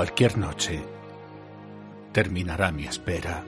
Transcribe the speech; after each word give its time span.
Cualquier 0.00 0.38
noche 0.38 0.82
terminará 2.10 2.72
mi 2.72 2.86
espera. 2.86 3.44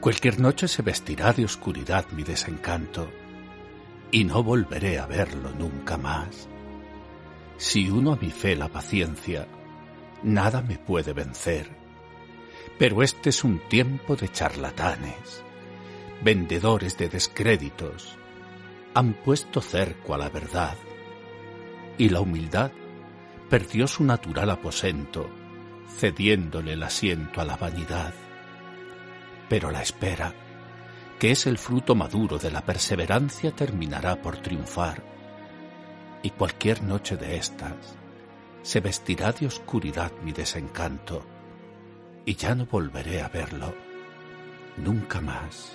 Cualquier 0.00 0.40
noche 0.40 0.66
se 0.66 0.82
vestirá 0.82 1.32
de 1.32 1.44
oscuridad 1.44 2.04
mi 2.10 2.24
desencanto 2.24 3.08
y 4.10 4.24
no 4.24 4.42
volveré 4.42 4.98
a 4.98 5.06
verlo 5.06 5.50
nunca 5.56 5.96
más. 5.96 6.48
Si 7.58 7.88
uno 7.88 8.14
a 8.14 8.16
mi 8.16 8.32
fe 8.32 8.56
la 8.56 8.70
paciencia, 8.70 9.46
nada 10.24 10.62
me 10.62 10.78
puede 10.78 11.12
vencer. 11.12 11.70
Pero 12.76 13.00
este 13.00 13.30
es 13.30 13.44
un 13.44 13.60
tiempo 13.68 14.16
de 14.16 14.32
charlatanes, 14.32 15.44
vendedores 16.24 16.98
de 16.98 17.08
descréditos, 17.08 18.18
han 18.94 19.12
puesto 19.12 19.60
cerco 19.60 20.12
a 20.12 20.18
la 20.18 20.28
verdad 20.28 20.74
y 21.98 22.08
la 22.08 22.20
humildad 22.20 22.72
perdió 23.50 23.88
su 23.88 24.04
natural 24.04 24.48
aposento, 24.48 25.28
cediéndole 25.98 26.74
el 26.74 26.82
asiento 26.84 27.40
a 27.40 27.44
la 27.44 27.56
vanidad. 27.56 28.14
Pero 29.48 29.72
la 29.72 29.82
espera, 29.82 30.32
que 31.18 31.32
es 31.32 31.48
el 31.48 31.58
fruto 31.58 31.96
maduro 31.96 32.38
de 32.38 32.52
la 32.52 32.64
perseverancia, 32.64 33.50
terminará 33.50 34.22
por 34.22 34.36
triunfar, 34.36 35.02
y 36.22 36.30
cualquier 36.30 36.84
noche 36.84 37.16
de 37.16 37.36
estas 37.36 37.96
se 38.62 38.78
vestirá 38.78 39.32
de 39.32 39.48
oscuridad 39.48 40.12
mi 40.22 40.30
desencanto, 40.30 41.26
y 42.24 42.36
ya 42.36 42.54
no 42.54 42.66
volveré 42.66 43.20
a 43.20 43.28
verlo 43.28 43.74
nunca 44.76 45.20
más. 45.20 45.72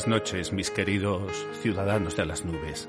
Buenas 0.00 0.22
noches, 0.22 0.52
mis 0.54 0.70
queridos 0.70 1.30
ciudadanos 1.60 2.16
de 2.16 2.24
las 2.24 2.46
nubes. 2.46 2.88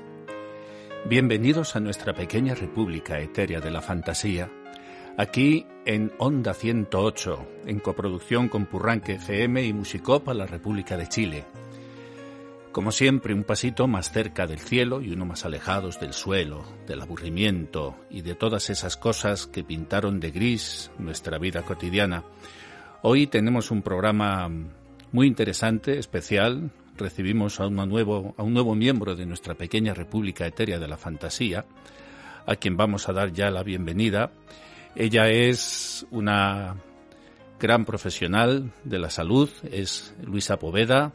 Bienvenidos 1.04 1.76
a 1.76 1.80
nuestra 1.80 2.14
pequeña 2.14 2.54
república 2.54 3.20
etérea 3.20 3.60
de 3.60 3.70
la 3.70 3.82
fantasía, 3.82 4.50
aquí 5.18 5.66
en 5.84 6.10
Onda 6.16 6.54
108, 6.54 7.46
en 7.66 7.80
coproducción 7.80 8.48
con 8.48 8.64
Purranque 8.64 9.16
FM 9.16 9.62
y 9.62 9.74
Musicop 9.74 10.26
a 10.30 10.32
la 10.32 10.46
República 10.46 10.96
de 10.96 11.06
Chile. 11.06 11.44
Como 12.72 12.90
siempre, 12.90 13.34
un 13.34 13.44
pasito 13.44 13.86
más 13.86 14.10
cerca 14.10 14.46
del 14.46 14.60
cielo 14.60 15.02
y 15.02 15.12
uno 15.12 15.26
más 15.26 15.44
alejados 15.44 16.00
del 16.00 16.14
suelo, 16.14 16.64
del 16.86 17.02
aburrimiento 17.02 17.94
y 18.08 18.22
de 18.22 18.36
todas 18.36 18.70
esas 18.70 18.96
cosas 18.96 19.46
que 19.46 19.64
pintaron 19.64 20.18
de 20.18 20.30
gris 20.30 20.90
nuestra 20.96 21.36
vida 21.36 21.60
cotidiana. 21.60 22.24
Hoy 23.02 23.26
tenemos 23.26 23.70
un 23.70 23.82
programa 23.82 24.50
muy 25.12 25.26
interesante, 25.26 25.98
especial, 25.98 26.70
recibimos 26.96 27.60
a, 27.60 27.68
nuevo, 27.68 28.34
a 28.36 28.42
un 28.42 28.54
nuevo 28.54 28.74
miembro 28.74 29.14
de 29.14 29.26
nuestra 29.26 29.54
pequeña 29.54 29.94
República 29.94 30.46
Etérea 30.46 30.78
de 30.78 30.88
la 30.88 30.96
Fantasía, 30.96 31.64
a 32.46 32.56
quien 32.56 32.76
vamos 32.76 33.08
a 33.08 33.12
dar 33.12 33.32
ya 33.32 33.50
la 33.50 33.62
bienvenida. 33.62 34.32
Ella 34.94 35.28
es 35.28 36.06
una 36.10 36.76
gran 37.58 37.84
profesional 37.84 38.72
de 38.84 38.98
la 38.98 39.08
salud, 39.08 39.48
es 39.70 40.14
Luisa 40.22 40.58
Poveda. 40.58 41.12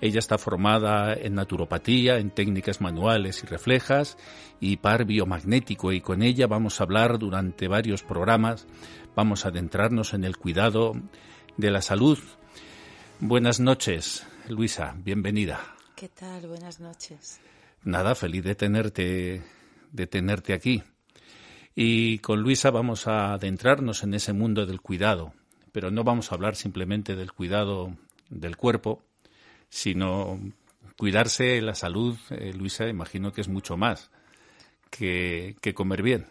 Ella 0.00 0.18
está 0.18 0.38
formada 0.38 1.14
en 1.14 1.34
naturopatía, 1.34 2.18
en 2.18 2.30
técnicas 2.30 2.80
manuales 2.80 3.42
y 3.42 3.46
reflejas 3.46 4.16
y 4.60 4.76
par 4.76 5.04
biomagnético 5.04 5.92
y 5.92 6.00
con 6.00 6.22
ella 6.22 6.46
vamos 6.46 6.80
a 6.80 6.84
hablar 6.84 7.18
durante 7.18 7.68
varios 7.68 8.02
programas, 8.02 8.66
vamos 9.14 9.44
a 9.44 9.48
adentrarnos 9.48 10.14
en 10.14 10.24
el 10.24 10.36
cuidado 10.36 10.92
de 11.56 11.70
la 11.70 11.82
salud. 11.82 12.18
Buenas 13.20 13.60
noches, 13.60 14.26
Luisa, 14.48 14.94
bienvenida. 14.98 15.74
¿Qué 15.96 16.10
tal? 16.10 16.46
Buenas 16.46 16.78
noches. 16.78 17.40
Nada, 17.82 18.14
feliz 18.14 18.44
de 18.44 18.54
tenerte, 18.54 19.42
de 19.90 20.06
tenerte 20.06 20.52
aquí. 20.52 20.82
Y 21.74 22.18
con 22.18 22.42
Luisa 22.42 22.70
vamos 22.70 23.06
a 23.06 23.32
adentrarnos 23.32 24.02
en 24.02 24.12
ese 24.12 24.34
mundo 24.34 24.66
del 24.66 24.82
cuidado, 24.82 25.32
pero 25.72 25.90
no 25.90 26.04
vamos 26.04 26.30
a 26.30 26.34
hablar 26.34 26.56
simplemente 26.56 27.16
del 27.16 27.32
cuidado 27.32 27.96
del 28.28 28.58
cuerpo, 28.58 29.02
sino 29.70 30.38
cuidarse 30.98 31.62
la 31.62 31.74
salud, 31.74 32.18
eh, 32.28 32.52
Luisa, 32.52 32.86
imagino 32.86 33.32
que 33.32 33.40
es 33.40 33.48
mucho 33.48 33.78
más 33.78 34.10
que, 34.90 35.56
que 35.62 35.72
comer 35.72 36.02
bien. 36.02 36.26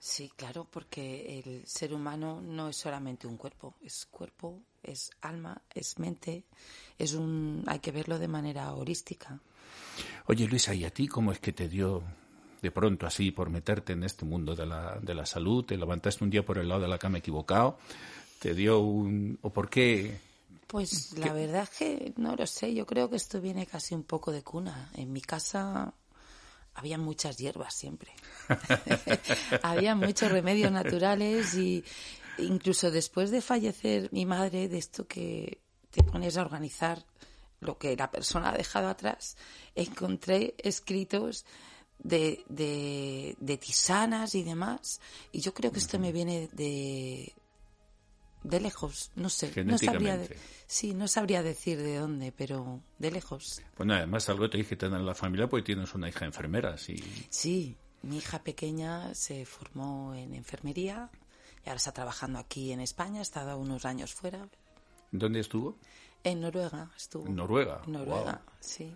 Sí, 0.00 0.32
claro, 0.36 0.66
porque 0.68 1.38
el 1.38 1.66
ser 1.66 1.94
humano 1.94 2.40
no 2.42 2.68
es 2.68 2.76
solamente 2.76 3.28
un 3.28 3.36
cuerpo, 3.36 3.76
es 3.80 4.06
cuerpo, 4.06 4.60
es 4.82 5.10
alma, 5.20 5.62
es 5.74 5.98
mente, 5.98 6.44
es 6.98 7.14
un, 7.14 7.64
hay 7.66 7.78
que 7.80 7.92
verlo 7.92 8.18
de 8.18 8.28
manera 8.28 8.72
holística. 8.74 9.40
Oye, 10.26 10.46
Luisa, 10.46 10.74
¿y 10.74 10.84
a 10.84 10.90
ti 10.90 11.08
cómo 11.08 11.32
es 11.32 11.40
que 11.40 11.52
te 11.52 11.68
dio 11.68 12.02
de 12.60 12.70
pronto 12.70 13.06
así 13.06 13.30
por 13.30 13.50
meterte 13.50 13.92
en 13.92 14.04
este 14.04 14.24
mundo 14.24 14.54
de 14.54 14.66
la, 14.66 14.98
de 15.00 15.14
la 15.14 15.26
salud? 15.26 15.64
¿Te 15.64 15.76
levantaste 15.76 16.24
un 16.24 16.30
día 16.30 16.44
por 16.44 16.58
el 16.58 16.68
lado 16.68 16.82
de 16.82 16.88
la 16.88 16.98
cama 16.98 17.18
equivocado? 17.18 17.78
¿Te 18.38 18.54
dio 18.54 18.80
un... 18.80 19.38
o 19.42 19.50
por 19.50 19.68
qué? 19.68 20.20
Pues 20.66 21.16
la 21.18 21.32
verdad 21.32 21.62
es 21.62 21.70
que 21.70 22.12
no 22.16 22.36
lo 22.36 22.46
sé, 22.46 22.74
yo 22.74 22.86
creo 22.86 23.08
que 23.08 23.16
esto 23.16 23.40
viene 23.40 23.66
casi 23.66 23.94
un 23.94 24.04
poco 24.04 24.32
de 24.32 24.42
cuna. 24.42 24.90
En 24.94 25.12
mi 25.12 25.22
casa 25.22 25.94
había 26.74 26.98
muchas 26.98 27.38
hierbas 27.38 27.74
siempre. 27.74 28.12
había 29.62 29.94
muchos 29.94 30.30
remedios 30.30 30.70
naturales 30.70 31.54
y 31.54 31.82
incluso 32.38 32.90
después 32.90 33.30
de 33.30 33.40
fallecer 33.40 34.08
mi 34.12 34.26
madre, 34.26 34.68
de 34.68 34.78
esto 34.78 35.06
que 35.06 35.60
te 35.90 36.02
pones 36.02 36.36
a 36.36 36.42
organizar 36.42 37.04
lo 37.60 37.78
que 37.78 37.96
la 37.96 38.10
persona 38.10 38.50
ha 38.50 38.56
dejado 38.56 38.88
atrás, 38.88 39.36
encontré 39.74 40.54
escritos 40.58 41.44
de, 41.98 42.44
de, 42.48 43.56
tisanas 43.58 44.34
y 44.34 44.42
demás. 44.42 45.00
Y 45.32 45.40
yo 45.40 45.52
creo 45.54 45.72
que 45.72 45.78
esto 45.78 45.98
me 45.98 46.12
viene 46.12 46.48
de, 46.52 47.32
de 48.44 48.60
lejos, 48.60 49.10
no 49.16 49.28
sé. 49.28 49.52
No 49.64 49.78
sabría, 49.78 50.20
sí, 50.66 50.94
no 50.94 51.08
sabría 51.08 51.42
decir 51.42 51.78
de 51.78 51.96
dónde, 51.96 52.32
pero 52.32 52.80
de 52.98 53.10
lejos. 53.10 53.60
Bueno, 53.76 53.94
además 53.94 54.28
algo 54.28 54.48
te 54.48 54.58
dije 54.58 54.76
tener 54.76 55.00
en 55.00 55.06
la 55.06 55.14
familia 55.14 55.48
porque 55.48 55.64
tienes 55.64 55.94
una 55.94 56.08
hija 56.08 56.24
enfermera, 56.24 56.78
sí. 56.78 56.96
Sí, 57.30 57.76
mi 58.02 58.18
hija 58.18 58.44
pequeña 58.44 59.14
se 59.14 59.44
formó 59.44 60.14
en 60.14 60.34
enfermería 60.34 61.10
y 61.64 61.68
ahora 61.68 61.76
está 61.76 61.92
trabajando 61.92 62.38
aquí 62.38 62.72
en 62.72 62.80
España, 62.80 63.20
ha 63.20 63.22
estado 63.22 63.58
unos 63.58 63.84
años 63.84 64.14
fuera. 64.14 64.48
¿Dónde 65.10 65.40
estuvo? 65.40 65.76
En 66.24 66.40
Noruega 66.40 66.90
estuvo. 66.96 67.26
¿En 67.26 67.36
Noruega? 67.36 67.82
Noruega, 67.86 68.42
sí. 68.60 68.94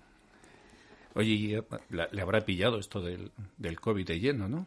Oye, 1.14 1.58
eh, 1.58 1.64
le 2.10 2.22
habrá 2.22 2.40
pillado 2.40 2.78
esto 2.78 3.00
del, 3.00 3.30
del 3.58 3.80
COVID 3.80 4.06
de 4.06 4.20
lleno, 4.20 4.48
¿no? 4.48 4.66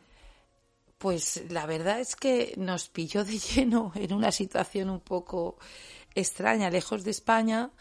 Pues 0.97 1.43
la 1.49 1.65
verdad 1.65 1.99
es 1.99 2.15
que 2.15 2.53
nos 2.57 2.87
pilló 2.89 3.23
de 3.25 3.37
lleno 3.55 3.91
en 3.95 4.13
una 4.13 4.31
situación 4.31 4.89
un 4.89 5.01
poco 5.01 5.57
extraña, 6.13 6.69
lejos 6.69 7.03
de 7.03 7.11
España, 7.11 7.71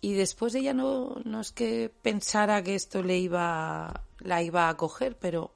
y 0.00 0.14
después 0.14 0.54
ella 0.54 0.72
no, 0.72 1.16
no 1.24 1.40
es 1.40 1.52
que 1.52 1.92
pensara 2.02 2.62
que 2.62 2.74
esto 2.74 3.02
le 3.02 3.18
iba, 3.18 4.04
la 4.20 4.42
iba 4.42 4.68
a 4.68 4.76
coger, 4.76 5.18
pero 5.18 5.52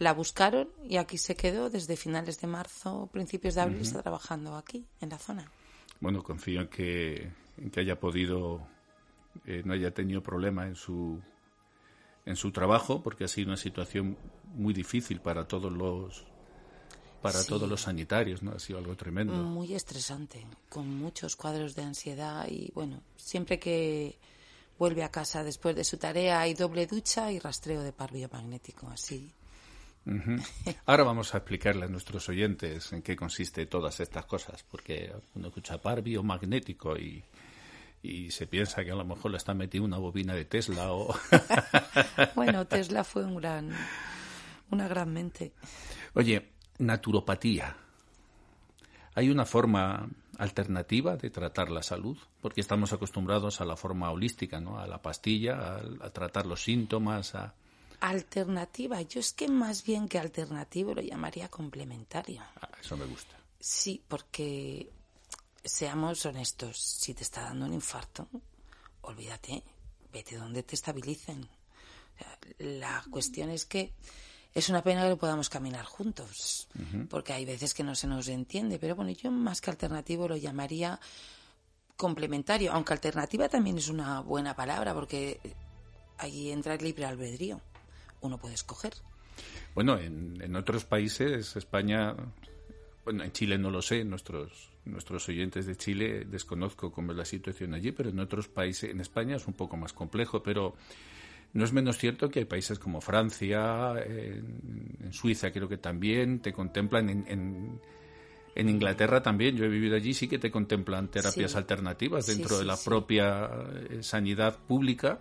la 0.00 0.14
buscaron 0.14 0.68
y 0.82 0.96
aquí 0.96 1.18
se 1.18 1.36
quedó 1.36 1.68
desde 1.68 1.94
finales 1.96 2.40
de 2.40 2.46
marzo, 2.46 3.08
principios 3.12 3.54
de 3.54 3.60
abril, 3.60 3.82
está 3.82 4.02
trabajando 4.02 4.56
aquí, 4.56 4.86
en 5.00 5.10
la 5.10 5.18
zona. 5.18 5.50
Bueno, 6.00 6.22
confío 6.22 6.62
en 6.62 6.68
que, 6.68 7.30
que 7.70 7.80
haya 7.80 8.00
podido, 8.00 8.66
eh, 9.44 9.62
no 9.64 9.74
haya 9.74 9.92
tenido 9.92 10.22
problema 10.22 10.66
en 10.66 10.74
su, 10.74 11.20
en 12.24 12.34
su 12.36 12.50
trabajo, 12.50 13.02
porque 13.02 13.24
ha 13.24 13.28
sido 13.28 13.48
una 13.48 13.58
situación 13.58 14.16
muy 14.54 14.72
difícil 14.72 15.20
para 15.20 15.46
todos 15.46 15.70
los 15.70 16.26
para 17.20 17.44
todos 17.44 17.68
los 17.68 17.82
sanitarios, 17.82 18.42
¿no? 18.42 18.52
Ha 18.52 18.58
sido 18.58 18.78
algo 18.78 18.96
tremendo. 18.96 19.34
Muy 19.34 19.74
estresante, 19.74 20.46
con 20.70 20.88
muchos 20.88 21.36
cuadros 21.36 21.74
de 21.74 21.82
ansiedad 21.82 22.48
y 22.48 22.72
bueno, 22.74 23.02
siempre 23.16 23.58
que 23.58 24.18
vuelve 24.78 25.04
a 25.04 25.10
casa 25.10 25.44
después 25.44 25.76
de 25.76 25.84
su 25.84 25.98
tarea 25.98 26.40
hay 26.40 26.54
doble 26.54 26.86
ducha 26.86 27.30
y 27.30 27.38
rastreo 27.38 27.82
de 27.82 27.92
par 27.92 28.10
biomagnético, 28.10 28.88
así. 28.88 29.34
Ahora 30.86 31.04
vamos 31.04 31.34
a 31.34 31.38
explicarle 31.38 31.84
a 31.84 31.88
nuestros 31.88 32.28
oyentes 32.28 32.92
en 32.92 33.02
qué 33.02 33.16
consiste 33.16 33.66
todas 33.66 34.00
estas 34.00 34.24
cosas, 34.24 34.64
porque 34.70 35.12
uno 35.34 35.48
escucha 35.48 35.78
par 35.78 36.02
biomagnético 36.02 36.96
y, 36.96 37.22
y 38.02 38.30
se 38.30 38.46
piensa 38.46 38.84
que 38.84 38.92
a 38.92 38.96
lo 38.96 39.04
mejor 39.04 39.30
le 39.30 39.36
está 39.36 39.54
metiendo 39.54 39.86
una 39.86 39.98
bobina 39.98 40.34
de 40.34 40.44
Tesla 40.44 40.92
o... 40.92 41.14
bueno, 42.34 42.66
Tesla 42.66 43.04
fue 43.04 43.24
un 43.24 43.36
gran, 43.36 43.70
una 44.70 44.88
gran 44.88 45.12
mente. 45.12 45.52
Oye, 46.14 46.50
naturopatía. 46.78 47.76
¿Hay 49.14 49.28
una 49.28 49.44
forma 49.44 50.08
alternativa 50.38 51.16
de 51.16 51.30
tratar 51.30 51.70
la 51.70 51.82
salud? 51.82 52.16
Porque 52.40 52.60
estamos 52.60 52.92
acostumbrados 52.92 53.60
a 53.60 53.64
la 53.64 53.76
forma 53.76 54.10
holística, 54.10 54.60
¿no? 54.60 54.78
A 54.78 54.86
la 54.86 55.02
pastilla, 55.02 55.80
a, 56.00 56.10
tratar 56.10 56.46
los 56.46 56.62
síntomas, 56.62 57.34
a... 57.34 57.54
Alternativa. 58.00 59.02
Yo 59.02 59.20
es 59.20 59.32
que 59.32 59.48
más 59.48 59.84
bien 59.84 60.08
que 60.08 60.18
alternativo 60.18 60.94
lo 60.94 61.02
llamaría 61.02 61.48
complementario. 61.48 62.42
Ah, 62.60 62.70
eso 62.80 62.96
me 62.96 63.04
gusta. 63.04 63.36
Sí, 63.58 64.02
porque 64.08 64.90
seamos 65.62 66.24
honestos, 66.24 66.78
si 66.78 67.12
te 67.12 67.22
está 67.22 67.42
dando 67.42 67.66
un 67.66 67.74
infarto, 67.74 68.28
olvídate, 69.02 69.62
vete 70.12 70.36
donde 70.36 70.62
te 70.62 70.74
estabilicen. 70.74 71.48
la 72.58 73.04
cuestión 73.10 73.50
es 73.50 73.64
que 73.64 73.92
es 74.54 74.68
una 74.68 74.82
pena 74.82 75.02
que 75.02 75.10
no 75.10 75.16
podamos 75.16 75.48
caminar 75.48 75.84
juntos, 75.84 76.68
porque 77.08 77.32
hay 77.32 77.44
veces 77.44 77.72
que 77.72 77.84
no 77.84 77.94
se 77.94 78.06
nos 78.06 78.28
entiende, 78.28 78.78
pero 78.78 78.96
bueno, 78.96 79.12
yo 79.12 79.30
más 79.30 79.60
que 79.60 79.70
alternativo 79.70 80.26
lo 80.26 80.36
llamaría 80.36 80.98
complementario, 81.96 82.72
aunque 82.72 82.94
alternativa 82.94 83.48
también 83.48 83.78
es 83.78 83.88
una 83.88 84.20
buena 84.20 84.56
palabra, 84.56 84.92
porque 84.92 85.38
ahí 86.18 86.50
entra 86.50 86.74
el 86.74 86.82
libre 86.82 87.04
albedrío, 87.04 87.60
uno 88.20 88.38
puede 88.38 88.54
escoger. 88.54 88.92
Bueno, 89.74 89.98
en, 89.98 90.40
en 90.42 90.56
otros 90.56 90.84
países, 90.84 91.56
España, 91.56 92.14
bueno, 93.04 93.24
en 93.24 93.32
Chile 93.32 93.58
no 93.58 93.70
lo 93.70 93.82
sé, 93.82 94.04
nuestros 94.04 94.70
nuestros 94.84 95.28
oyentes 95.28 95.66
de 95.66 95.76
Chile 95.76 96.24
desconozco 96.24 96.92
cómo 96.92 97.12
es 97.12 97.18
la 97.18 97.24
situación 97.24 97.74
allí, 97.74 97.92
pero 97.92 98.10
en 98.10 98.18
otros 98.18 98.48
países, 98.48 98.90
en 98.90 99.00
España 99.00 99.36
es 99.36 99.46
un 99.46 99.54
poco 99.54 99.76
más 99.76 99.92
complejo, 99.92 100.42
pero 100.42 100.74
no 101.52 101.64
es 101.64 101.72
menos 101.72 101.98
cierto 101.98 102.28
que 102.28 102.40
hay 102.40 102.44
países 102.44 102.78
como 102.78 103.00
Francia, 103.00 103.94
en, 104.04 105.12
Suiza 105.12 105.50
creo 105.52 105.68
que 105.68 105.78
también 105.78 106.40
te 106.40 106.52
contemplan, 106.52 107.10
en, 107.10 107.24
en, 107.28 107.80
Inglaterra 108.56 109.22
también, 109.22 109.56
yo 109.56 109.64
he 109.64 109.68
vivido 109.68 109.96
allí, 109.96 110.12
sí 110.12 110.28
que 110.28 110.38
te 110.38 110.50
contemplan 110.50 111.08
terapias 111.08 111.54
alternativas 111.54 112.26
dentro 112.26 112.58
de 112.58 112.64
la 112.64 112.76
propia 112.76 113.48
eh, 113.90 114.02
sanidad 114.02 114.58
pública. 114.58 115.20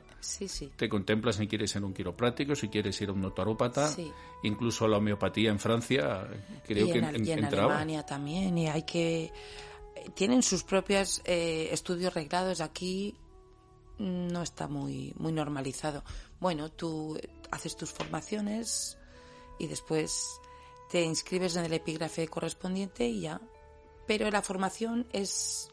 Te 0.75 0.89
contemplan 0.89 1.33
si 1.33 1.47
quieres 1.47 1.71
ser 1.71 1.83
un 1.83 1.93
quiropráctico, 1.93 2.55
si 2.55 2.67
quieres 2.69 2.99
ir 3.01 3.09
a 3.09 3.13
un 3.13 3.21
notarópata, 3.21 3.95
incluso 4.43 4.87
la 4.87 4.97
homeopatía 4.97 5.51
en 5.51 5.59
Francia 5.59 6.27
creo 6.65 6.87
y 6.87 6.91
que 6.91 6.99
en, 6.99 7.25
y 7.25 7.31
en 7.31 7.45
Alemania 7.45 8.05
también, 8.05 8.57
y 8.57 8.67
hay 8.67 8.83
que... 8.83 9.31
Tienen 10.15 10.41
sus 10.43 10.63
propios 10.63 11.21
eh, 11.25 11.69
estudios 11.71 12.13
reglados. 12.13 12.61
Aquí 12.61 13.15
no 13.97 14.41
está 14.41 14.67
muy, 14.67 15.13
muy 15.17 15.33
normalizado. 15.33 16.03
Bueno, 16.39 16.71
tú 16.71 17.19
haces 17.51 17.75
tus 17.75 17.91
formaciones 17.91 18.97
y 19.59 19.67
después 19.67 20.39
te 20.89 21.01
inscribes 21.01 21.55
en 21.55 21.65
el 21.65 21.73
epígrafe 21.73 22.27
correspondiente 22.27 23.05
y 23.05 23.21
ya. 23.21 23.41
Pero 24.07 24.29
la 24.31 24.41
formación 24.41 25.07
es 25.11 25.69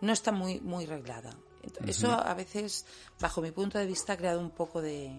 no 0.00 0.12
está 0.12 0.32
muy, 0.32 0.60
muy 0.60 0.86
reglada. 0.86 1.36
Eso 1.86 2.10
a 2.10 2.34
veces, 2.34 2.86
bajo 3.20 3.40
mi 3.40 3.50
punto 3.50 3.78
de 3.78 3.86
vista, 3.86 4.14
ha 4.14 4.16
creado 4.16 4.40
un 4.40 4.50
poco 4.50 4.80
de, 4.80 5.12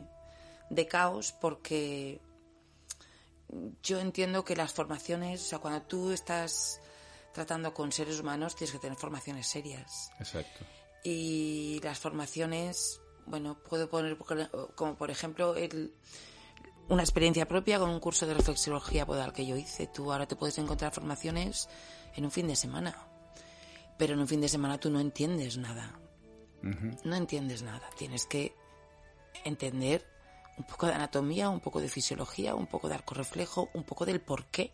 de 0.70 0.88
caos 0.88 1.34
porque 1.34 2.20
yo 3.84 4.00
entiendo 4.00 4.44
que 4.44 4.56
las 4.56 4.74
formaciones, 4.74 5.42
o 5.42 5.46
sea, 5.46 5.60
cuando 5.60 5.82
tú 5.84 6.12
estás 6.12 6.82
tratando 7.34 7.74
con 7.74 7.92
seres 7.92 8.20
humanos, 8.20 8.56
tienes 8.56 8.74
que 8.74 8.80
tener 8.80 8.98
formaciones 8.98 9.48
serias. 9.48 10.12
Exacto 10.20 10.66
y 11.04 11.80
las 11.84 12.00
formaciones, 12.00 13.02
bueno, 13.26 13.58
puedo 13.58 13.90
poner 13.90 14.18
como 14.76 14.96
por 14.96 15.12
ejemplo 15.12 15.56
el, 15.56 15.94
una 16.90 17.04
experiencia 17.04 17.48
propia 17.48 17.80
con 17.80 17.90
un 17.90 18.00
curso 18.00 18.26
de 18.26 18.34
reflexología 18.34 19.06
podal 19.06 19.32
que 19.32 19.46
yo 19.46 19.56
hice. 19.56 19.88
Tú 19.88 20.12
ahora 20.12 20.28
te 20.28 20.36
puedes 20.36 20.58
encontrar 20.58 20.92
formaciones 20.92 21.70
en 22.16 22.26
un 22.26 22.32
fin 22.32 22.48
de 22.48 22.56
semana, 22.56 22.96
pero 23.98 24.14
en 24.14 24.20
un 24.20 24.28
fin 24.28 24.42
de 24.42 24.50
semana 24.50 24.80
tú 24.80 24.90
no 24.90 25.00
entiendes 25.00 25.58
nada. 25.58 26.00
No 26.62 27.16
entiendes 27.16 27.62
nada. 27.62 27.90
Tienes 27.98 28.26
que 28.26 28.54
entender 29.46 30.06
un 30.58 30.66
poco 30.66 30.88
de 30.88 30.94
anatomía, 30.94 31.50
un 31.50 31.62
poco 31.62 31.80
de 31.80 31.88
fisiología, 31.88 32.56
un 32.56 32.68
poco 32.68 32.90
de 32.90 32.96
arco 32.96 33.16
reflejo, 33.16 33.70
un 33.74 33.84
poco 33.84 34.06
del 34.06 34.20
por 34.20 34.46
qué. 34.48 34.74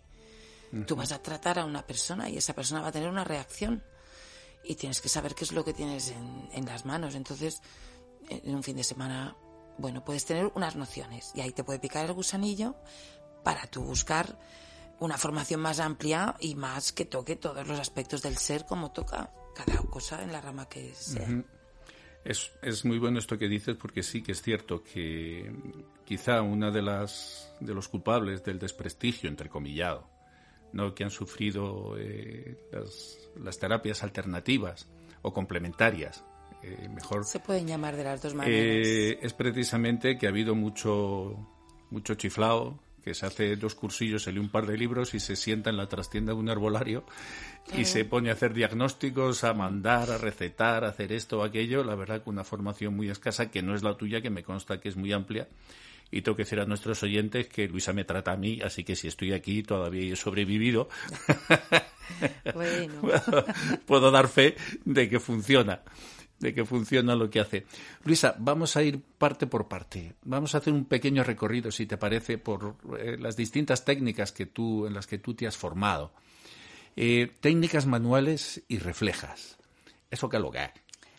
Tú 0.87 0.95
vas 0.95 1.11
a 1.11 1.21
tratar 1.21 1.59
a 1.59 1.65
una 1.65 1.85
persona 1.85 2.29
y 2.29 2.37
esa 2.37 2.53
persona 2.53 2.81
va 2.81 2.87
a 2.87 2.91
tener 2.91 3.07
una 3.07 3.23
reacción 3.23 3.83
y 4.63 4.75
tienes 4.75 4.99
que 4.99 5.09
saber 5.09 5.35
qué 5.35 5.43
es 5.43 5.51
lo 5.51 5.63
que 5.63 5.73
tienes 5.73 6.11
en, 6.51 6.65
las 6.65 6.85
manos. 6.85 7.15
Entonces, 7.15 7.61
en 8.27 8.55
un 8.55 8.63
fin 8.63 8.75
de 8.75 8.83
semana, 8.83 9.35
bueno, 9.77 10.03
puedes 10.03 10.25
tener 10.25 10.51
unas 10.55 10.75
nociones 10.75 11.31
y 11.35 11.41
ahí 11.41 11.51
te 11.51 11.63
puede 11.63 11.79
picar 11.79 12.05
el 12.05 12.13
gusanillo 12.13 12.75
para 13.43 13.67
tú 13.67 13.83
buscar 13.83 14.37
una 14.99 15.17
formación 15.17 15.59
más 15.61 15.79
amplia 15.79 16.35
y 16.39 16.55
más 16.55 16.91
que 16.91 17.05
toque 17.05 17.35
todos 17.35 17.67
los 17.67 17.79
aspectos 17.79 18.21
del 18.21 18.37
ser 18.37 18.65
como 18.65 18.91
toca 18.91 19.31
cada 19.53 19.77
cosa 19.83 20.23
en 20.23 20.31
la 20.31 20.41
rama 20.41 20.67
que 20.67 20.93
sea. 20.93 21.27
Es, 22.23 22.51
es, 22.63 22.85
muy 22.85 22.97
bueno 22.97 23.19
esto 23.19 23.37
que 23.37 23.47
dices 23.47 23.75
porque 23.75 24.01
sí 24.01 24.23
que 24.23 24.31
es 24.31 24.41
cierto 24.41 24.83
que 24.83 25.53
quizá 26.05 26.41
una 26.41 26.71
de 26.71 26.81
las 26.81 27.53
de 27.59 27.73
los 27.73 27.87
culpables 27.87 28.43
del 28.43 28.57
desprestigio 28.57 29.29
entrecomillado 29.29 30.09
¿no? 30.73 30.93
que 30.95 31.03
han 31.03 31.11
sufrido 31.11 31.95
eh, 31.97 32.57
las, 32.71 33.59
terapias 33.59 34.03
alternativas 34.03 34.89
o 35.21 35.33
complementarias 35.33 36.23
eh, 36.65 36.89
mejor. 36.89 37.25
Se 37.25 37.39
pueden 37.39 37.67
llamar 37.67 37.95
de 37.95 38.03
las 38.03 38.21
dos 38.21 38.33
maneras. 38.33 38.87
Eh, 38.87 39.19
es 39.21 39.33
precisamente 39.33 40.17
que 40.17 40.25
ha 40.25 40.29
habido 40.29 40.55
mucho, 40.55 41.37
mucho 41.91 42.15
chiflao, 42.15 42.79
que 43.03 43.13
se 43.13 43.27
hace 43.27 43.55
dos 43.55 43.75
cursillos, 43.75 44.23
se 44.23 44.31
lee 44.31 44.39
un 44.39 44.49
par 44.49 44.65
de 44.65 44.75
libros 44.77 45.13
y 45.13 45.19
se 45.19 45.35
sienta 45.35 45.69
en 45.69 45.77
la 45.77 45.87
trastienda 45.87 46.33
de 46.33 46.39
un 46.39 46.49
herbolario 46.49 47.05
y 47.77 47.85
se 47.85 48.03
pone 48.03 48.31
a 48.31 48.33
hacer 48.33 48.53
diagnósticos, 48.53 49.43
a 49.43 49.53
mandar, 49.53 50.09
a 50.09 50.17
recetar, 50.17 50.83
a 50.83 50.89
hacer 50.89 51.11
esto 51.11 51.39
o 51.39 51.43
aquello. 51.43 51.83
La 51.83 51.93
verdad 51.93 52.23
que 52.23 52.31
una 52.31 52.43
formación 52.43 52.95
muy 52.95 53.09
escasa, 53.09 53.51
que 53.51 53.61
no 53.61 53.75
es 53.75 53.83
la 53.83 53.95
tuya, 53.95 54.21
que 54.21 54.31
me 54.31 54.43
consta 54.43 54.79
que 54.79 54.89
es 54.89 54.95
muy 54.95 55.13
amplia. 55.13 55.47
Y 56.09 56.21
tengo 56.21 56.35
que 56.35 56.43
decir 56.43 56.59
a 56.59 56.65
nuestros 56.65 57.01
oyentes 57.03 57.47
que 57.47 57.67
Luisa 57.67 57.93
me 57.93 58.05
trata 58.05 58.31
a 58.31 58.37
mí, 58.37 58.59
así 58.63 58.83
que 58.83 58.95
si 58.95 59.07
estoy 59.07 59.33
aquí 59.33 59.61
todavía 59.61 60.13
he 60.13 60.15
sobrevivido. 60.15 60.89
bueno. 62.53 63.01
puedo 63.85 64.09
dar 64.09 64.27
fe 64.27 64.55
de 64.83 65.09
que 65.09 65.19
funciona 65.19 65.81
de 66.39 66.53
que 66.53 66.65
funciona 66.65 67.15
lo 67.15 67.29
que 67.29 67.39
hace. 67.39 67.65
Luisa, 68.03 68.35
vamos 68.37 68.75
a 68.75 68.83
ir 68.83 69.01
parte 69.01 69.47
por 69.47 69.67
parte. 69.67 70.15
Vamos 70.23 70.55
a 70.55 70.59
hacer 70.59 70.73
un 70.73 70.85
pequeño 70.85 71.23
recorrido, 71.23 71.71
si 71.71 71.85
te 71.85 71.97
parece, 71.97 72.37
por 72.37 72.75
eh, 72.99 73.17
las 73.19 73.35
distintas 73.35 73.85
técnicas 73.85 74.31
que 74.31 74.45
tú, 74.45 74.85
en 74.85 74.93
las 74.93 75.07
que 75.07 75.17
tú 75.17 75.33
te 75.33 75.47
has 75.47 75.57
formado. 75.57 76.11
Eh, 76.95 77.31
técnicas 77.39 77.85
manuales 77.85 78.63
y 78.67 78.79
reflejas. 78.79 79.57
¿Eso 80.09 80.29
qué 80.29 80.37
es 80.37 80.43
lo 80.43 80.51
que 80.51 80.63
es? 80.63 80.71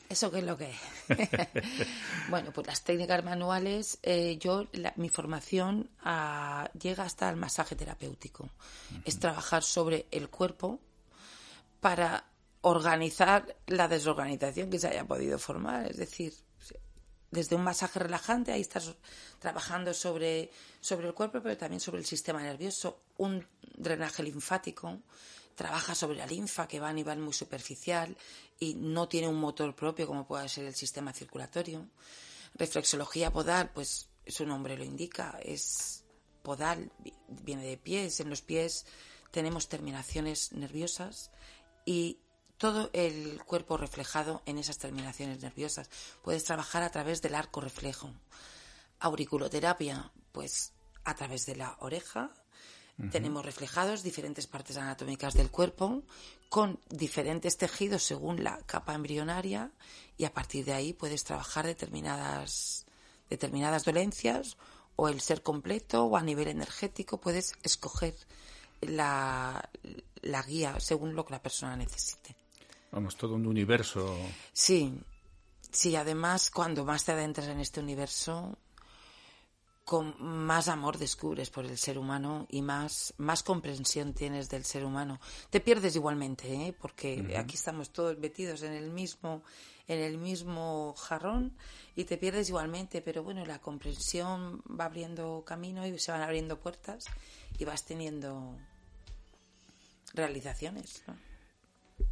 ¿Eso 0.08 0.30
qué 0.30 0.38
es 0.38 0.44
lo 0.44 0.56
que 0.56 0.70
es? 0.70 0.78
bueno, 2.30 2.52
pues 2.52 2.66
las 2.66 2.82
técnicas 2.82 3.24
manuales, 3.24 3.98
eh, 4.02 4.38
yo, 4.38 4.66
mi 4.96 5.08
formación 5.08 5.90
ah, 6.00 6.70
llega 6.80 7.04
hasta 7.04 7.28
el 7.28 7.36
masaje 7.36 7.74
terapéutico. 7.74 8.48
Es 9.04 9.18
trabajar 9.18 9.62
sobre 9.62 10.06
el 10.10 10.28
cuerpo 10.28 10.80
para 11.80 12.24
organizar 12.68 13.56
la 13.68 13.86
desorganización 13.86 14.70
que 14.70 14.80
se 14.80 14.88
haya 14.88 15.04
podido 15.04 15.38
formar. 15.38 15.88
Es 15.88 15.98
decir, 15.98 16.34
desde 17.30 17.54
un 17.54 17.62
masaje 17.62 18.00
relajante, 18.00 18.50
ahí 18.50 18.60
estás 18.60 18.92
trabajando 19.38 19.94
sobre, 19.94 20.50
sobre 20.80 21.06
el 21.06 21.14
cuerpo, 21.14 21.40
pero 21.40 21.56
también 21.56 21.78
sobre 21.78 22.00
el 22.00 22.06
sistema 22.06 22.42
nervioso. 22.42 23.02
Un 23.18 23.46
drenaje 23.76 24.24
linfático, 24.24 24.98
trabaja 25.54 25.94
sobre 25.94 26.16
la 26.16 26.26
linfa 26.26 26.66
que 26.66 26.80
va 26.80 26.88
a 26.88 26.92
nivel 26.92 27.20
muy 27.20 27.32
superficial 27.32 28.16
y 28.58 28.74
no 28.74 29.06
tiene 29.06 29.28
un 29.28 29.38
motor 29.38 29.76
propio 29.76 30.08
como 30.08 30.26
puede 30.26 30.48
ser 30.48 30.64
el 30.64 30.74
sistema 30.74 31.12
circulatorio. 31.12 31.86
Reflexología 32.56 33.32
podal, 33.32 33.70
pues 33.70 34.08
su 34.26 34.44
nombre 34.44 34.76
lo 34.76 34.82
indica, 34.82 35.38
es 35.40 36.02
podal, 36.42 36.90
viene 37.28 37.64
de 37.64 37.76
pies. 37.76 38.18
En 38.18 38.28
los 38.28 38.42
pies 38.42 38.86
tenemos 39.30 39.68
terminaciones 39.68 40.50
nerviosas 40.50 41.30
y 41.84 42.18
todo 42.58 42.90
el 42.92 43.42
cuerpo 43.44 43.76
reflejado 43.76 44.42
en 44.46 44.58
esas 44.58 44.78
terminaciones 44.78 45.42
nerviosas. 45.42 45.90
Puedes 46.22 46.44
trabajar 46.44 46.82
a 46.82 46.90
través 46.90 47.22
del 47.22 47.34
arco 47.34 47.60
reflejo. 47.60 48.10
Auriculoterapia, 49.00 50.10
pues 50.32 50.72
a 51.04 51.14
través 51.14 51.46
de 51.46 51.56
la 51.56 51.76
oreja. 51.80 52.30
Tenemos 53.10 53.44
reflejados 53.44 54.02
diferentes 54.02 54.46
partes 54.46 54.78
anatómicas 54.78 55.34
del 55.34 55.50
cuerpo 55.50 56.02
con 56.48 56.80
diferentes 56.88 57.58
tejidos 57.58 58.02
según 58.02 58.42
la 58.42 58.56
capa 58.64 58.94
embrionaria 58.94 59.70
y 60.16 60.24
a 60.24 60.32
partir 60.32 60.64
de 60.64 60.72
ahí 60.72 60.94
puedes 60.94 61.22
trabajar 61.22 61.66
determinadas, 61.66 62.86
determinadas 63.28 63.84
dolencias 63.84 64.56
o 64.96 65.10
el 65.10 65.20
ser 65.20 65.42
completo 65.42 66.06
o 66.06 66.16
a 66.16 66.22
nivel 66.22 66.48
energético 66.48 67.20
puedes 67.20 67.52
escoger 67.62 68.14
la, 68.80 69.68
la 70.22 70.42
guía 70.42 70.80
según 70.80 71.14
lo 71.14 71.26
que 71.26 71.32
la 71.32 71.42
persona 71.42 71.76
necesite. 71.76 72.45
Vamos, 72.96 73.14
todo 73.14 73.34
un 73.34 73.46
universo. 73.46 74.16
Sí, 74.54 74.90
sí, 75.70 75.94
además 75.96 76.50
cuando 76.50 76.82
más 76.82 77.04
te 77.04 77.12
adentras 77.12 77.46
en 77.48 77.60
este 77.60 77.80
universo, 77.80 78.56
con 79.84 80.14
más 80.18 80.68
amor 80.68 80.96
descubres 80.96 81.50
por 81.50 81.66
el 81.66 81.76
ser 81.76 81.98
humano 81.98 82.46
y 82.48 82.62
más, 82.62 83.12
más 83.18 83.42
comprensión 83.42 84.14
tienes 84.14 84.48
del 84.48 84.64
ser 84.64 84.82
humano. 84.82 85.20
Te 85.50 85.60
pierdes 85.60 85.94
igualmente, 85.94 86.50
¿eh? 86.50 86.72
porque 86.72 87.36
aquí 87.36 87.56
estamos 87.56 87.90
todos 87.90 88.16
metidos 88.16 88.62
en 88.62 88.72
el 88.72 88.90
mismo, 88.90 89.42
en 89.88 90.00
el 90.00 90.16
mismo 90.16 90.94
jarrón 90.96 91.54
y 91.96 92.04
te 92.04 92.16
pierdes 92.16 92.48
igualmente, 92.48 93.02
pero 93.02 93.22
bueno, 93.22 93.44
la 93.44 93.58
comprensión 93.58 94.62
va 94.68 94.86
abriendo 94.86 95.44
camino 95.44 95.86
y 95.86 95.98
se 95.98 96.12
van 96.12 96.22
abriendo 96.22 96.58
puertas 96.58 97.04
y 97.58 97.66
vas 97.66 97.84
teniendo 97.84 98.56
realizaciones. 100.14 101.02
¿no? 101.06 101.25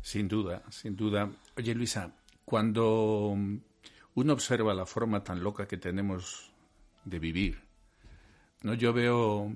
Sin 0.04 0.28
duda, 0.28 0.62
sin 0.68 0.96
duda. 0.96 1.30
Oye, 1.56 1.74
Luisa, 1.74 2.12
cuando 2.44 3.34
uno 4.14 4.32
observa 4.34 4.74
la 4.74 4.84
forma 4.84 5.24
tan 5.24 5.42
loca 5.42 5.66
que 5.66 5.78
tenemos 5.78 6.52
de 7.06 7.18
vivir, 7.18 7.62
¿no? 8.60 8.74
Yo 8.74 8.92
veo, 8.92 9.50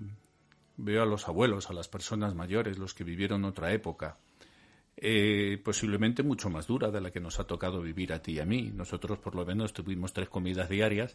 veo 0.79 1.03
a 1.03 1.05
los 1.05 1.29
abuelos, 1.29 1.69
a 1.69 1.75
las 1.75 1.89
personas 1.89 2.35
mayores, 2.35 2.79
los 2.79 2.95
que 2.95 3.05
vivieron 3.05 3.45
otra 3.45 3.75
época, 3.75 4.17
eh, 4.97 5.61
posiblemente 5.63 6.23
mucho 6.23 6.49
más 6.49 6.67
dura 6.67 6.91
de 6.91 7.03
la 7.03 7.11
que 7.11 7.21
nos 7.21 7.39
ha 7.39 7.47
tocado 7.47 7.83
vivir 7.83 8.15
a 8.15 8.23
ti 8.23 8.33
y 8.33 8.41
a 8.41 8.47
mí. 8.47 8.73
Nosotros 8.75 9.19
por 9.19 9.35
lo 9.35 9.45
menos 9.45 9.75
tuvimos 9.75 10.15
tres 10.15 10.31
comidas 10.31 10.71
diarias 10.71 11.15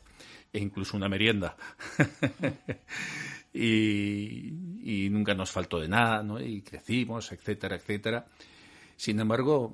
e 0.53 0.59
incluso 0.59 0.95
una 0.95 1.09
merienda. 1.09 1.57
y, 3.51 4.53
y, 4.83 5.09
nunca 5.09 5.33
nos 5.33 5.49
faltó 5.49 5.79
de 5.79 5.87
nada, 5.87 6.21
¿no? 6.21 6.39
Y 6.39 6.61
crecimos, 6.61 7.31
etcétera, 7.31 7.77
etcétera. 7.77 8.27
Sin 8.95 9.19
embargo, 9.19 9.73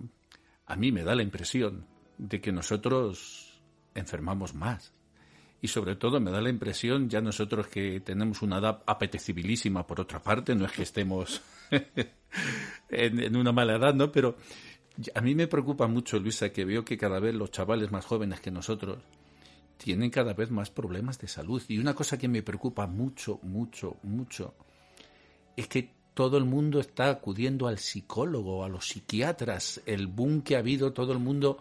a 0.66 0.76
mí 0.76 0.92
me 0.92 1.04
da 1.04 1.16
la 1.16 1.24
impresión 1.24 1.86
de 2.18 2.42
que 2.42 2.52
nosotros 2.52 3.62
enfermamos 3.96 4.54
más. 4.54 4.94
Y 5.62 5.68
sobre 5.68 5.96
todo 5.96 6.22
me 6.22 6.32
da 6.32 6.40
la 6.42 6.50
impresión, 6.50 7.10
ya 7.10 7.20
nosotros 7.22 7.68
que 7.68 8.00
tenemos 8.00 8.42
una 8.42 8.60
edad 8.60 8.82
apetecibilísima 8.86 9.86
por 9.86 10.00
otra 10.00 10.22
parte, 10.22 10.56
no 10.56 10.66
es 10.66 10.72
que 10.72 10.84
estemos 10.84 11.42
en, 12.90 13.36
una 13.36 13.52
mala 13.52 13.76
edad, 13.76 13.94
¿no? 13.94 14.12
Pero 14.12 14.38
a 15.14 15.22
mí 15.22 15.36
me 15.36 15.48
preocupa 15.48 15.88
mucho, 15.88 16.20
Luisa, 16.20 16.52
que 16.52 16.64
veo 16.64 16.86
que 16.86 16.98
cada 16.98 17.20
vez 17.20 17.36
los 17.36 17.52
chavales 17.52 17.92
más 17.92 18.06
jóvenes 18.06 18.40
que 18.40 18.52
nosotros 18.52 19.00
tienen 19.78 20.10
cada 20.12 20.34
vez 20.34 20.50
más 20.50 20.70
problemas 20.70 21.20
de 21.20 21.28
salud. 21.28 21.62
Y 21.68 21.78
una 21.78 21.94
cosa 21.94 22.18
que 22.18 22.28
me 22.28 22.44
preocupa 22.44 22.88
mucho, 22.88 23.40
mucho, 23.44 23.98
mucho, 24.04 24.56
es 25.58 25.68
que 25.68 25.99
todo 26.20 26.38
el 26.38 26.44
mundo 26.44 26.82
está 26.82 27.10
acudiendo 27.12 27.70
al 27.70 27.80
psicólogo, 27.80 28.66
a 28.66 28.68
los 28.68 28.90
psiquiatras, 28.90 29.80
el 29.86 30.08
boom 30.08 30.42
que 30.42 30.58
ha 30.58 30.60
habido, 30.60 30.92
todo 30.92 31.14
el 31.14 31.20
mundo 31.20 31.60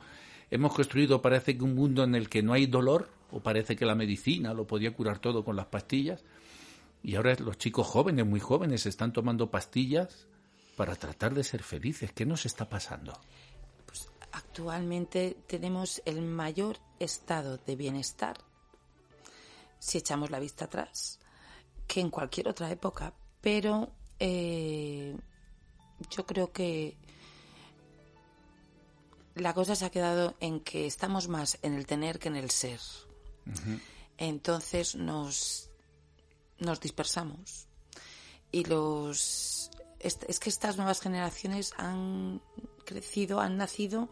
hemos 0.50 0.75
construido 0.75 1.23
parece 1.23 1.57
que 1.57 1.62
un 1.62 1.77
mundo 1.77 2.03
en 2.03 2.17
el 2.17 2.29
que 2.29 2.43
no 2.43 2.55
hay 2.55 2.67
dolor, 2.67 3.09
o 3.31 3.38
parece 3.38 3.77
que 3.77 3.87
la 3.87 3.95
medicina 3.95 4.53
lo 4.55 4.67
podía 4.67 4.93
curar 4.93 5.21
todo 5.21 5.45
con 5.45 5.55
las 5.55 5.67
pastillas, 5.67 6.25
y 7.05 7.15
ahora 7.15 7.37
los 7.38 7.57
chicos 7.57 7.87
jóvenes, 7.87 8.27
muy 8.27 8.41
jóvenes, 8.41 8.85
están 8.87 9.12
tomando 9.12 9.49
pastillas 9.49 10.27
para 10.77 10.97
tratar 10.97 11.35
de 11.35 11.45
ser 11.45 11.62
felices. 11.62 12.11
¿Qué 12.12 12.27
nos 12.27 12.45
está 12.45 12.69
pasando? 12.69 13.12
Pues 13.87 14.11
actualmente 14.33 15.37
tenemos 15.47 16.03
el 16.05 16.21
mayor 16.21 16.79
estado 16.99 17.59
de 17.59 17.77
bienestar, 17.77 18.38
si 19.79 19.99
echamos 19.99 20.31
la 20.31 20.41
vista 20.41 20.65
atrás, 20.65 21.21
que 21.87 22.00
en 22.00 22.11
cualquier 22.11 22.49
otra 22.49 22.73
época, 22.73 23.15
pero 23.41 23.93
eh, 24.19 25.17
yo 26.11 26.27
creo 26.27 26.53
que 26.53 26.97
la 29.35 29.55
cosa 29.55 29.75
se 29.75 29.85
ha 29.85 29.91
quedado 29.91 30.35
en 30.41 30.61
que 30.61 30.87
estamos 30.87 31.29
más 31.29 31.59
en 31.63 31.75
el 31.75 31.87
tener 31.87 32.19
que 32.19 32.29
en 32.29 32.37
el 32.37 32.51
ser. 32.51 32.81
Entonces 34.19 34.95
nos, 34.97 35.71
nos 36.59 36.81
dispersamos. 36.81 37.67
Y 38.51 38.65
los. 38.65 39.71
Es, 40.01 40.17
que 40.39 40.49
estas 40.49 40.77
nuevas 40.77 41.01
generaciones 41.01 41.73
han 41.77 42.41
crecido, 42.85 43.41
han 43.41 43.57
nacido, 43.57 44.09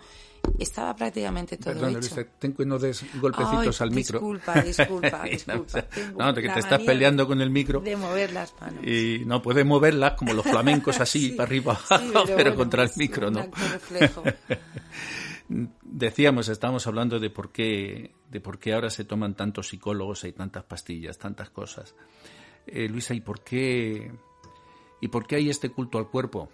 estaba 0.59 0.95
prácticamente 0.95 1.57
todo 1.57 1.75
Perdón, 1.75 1.97
hecho. 1.97 2.26
ten 2.38 2.55
no 2.67 2.79
des 2.79 3.05
golpecitos 3.21 3.81
al 3.81 3.91
micro. 3.91 4.19
Disculpa, 4.19 4.62
disculpa, 4.62 5.23
disculpa. 5.31 5.87
no, 6.17 6.33
de 6.33 6.43
que 6.43 6.49
te 6.49 6.61
estás 6.61 6.83
peleando 6.83 7.26
con 7.26 7.41
el 7.41 7.50
micro. 7.50 7.81
De 7.81 7.97
mover 7.97 8.33
las 8.33 8.55
manos. 8.61 8.85
Y 8.87 9.23
no 9.26 9.43
puedes 9.43 9.65
moverlas 9.67 10.12
como 10.15 10.33
los 10.33 10.45
flamencos 10.45 11.00
así, 11.00 11.31
para 11.37 11.47
arriba, 11.47 11.79
pero, 12.26 12.55
contra 12.55 12.83
el 12.85 12.91
micro, 12.97 13.31
¿no? 13.31 13.47
Decíamos, 15.83 16.49
estábamos 16.49 16.87
hablando 16.87 17.21
de 17.21 17.31
por 17.31 17.53
qué, 17.53 18.15
de 18.31 18.41
por 18.41 18.59
qué 18.59 18.75
ahora 18.75 18.91
se 18.91 19.05
toman 19.05 19.35
tantos 19.35 19.69
psicólogos, 19.69 20.25
hay 20.25 20.33
tantas 20.33 20.65
pastillas, 20.65 21.19
tantas 21.19 21.50
cosas. 21.50 21.95
Eh, 22.67 22.88
Luisa, 22.88 23.15
¿y 23.15 23.21
por 23.21 23.43
qué, 23.43 24.11
y 25.00 25.09
por 25.09 25.26
qué 25.26 25.37
hay 25.37 25.50
este 25.50 25.71
culto 25.71 25.99
al 25.99 26.09
cuerpo 26.11 26.49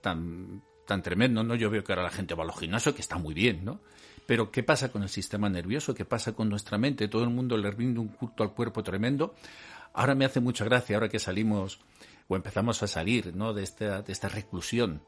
tan 0.00 0.62
tan 0.88 1.02
tremendo, 1.02 1.44
¿no? 1.44 1.54
Yo 1.54 1.68
veo 1.68 1.84
que 1.84 1.92
ahora 1.92 2.02
la 2.02 2.10
gente 2.10 2.34
va 2.34 2.44
a 2.44 2.46
los 2.46 2.58
gimnasios, 2.58 2.94
que 2.94 3.02
está 3.02 3.18
muy 3.18 3.34
bien, 3.34 3.62
¿no? 3.62 3.78
Pero 4.26 4.50
¿qué 4.50 4.62
pasa 4.62 4.90
con 4.90 5.02
el 5.02 5.10
sistema 5.10 5.50
nervioso? 5.50 5.94
¿Qué 5.94 6.06
pasa 6.06 6.32
con 6.32 6.48
nuestra 6.48 6.78
mente? 6.78 7.08
Todo 7.08 7.24
el 7.24 7.30
mundo 7.30 7.58
le 7.58 7.70
rinde 7.70 8.00
un 8.00 8.08
culto 8.08 8.42
al 8.42 8.54
cuerpo 8.54 8.82
tremendo. 8.82 9.34
Ahora 9.92 10.14
me 10.14 10.24
hace 10.24 10.40
mucha 10.40 10.64
gracia, 10.64 10.96
ahora 10.96 11.10
que 11.10 11.18
salimos 11.18 11.78
o 12.26 12.36
empezamos 12.36 12.82
a 12.82 12.86
salir, 12.86 13.36
¿no? 13.36 13.52
De 13.52 13.64
esta, 13.64 14.00
de 14.00 14.12
esta 14.12 14.30
reclusión, 14.30 15.02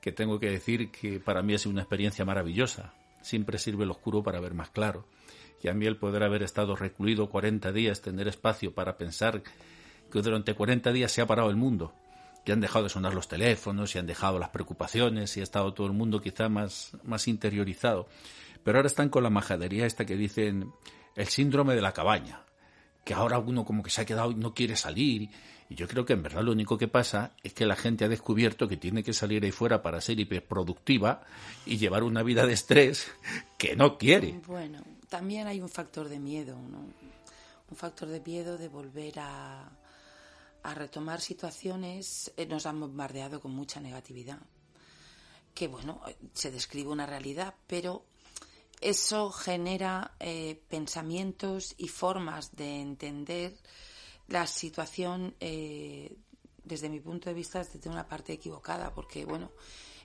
que 0.00 0.10
tengo 0.10 0.40
que 0.40 0.50
decir 0.50 0.90
que 0.90 1.20
para 1.20 1.42
mí 1.42 1.54
ha 1.54 1.58
sido 1.58 1.70
una 1.70 1.82
experiencia 1.82 2.24
maravillosa. 2.24 2.92
siempre 3.22 3.58
sirve 3.58 3.84
el 3.84 3.92
oscuro 3.92 4.24
para 4.24 4.40
ver 4.40 4.52
más 4.52 4.70
claro. 4.70 5.06
Y 5.62 5.68
a 5.68 5.74
mí 5.74 5.86
el 5.86 5.96
poder 5.96 6.24
haber 6.24 6.42
estado 6.42 6.74
recluido 6.74 7.30
40 7.30 7.70
días, 7.70 8.02
tener 8.02 8.26
espacio 8.26 8.74
para 8.74 8.98
pensar 8.98 9.42
que 10.10 10.22
durante 10.22 10.54
40 10.54 10.92
días 10.92 11.12
se 11.12 11.22
ha 11.22 11.26
parado 11.26 11.50
el 11.50 11.56
mundo, 11.56 11.94
que 12.44 12.52
han 12.52 12.60
dejado 12.60 12.84
de 12.84 12.90
sonar 12.90 13.14
los 13.14 13.26
teléfonos 13.26 13.94
y 13.94 13.98
han 13.98 14.06
dejado 14.06 14.38
las 14.38 14.50
preocupaciones 14.50 15.36
y 15.36 15.40
ha 15.40 15.42
estado 15.42 15.72
todo 15.72 15.86
el 15.86 15.94
mundo 15.94 16.20
quizá 16.20 16.48
más, 16.48 16.92
más 17.02 17.26
interiorizado. 17.26 18.06
Pero 18.62 18.78
ahora 18.78 18.86
están 18.86 19.08
con 19.08 19.22
la 19.22 19.30
majadería 19.30 19.86
esta 19.86 20.04
que 20.04 20.16
dicen 20.16 20.72
el 21.16 21.26
síndrome 21.26 21.74
de 21.74 21.82
la 21.82 21.92
cabaña, 21.92 22.42
que 23.04 23.14
ahora 23.14 23.38
uno 23.38 23.64
como 23.64 23.82
que 23.82 23.90
se 23.90 24.02
ha 24.02 24.04
quedado 24.04 24.30
y 24.30 24.34
no 24.34 24.54
quiere 24.54 24.76
salir. 24.76 25.30
Y 25.70 25.74
yo 25.74 25.88
creo 25.88 26.04
que 26.04 26.12
en 26.12 26.22
verdad 26.22 26.42
lo 26.42 26.52
único 26.52 26.76
que 26.76 26.88
pasa 26.88 27.32
es 27.42 27.54
que 27.54 27.64
la 27.64 27.76
gente 27.76 28.04
ha 28.04 28.08
descubierto 28.08 28.68
que 28.68 28.76
tiene 28.76 29.02
que 29.02 29.14
salir 29.14 29.42
ahí 29.44 29.50
fuera 29.50 29.82
para 29.82 30.00
ser 30.02 30.20
hiperproductiva 30.20 31.22
y 31.64 31.78
llevar 31.78 32.02
una 32.02 32.22
vida 32.22 32.46
de 32.46 32.52
estrés 32.52 33.10
que 33.56 33.74
no 33.74 33.96
quiere. 33.96 34.40
Bueno, 34.46 34.82
también 35.08 35.46
hay 35.46 35.60
un 35.60 35.70
factor 35.70 36.08
de 36.08 36.18
miedo, 36.18 36.56
¿no? 36.70 36.86
Un 37.70 37.76
factor 37.76 38.08
de 38.08 38.20
miedo 38.20 38.58
de 38.58 38.68
volver 38.68 39.18
a, 39.18 39.70
a 40.64 40.72
retomar 40.72 41.20
situaciones, 41.20 42.32
eh, 42.38 42.46
nos 42.46 42.64
han 42.64 42.80
bombardeado 42.80 43.38
con 43.40 43.52
mucha 43.52 43.80
negatividad. 43.80 44.40
Que 45.54 45.68
bueno, 45.68 46.00
se 46.32 46.50
describe 46.50 46.88
una 46.88 47.06
realidad, 47.06 47.54
pero 47.66 48.06
eso 48.80 49.30
genera 49.30 50.16
eh, 50.18 50.60
pensamientos 50.68 51.74
y 51.76 51.88
formas 51.88 52.56
de 52.56 52.80
entender 52.80 53.54
la 54.26 54.46
situación 54.46 55.36
eh, 55.38 56.16
desde 56.64 56.88
mi 56.88 56.98
punto 56.98 57.28
de 57.28 57.34
vista 57.34 57.62
desde 57.62 57.90
una 57.90 58.08
parte 58.08 58.32
equivocada, 58.32 58.94
porque 58.94 59.26
bueno, 59.26 59.52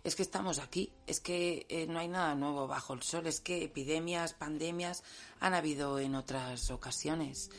es 0.03 0.13
que 0.17 0.23
estamos 0.23 0.59
aquí, 0.59 0.91
es 1.07 1.21
que 1.21 1.87
no 1.89 1.99
hay 1.99 2.09
nada 2.09 2.35
nuevo 2.35 2.67
bajo 2.67 2.93
el 2.93 3.01
sol, 3.01 3.27
es 3.27 3.39
que 3.39 3.63
epidemias, 3.63 4.33
pandemias 4.33 5.03
han 5.39 5.53
habido 5.53 5.99
en 5.99 6.15
otras 6.15 6.69
ocasiones. 6.69 7.49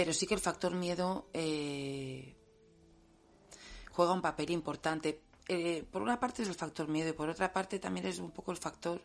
Pero 0.00 0.14
sí 0.14 0.26
que 0.26 0.32
el 0.32 0.40
factor 0.40 0.74
miedo 0.74 1.28
eh, 1.34 2.34
juega 3.90 4.14
un 4.14 4.22
papel 4.22 4.48
importante. 4.48 5.20
Eh, 5.46 5.84
por 5.90 6.00
una 6.00 6.18
parte 6.18 6.40
es 6.40 6.48
el 6.48 6.54
factor 6.54 6.88
miedo 6.88 7.10
y 7.10 7.12
por 7.12 7.28
otra 7.28 7.52
parte 7.52 7.78
también 7.78 8.06
es 8.06 8.18
un 8.18 8.30
poco 8.30 8.50
el 8.50 8.56
factor 8.56 9.02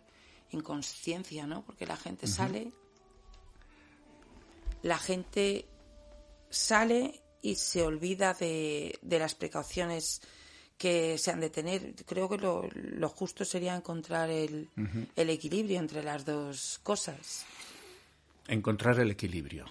inconsciencia, 0.52 1.46
¿no? 1.46 1.66
Porque 1.66 1.86
la 1.86 1.98
gente 1.98 2.28
sale, 2.28 2.72
la 4.84 4.98
gente 4.98 5.66
sale 6.50 7.22
y 7.42 7.56
se 7.56 7.84
olvida 7.84 8.34
de, 8.34 8.98
las 9.02 9.36
precauciones 9.36 10.22
que 10.78 11.18
se 11.18 11.30
han 11.30 11.42
de 11.42 11.50
tener. 11.50 11.94
Creo 12.06 12.30
que 12.30 12.38
lo, 12.38 13.10
justo 13.10 13.44
sería 13.44 13.75
encontrar 13.75 14.30
el, 14.30 14.70
el 15.14 15.30
equilibrio 15.30 15.78
entre 15.78 16.04
las 16.04 16.24
dos 16.24 16.80
cosas. 16.84 17.44
Encontrar 18.48 18.98
el 19.02 19.12
equilibrio. 19.12 19.66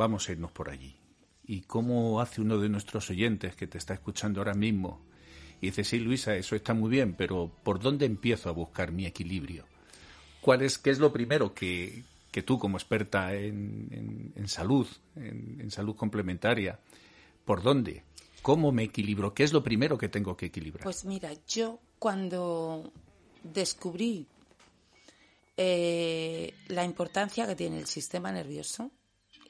Vamos 0.00 0.26
a 0.26 0.32
irnos 0.32 0.50
por 0.50 0.70
allí. 0.70 0.96
¿Y 1.44 1.60
cómo 1.60 2.22
hace 2.22 2.40
uno 2.40 2.56
de 2.56 2.70
nuestros 2.70 3.10
oyentes 3.10 3.54
que 3.54 3.66
te 3.66 3.76
está 3.76 3.92
escuchando 3.92 4.40
ahora 4.40 4.54
mismo? 4.54 5.04
Y 5.60 5.66
dice, 5.66 5.84
sí, 5.84 5.98
Luisa, 5.98 6.34
eso 6.36 6.56
está 6.56 6.72
muy 6.72 6.88
bien, 6.88 7.12
pero 7.12 7.52
¿por 7.62 7.80
dónde 7.80 8.06
empiezo 8.06 8.48
a 8.48 8.52
buscar 8.52 8.92
mi 8.92 9.04
equilibrio? 9.04 9.66
¿Cuál 10.40 10.62
es, 10.62 10.78
¿Qué 10.78 10.88
es 10.88 11.00
lo 11.00 11.12
primero 11.12 11.52
que, 11.52 12.02
tú, 12.46 12.58
como 12.58 12.78
experta 12.78 13.34
en, 13.34 14.32
salud, 14.46 14.86
en, 15.16 15.70
salud 15.70 15.94
complementaria, 15.96 16.80
¿por 17.44 17.62
dónde? 17.62 18.04
¿Cómo 18.40 18.72
me 18.72 18.84
equilibro? 18.84 19.34
¿Qué 19.34 19.42
es 19.42 19.52
lo 19.52 19.62
primero 19.62 19.98
que 19.98 20.08
tengo 20.08 20.34
que 20.34 20.46
equilibrar? 20.46 20.82
Pues 20.82 21.04
mira, 21.04 21.30
yo 21.46 21.78
cuando 21.98 22.90
descubrí 23.42 24.26
eh, 25.58 26.54
la 26.68 26.86
importancia 26.86 27.46
que 27.46 27.54
tiene 27.54 27.78
el 27.78 27.86
sistema 27.86 28.32
nervioso, 28.32 28.90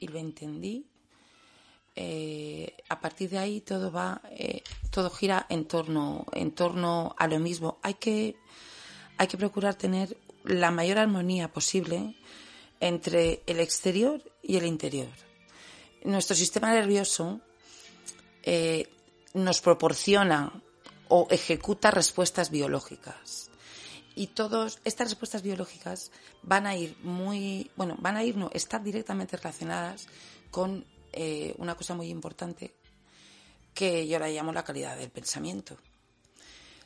y 0.01 0.07
lo 0.07 0.19
entendí, 0.19 0.85
eh, 1.95 2.75
a 2.89 2.99
partir 2.99 3.29
de 3.29 3.37
ahí 3.37 3.61
todo 3.61 3.91
va, 3.91 4.21
eh, 4.31 4.63
todo 4.89 5.09
gira 5.09 5.45
en 5.47 5.65
torno, 5.65 6.25
en 6.33 6.51
torno 6.51 7.15
a 7.17 7.27
lo 7.27 7.39
mismo. 7.39 7.77
Hay 7.83 7.93
que, 7.93 8.35
hay 9.17 9.27
que 9.27 9.37
procurar 9.37 9.75
tener 9.75 10.17
la 10.43 10.71
mayor 10.71 10.97
armonía 10.97 11.53
posible 11.53 12.15
entre 12.79 13.43
el 13.45 13.59
exterior 13.59 14.21
y 14.41 14.57
el 14.57 14.65
interior. 14.65 15.09
Nuestro 16.03 16.35
sistema 16.35 16.73
nervioso 16.73 17.41
eh, 18.41 18.89
nos 19.35 19.61
proporciona 19.61 20.51
o 21.09 21.27
ejecuta 21.29 21.91
respuestas 21.91 22.49
biológicas 22.49 23.50
y 24.15 24.27
todas 24.27 24.79
estas 24.83 25.09
respuestas 25.09 25.41
biológicas 25.41 26.11
van 26.43 26.67
a 26.67 26.75
ir 26.75 26.97
muy, 27.03 27.71
bueno, 27.75 27.95
van 27.99 28.17
a 28.17 28.23
ir, 28.23 28.37
no, 28.37 28.49
estar 28.53 28.83
directamente 28.83 29.37
relacionadas 29.37 30.07
con 30.49 30.85
eh, 31.13 31.53
una 31.57 31.75
cosa 31.75 31.93
muy 31.93 32.09
importante 32.09 32.75
que 33.73 34.07
yo 34.07 34.19
la 34.19 34.29
llamo 34.29 34.51
la 34.51 34.63
calidad 34.63 34.97
del 34.97 35.09
pensamiento. 35.09 35.77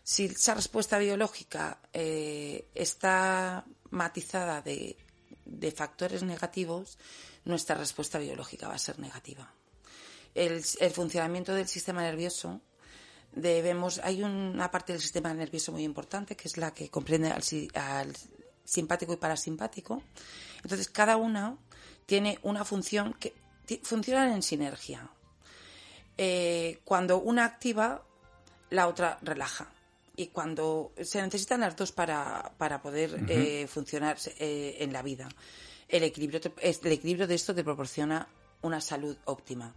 Si 0.03 0.25
esa 0.25 0.53
respuesta 0.53 0.99
biológica 0.99 1.79
eh, 1.91 2.67
está 2.75 3.65
matizada 3.89 4.61
de, 4.61 4.97
de, 5.45 5.71
factores 5.71 6.21
negativos, 6.21 6.99
nuestra 7.43 7.75
respuesta 7.75 8.19
biológica 8.19 8.67
va 8.67 8.75
a 8.75 8.79
ser 8.79 8.99
negativa. 8.99 9.51
El, 10.35 10.63
el 10.79 10.91
funcionamiento 10.91 11.55
del 11.55 11.67
sistema 11.67 12.03
nervioso 12.03 12.61
debemos, 13.35 13.99
hay 14.03 14.23
una 14.23 14.71
parte 14.71 14.93
del 14.93 15.01
sistema 15.01 15.33
nervioso 15.33 15.71
muy 15.71 15.83
importante 15.83 16.35
que 16.35 16.47
es 16.47 16.57
la 16.57 16.73
que 16.73 16.89
comprende 16.89 17.31
al, 17.31 18.13
simpático 18.63 19.13
y 19.13 19.17
parasimpático. 19.17 20.01
Entonces, 20.63 20.89
cada 20.89 21.17
una 21.17 21.57
tiene 22.05 22.39
una 22.41 22.65
función 22.65 23.13
que 23.13 23.33
funcionan 23.83 24.31
en 24.31 24.41
sinergia. 24.41 25.09
Eh, 26.17 26.79
cuando 26.83 27.19
una 27.19 27.45
activa, 27.45 28.03
la 28.69 28.87
otra 28.87 29.19
relaja. 29.21 29.67
Y 30.15 30.27
cuando 30.27 30.93
se 31.01 31.21
necesitan 31.21 31.59
las 31.59 31.75
dos 31.75 31.91
para, 31.91 32.53
para 32.57 32.81
poder 32.81 33.25
eh, 33.27 33.67
funcionar 33.67 34.17
eh, 34.39 34.77
en 34.79 34.93
la 34.93 35.01
vida. 35.01 35.27
El 35.89 36.03
equilibrio, 36.03 36.39
el 36.61 36.91
equilibrio 36.91 37.27
de 37.27 37.35
esto 37.35 37.53
te 37.53 37.63
proporciona 37.63 38.27
una 38.61 38.79
salud 38.79 39.17
óptima. 39.25 39.75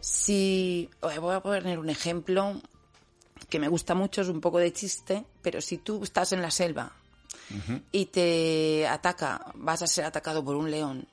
Si 0.00 0.88
voy 1.00 1.34
a 1.34 1.40
poner 1.40 1.78
un 1.78 1.90
ejemplo 1.90 2.60
que 3.48 3.58
me 3.58 3.68
gusta 3.68 3.94
mucho, 3.94 4.22
es 4.22 4.28
un 4.28 4.40
poco 4.40 4.58
de 4.58 4.72
chiste, 4.72 5.24
pero 5.42 5.60
si 5.60 5.78
tú 5.78 6.02
estás 6.02 6.32
en 6.32 6.42
la 6.42 6.50
selva 6.50 6.92
y 7.92 8.06
te 8.06 8.86
ataca, 8.88 9.52
vas 9.54 9.82
a 9.82 9.86
ser 9.86 10.04
atacado 10.04 10.44
por 10.44 10.56
un 10.56 10.70
león, 10.70 11.06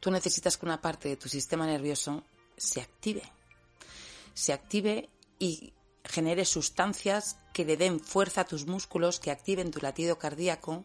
tú 0.00 0.10
necesitas 0.10 0.56
que 0.56 0.66
una 0.66 0.80
parte 0.80 1.08
de 1.08 1.16
tu 1.16 1.28
sistema 1.28 1.66
nervioso 1.66 2.24
se 2.56 2.80
active. 2.80 3.22
Se 4.34 4.52
active 4.52 5.08
y 5.38 5.72
genere 6.04 6.44
sustancias 6.44 7.38
que 7.52 7.64
le 7.64 7.76
den 7.76 8.00
fuerza 8.00 8.42
a 8.42 8.46
tus 8.46 8.66
músculos, 8.66 9.20
que 9.20 9.30
activen 9.30 9.70
tu 9.70 9.80
latido 9.80 10.18
cardíaco, 10.18 10.84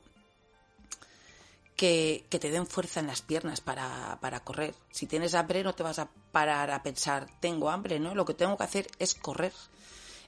que, 1.76 2.26
que 2.30 2.40
te 2.40 2.52
den 2.52 2.68
fuerza 2.68 3.00
en 3.00 3.08
las 3.08 3.22
piernas 3.22 3.62
para, 3.62 4.20
para, 4.22 4.42
correr. 4.42 4.76
Si 4.92 5.08
tienes 5.08 5.34
hambre 5.34 5.64
no 5.64 5.74
te 5.74 5.84
vas 5.84 6.00
a 6.00 6.10
parar 6.32 6.72
a 6.72 6.84
pensar, 6.84 7.28
tengo 7.40 7.70
hambre, 7.70 8.00
¿no? 8.00 8.14
Lo 8.14 8.26
que 8.26 8.34
tengo 8.34 8.58
que 8.58 8.64
hacer 8.64 8.88
es 9.00 9.16
correr. 9.16 9.54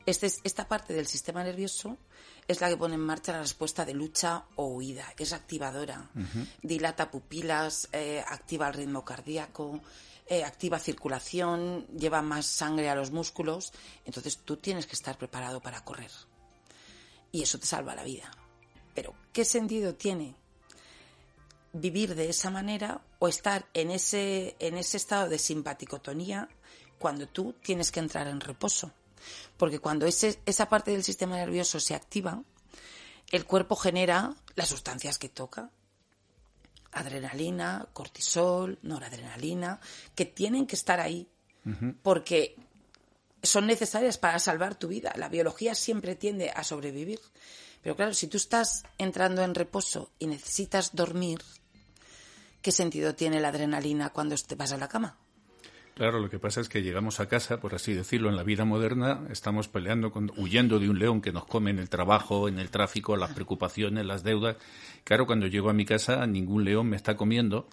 Este 0.06 0.28
esta 0.44 0.68
parte 0.68 0.94
del 0.94 1.08
sistema 1.08 1.44
nervioso 1.44 1.98
es 2.48 2.60
la 2.60 2.70
que 2.70 2.78
pone 2.78 2.96
en 2.96 3.02
marcha 3.02 3.32
la 3.32 3.42
respuesta 3.42 3.86
de 3.86 3.94
lucha 3.94 4.44
o 4.56 4.68
huida. 4.68 5.14
Es 5.18 5.32
activadora. 5.32 6.10
Dilata 6.62 7.10
pupilas, 7.10 7.88
eh, 7.94 8.24
activa 8.28 8.68
el 8.68 8.74
ritmo 8.74 9.06
cardíaco, 9.06 9.82
eh, 10.28 10.44
activa 10.44 10.80
circulación, 10.80 11.88
lleva 11.88 12.22
más 12.22 12.46
sangre 12.46 12.90
a 12.90 12.96
los 12.96 13.12
músculos. 13.12 13.72
Entonces 14.06 14.40
tú 14.44 14.58
tienes 14.58 14.88
que 14.88 14.96
estar 14.96 15.18
preparado 15.18 15.62
para 15.62 15.86
correr. 15.86 16.12
Y 17.32 17.42
eso 17.42 17.58
te 17.58 17.66
salva 17.66 17.96
la 17.96 18.04
vida. 18.04 18.30
Pero, 18.94 19.16
¿qué 19.32 19.46
sentido 19.46 19.96
tiene 19.96 20.36
vivir 21.72 22.14
de 22.14 22.30
esa 22.30 22.52
manera 22.52 23.02
o 23.20 23.28
estar 23.28 23.66
en 23.74 23.90
ese, 23.90 24.56
en 24.60 24.78
ese 24.78 24.98
estado 24.98 25.30
de 25.30 25.40
simpaticotonía 25.40 26.48
cuando 27.00 27.28
tú 27.28 27.54
tienes 27.54 27.92
que 27.92 28.00
entrar 28.02 28.28
en 28.28 28.40
reposo? 28.40 28.92
Porque 29.58 29.80
cuando 29.80 30.06
esa 30.06 30.70
parte 30.70 30.92
del 30.92 31.04
sistema 31.04 31.38
nervioso 31.38 31.80
se 31.80 31.96
activa, 31.96 32.44
el 33.32 33.46
cuerpo 33.46 33.76
genera 33.76 34.36
las 34.56 34.70
sustancias 34.70 35.18
que 35.18 35.30
toca. 35.30 35.70
Adrenalina, 36.92 37.88
cortisol, 37.94 38.78
noradrenalina, 38.84 39.80
que 40.16 40.26
tienen 40.26 40.68
que 40.68 40.76
estar 40.76 41.00
ahí 41.00 41.28
porque 42.02 42.56
son 43.42 43.68
necesarias 43.68 44.18
para 44.18 44.40
salvar 44.40 44.76
tu 44.76 44.88
vida. 44.88 45.14
La 45.16 45.30
biología 45.30 45.76
siempre 45.76 46.16
tiende 46.16 46.52
a 46.52 46.64
sobrevivir. 46.64 47.20
Pero 47.82 47.96
claro, 47.96 48.14
si 48.14 48.28
tú 48.28 48.38
estás 48.38 48.84
entrando 48.98 49.44
en 49.44 49.56
reposo 49.56 50.12
y 50.20 50.28
necesitas 50.28 50.96
dormir, 50.96 51.42
¿qué 52.62 52.72
sentido 52.72 53.16
tiene 53.16 53.42
la 53.42 53.50
adrenalina 53.50 54.12
cuando 54.12 54.36
te 54.36 54.56
vas 54.56 54.72
a 54.72 54.78
la 54.78 54.88
cama? 54.88 55.18
Claro, 55.96 56.20
lo 56.20 56.30
que 56.30 56.40
pasa 56.40 56.60
es 56.60 56.70
que 56.70 56.82
llegamos 56.82 57.20
a 57.20 57.28
casa, 57.28 57.60
por 57.60 57.76
así 57.76 57.94
decirlo, 57.94 58.30
en 58.30 58.36
la 58.36 58.44
vida 58.44 58.66
moderna, 58.66 59.22
estamos 59.30 59.68
peleando, 59.68 60.12
con, 60.12 60.32
huyendo 60.38 60.80
de 60.80 60.90
un 60.90 60.98
león 60.98 61.22
que 61.22 61.32
nos 61.32 61.46
come 61.46 61.70
en 61.70 61.78
el 61.78 61.90
trabajo, 61.90 62.48
en 62.48 62.58
el 62.58 62.72
tráfico, 62.72 63.16
las 63.16 63.34
preocupaciones, 63.34 64.06
las 64.06 64.24
deudas. 64.24 64.58
Claro, 65.04 65.28
cuando 65.28 65.46
llego 65.46 65.70
a 65.70 65.74
mi 65.74 65.86
casa, 65.86 66.26
ningún 66.26 66.66
león 66.66 66.88
me 66.90 66.96
está 66.96 67.16
comiendo 67.16 67.68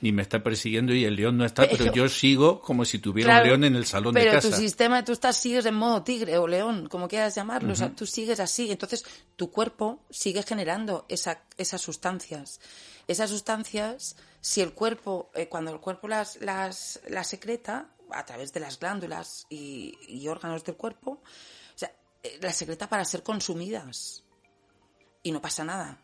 ni 0.00 0.12
me 0.12 0.22
está 0.22 0.42
persiguiendo 0.42 0.94
y 0.94 1.04
el 1.04 1.16
león 1.16 1.38
no 1.38 1.44
está, 1.44 1.68
pero, 1.68 1.92
yo 1.92 2.08
sigo 2.08 2.60
como 2.60 2.84
si 2.84 2.98
tuviera 2.98 3.38
un 3.38 3.46
león 3.46 3.64
en 3.64 3.76
el 3.76 3.86
salón 3.86 4.14
de 4.14 4.24
casa. 4.26 4.40
Pero 4.40 4.54
tu 4.54 4.60
sistema, 4.60 5.04
tú 5.04 5.12
estás, 5.12 5.36
sigues 5.36 5.64
en 5.66 5.74
modo 5.74 6.02
tigre 6.02 6.36
o 6.38 6.46
león, 6.46 6.88
como 6.88 7.08
quieras 7.08 7.34
llamarlo, 7.34 7.72
o 7.72 7.76
sea, 7.76 7.90
tú 7.90 8.06
sigues 8.06 8.40
así, 8.40 8.70
entonces 8.70 9.04
tu 9.36 9.50
cuerpo 9.50 10.00
sigue 10.10 10.42
generando 10.42 11.06
esa, 11.08 11.42
esas 11.56 11.80
sustancias. 11.80 12.60
Esas 13.08 13.30
sustancias, 13.30 14.16
si 14.40 14.60
el 14.60 14.72
cuerpo, 14.72 15.30
eh, 15.34 15.48
cuando 15.48 15.70
el 15.70 15.80
cuerpo 15.80 16.08
las, 16.08 16.38
secreta, 17.22 17.90
a 18.10 18.24
través 18.24 18.52
de 18.52 18.60
las 18.60 18.78
glándulas 18.78 19.46
y, 19.48 20.26
órganos 20.28 20.64
del 20.64 20.76
cuerpo, 20.76 21.22
eh, 22.22 22.38
las 22.40 22.56
secreta 22.56 22.88
para 22.88 23.04
ser 23.04 23.22
consumidas. 23.22 24.24
Y 25.22 25.32
no 25.32 25.40
pasa 25.40 25.64
nada. 25.64 25.98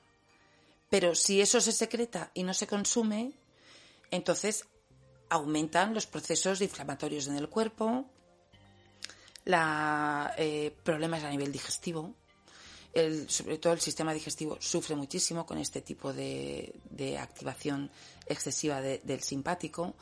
Pero 0.89 1.15
si 1.15 1.41
eso 1.41 1.61
se 1.61 1.73
secreta 1.73 2.31
y 2.35 2.43
no 2.43 2.55
se 2.55 2.67
consume, 2.67 3.33
entonces 4.11 4.67
aumentan 5.29 5.95
los 5.95 6.07
procesos 6.07 6.61
inflamatorios 6.61 7.27
en 7.27 7.37
el 7.37 7.49
cuerpo, 7.49 8.05
la, 9.45 10.35
eh, 10.37 10.77
problemas 10.85 11.25
a 11.25 11.31
nivel 11.31 11.51
digestivo. 11.51 12.15
Sobre 13.29 13.59
todo 13.59 13.73
el 13.73 13.81
sistema 13.81 14.13
digestivo 14.13 14.59
sufre 14.61 14.95
muchísimo 14.95 15.47
con 15.47 15.59
este 15.59 15.81
tipo 15.81 16.13
de, 16.13 16.75
activación 17.19 17.91
excesiva 18.27 18.81
del 18.81 19.23
simpático. 19.23 19.95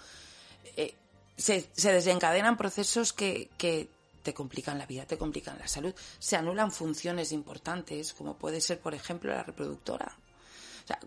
Eh, 0.76 0.94
se, 1.36 1.68
desencadenan 1.74 2.56
procesos 2.56 3.12
que, 3.12 3.48
te 4.22 4.34
complican 4.34 4.76
la 4.76 4.84
vida, 4.84 5.06
te 5.06 5.16
complican 5.16 5.58
la 5.58 5.66
salud. 5.66 5.94
Se 6.18 6.36
anulan 6.36 6.70
funciones 6.70 7.32
importantes, 7.32 8.12
como 8.12 8.36
puede 8.36 8.60
ser, 8.60 8.78
por 8.78 8.94
ejemplo, 8.94 9.32
la 9.32 9.42
reproductora. 9.42 10.12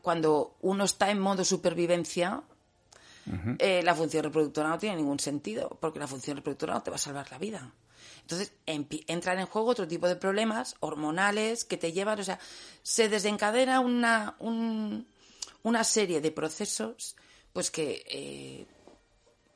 cuando 0.01 0.55
uno 0.61 0.85
está 0.85 1.11
en 1.11 1.19
modo 1.19 1.43
supervivencia, 1.43 2.41
eh, 3.59 3.81
la 3.83 3.93
función 3.93 4.23
reproductora 4.23 4.69
no 4.69 4.79
tiene 4.79 4.95
ningún 4.95 5.19
sentido, 5.19 5.77
porque 5.79 5.99
la 5.99 6.07
función 6.07 6.37
reproductora 6.37 6.73
no 6.73 6.83
te 6.83 6.89
va 6.89 6.95
a 6.95 6.99
salvar 6.99 7.29
la 7.29 7.37
vida. 7.37 7.71
Entonces 8.23 8.53
entran 8.65 9.39
en 9.39 9.45
juego 9.45 9.69
otro 9.69 9.87
tipo 9.87 10.07
de 10.07 10.15
problemas 10.15 10.75
hormonales 10.79 11.65
que 11.65 11.77
te 11.77 11.91
llevan, 11.91 12.19
o 12.19 12.23
sea, 12.23 12.39
se 12.81 13.09
desencadena 13.09 13.79
una, 13.81 14.35
una 15.61 15.83
serie 15.83 16.21
de 16.21 16.31
procesos 16.31 17.15
pues 17.51 17.69
que 17.69 18.03
eh, 18.09 18.65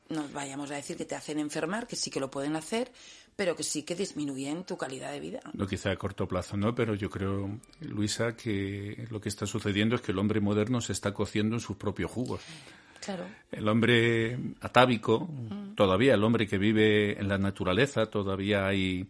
nos 0.09 0.31
vayamos 0.31 0.69
a 0.71 0.75
decir 0.75 0.97
que 0.97 1.05
te 1.05 1.15
hacen 1.15 1.39
enfermar, 1.39 1.87
que 1.87 1.95
sí 1.95 2.11
que 2.11 2.19
lo 2.19 2.29
pueden 2.29 2.55
hacer, 2.55 2.91
pero 3.35 3.55
que 3.55 3.63
sí 3.63 3.83
que 3.83 3.95
disminuyen 3.95 4.63
tu 4.63 4.77
calidad 4.77 5.11
de 5.11 5.19
vida. 5.19 5.39
No 5.53 5.67
quizá 5.67 5.91
a 5.91 5.95
corto 5.95 6.27
plazo, 6.27 6.57
¿no? 6.57 6.73
Pero 6.75 6.95
yo 6.95 7.09
creo, 7.09 7.59
Luisa, 7.81 8.35
que 8.35 9.07
lo 9.09 9.21
que 9.21 9.29
está 9.29 9.45
sucediendo 9.45 9.95
es 9.95 10.01
que 10.01 10.11
el 10.11 10.19
hombre 10.19 10.39
moderno 10.39 10.81
se 10.81 10.93
está 10.93 11.13
cociendo 11.13 11.55
en 11.55 11.61
sus 11.61 11.77
propios 11.77 12.11
jugos. 12.11 12.41
El 13.51 13.67
hombre 13.67 14.37
atávico, 14.61 15.29
todavía 15.75 16.13
el 16.13 16.23
hombre 16.23 16.47
que 16.47 16.57
vive 16.57 17.19
en 17.19 17.27
la 17.27 17.37
naturaleza, 17.37 18.07
todavía 18.07 18.67
hay 18.67 19.07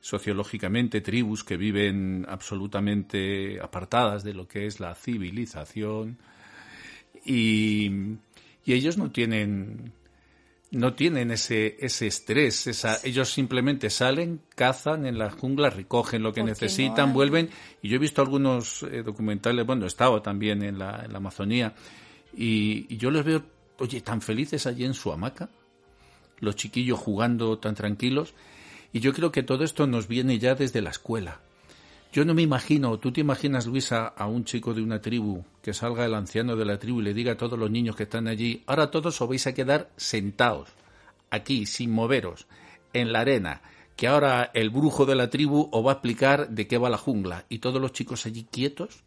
sociológicamente 0.00 1.00
tribus 1.00 1.42
que 1.42 1.56
viven 1.56 2.24
absolutamente 2.28 3.58
apartadas 3.60 4.22
de 4.22 4.34
lo 4.34 4.46
que 4.46 4.66
es 4.66 4.78
la 4.78 4.94
civilización 4.94 6.18
y, 7.24 7.90
ellos 8.64 8.98
no 8.98 9.10
tienen 9.10 9.92
no 10.72 10.94
tienen 10.94 11.30
ese, 11.30 11.76
ese 11.80 12.08
estrés, 12.08 12.66
esa, 12.66 12.98
ellos 13.04 13.30
simplemente 13.30 13.90
salen, 13.90 14.40
cazan 14.54 15.06
en 15.06 15.18
la 15.18 15.30
jungla, 15.30 15.70
recogen 15.70 16.22
lo 16.22 16.32
que 16.32 16.42
necesitan, 16.42 17.12
vuelven. 17.12 17.48
Y 17.80 17.88
yo 17.88 17.96
he 17.96 17.98
visto 18.00 18.20
algunos 18.20 18.82
eh, 18.82 19.02
documentales, 19.04 19.64
bueno, 19.64 19.84
he 19.84 19.88
estado 19.88 20.20
también 20.20 20.62
en 20.64 20.78
la, 20.78 21.04
en 21.04 21.12
la 21.12 21.18
Amazonía, 21.18 21.72
y, 22.36 22.96
yo 22.96 23.10
les 23.10 23.24
veo, 23.24 23.42
oye, 23.78 24.00
tan 24.02 24.20
felices 24.20 24.66
allí 24.66 24.84
en 24.84 24.94
su 24.94 25.10
hamaca, 25.10 25.48
los 26.38 26.56
chiquillos 26.56 26.98
jugando 26.98 27.58
tan 27.58 27.74
tranquilos. 27.74 28.34
Y 28.92 29.00
yo 29.00 29.12
creo 29.12 29.32
que 29.32 29.42
todo 29.42 29.64
esto 29.64 29.86
nos 29.86 30.06
viene 30.06 30.38
ya 30.38 30.54
desde 30.54 30.82
la 30.82 30.90
escuela. 30.90 31.40
Yo 32.12 32.24
no 32.24 32.34
me 32.34 32.42
imagino, 32.42 32.98
tú 32.98 33.12
te 33.12 33.20
imaginas, 33.20 33.66
Luisa, 33.66 34.06
a 34.06 34.26
un 34.26 34.44
chico 34.44 34.72
de 34.72 34.82
una 34.82 35.00
tribu 35.00 35.44
que 35.60 35.74
salga 35.74 36.04
el 36.04 36.14
anciano 36.14 36.56
de 36.56 36.64
la 36.64 36.78
tribu 36.78 37.00
y 37.00 37.04
le 37.04 37.14
diga 37.14 37.32
a 37.32 37.36
todos 37.36 37.58
los 37.58 37.70
niños 37.70 37.96
que 37.96 38.04
están 38.04 38.28
allí, 38.28 38.62
ahora 38.66 38.90
todos 38.90 39.20
os 39.20 39.28
vais 39.28 39.46
a 39.46 39.52
quedar 39.52 39.90
sentados, 39.96 40.70
aquí, 41.30 41.66
sin 41.66 41.90
moveros, 41.90 42.46
en 42.94 43.12
la 43.12 43.20
arena, 43.20 43.60
que 43.96 44.06
ahora 44.06 44.50
el 44.54 44.70
brujo 44.70 45.04
de 45.04 45.14
la 45.14 45.28
tribu 45.28 45.68
os 45.72 45.84
va 45.84 45.90
a 45.90 45.94
explicar 45.94 46.48
de 46.48 46.66
qué 46.66 46.78
va 46.78 46.88
la 46.88 46.96
jungla, 46.96 47.44
y 47.50 47.58
todos 47.58 47.82
los 47.82 47.92
chicos 47.92 48.24
allí 48.24 48.46
quietos, 48.50 49.02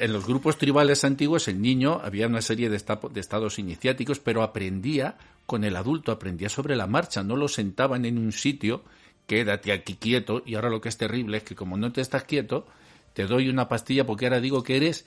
en 0.00 0.12
los 0.12 0.26
grupos 0.26 0.56
tribales 0.56 1.04
antiguos 1.04 1.46
el 1.46 1.60
niño 1.60 2.00
había 2.02 2.26
una 2.26 2.40
serie 2.40 2.70
de, 2.70 2.76
estados 2.76 3.58
iniciáticos, 3.58 4.18
pero 4.18 4.42
aprendía 4.42 5.16
con 5.46 5.62
el 5.64 5.76
adulto, 5.76 6.10
aprendía 6.10 6.48
sobre 6.48 6.74
la 6.74 6.86
marcha, 6.86 7.22
no 7.22 7.36
lo 7.36 7.48
sentaban 7.48 8.04
en 8.06 8.18
un 8.18 8.32
sitio, 8.32 8.82
quédate 9.26 9.72
aquí 9.72 9.96
quieto, 9.96 10.42
y 10.46 10.54
ahora 10.54 10.70
lo 10.70 10.80
que 10.80 10.88
es 10.88 10.96
terrible 10.96 11.38
es 11.38 11.42
que 11.44 11.54
como 11.54 11.76
no 11.76 11.92
te 11.92 12.00
estás 12.00 12.24
quieto, 12.24 12.66
te 13.12 13.26
doy 13.26 13.48
una 13.48 13.68
pastilla 13.68 14.06
porque 14.06 14.26
ahora 14.26 14.40
digo 14.40 14.62
que 14.62 14.76
eres 14.76 15.04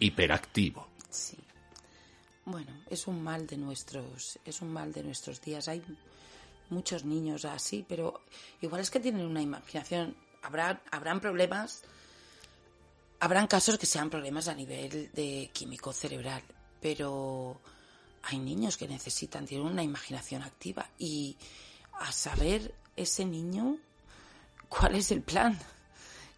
hiperactivo. 0.00 0.86
Sí. 1.08 1.38
Bueno, 2.44 2.70
es 2.90 3.06
un 3.06 3.22
mal 3.22 3.46
de 3.46 3.56
nuestros, 3.56 4.38
es 4.44 4.60
un 4.60 4.72
mal 4.72 4.92
de 4.92 5.02
nuestros 5.02 5.40
días. 5.40 5.66
Hay 5.68 5.82
muchos 6.68 7.04
niños 7.04 7.44
así, 7.44 7.84
pero 7.88 8.20
igual 8.60 8.82
es 8.82 8.90
que 8.90 9.00
tienen 9.00 9.26
una 9.26 9.40
imaginación. 9.40 10.14
Habrá, 10.42 10.82
habrán 10.90 11.20
problemas 11.20 11.82
Habrán 13.20 13.46
casos 13.46 13.78
que 13.78 13.86
sean 13.86 14.10
problemas 14.10 14.48
a 14.48 14.54
nivel 14.54 15.10
de 15.12 15.50
químico 15.52 15.92
cerebral, 15.92 16.42
pero 16.80 17.60
hay 18.22 18.38
niños 18.38 18.76
que 18.76 18.88
necesitan, 18.88 19.46
tienen 19.46 19.66
una 19.66 19.82
imaginación 19.82 20.42
activa 20.42 20.90
y 20.98 21.36
a 21.92 22.12
saber 22.12 22.74
ese 22.94 23.24
niño 23.24 23.78
cuál 24.68 24.96
es 24.96 25.10
el 25.10 25.22
plan, 25.22 25.58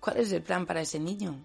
cuál 0.01 0.19
es 0.19 0.31
el 0.33 0.43
plan 0.43 0.67
para 0.67 0.81
ese 0.81 0.99
niño. 0.99 1.45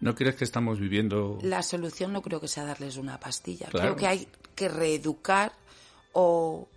¿No 0.00 0.14
crees 0.14 0.36
que 0.36 0.44
estamos 0.44 0.78
viviendo? 0.78 1.38
La 1.42 1.62
solución 1.62 2.12
no 2.12 2.22
creo 2.22 2.40
que 2.40 2.48
sea 2.48 2.64
darles 2.64 2.96
una 2.96 3.18
pastilla. 3.18 3.68
Creo 3.70 3.96
que 3.96 4.06
hay 4.06 4.28
que 4.54 4.68
reeducar 4.68 5.52
o 6.12 6.68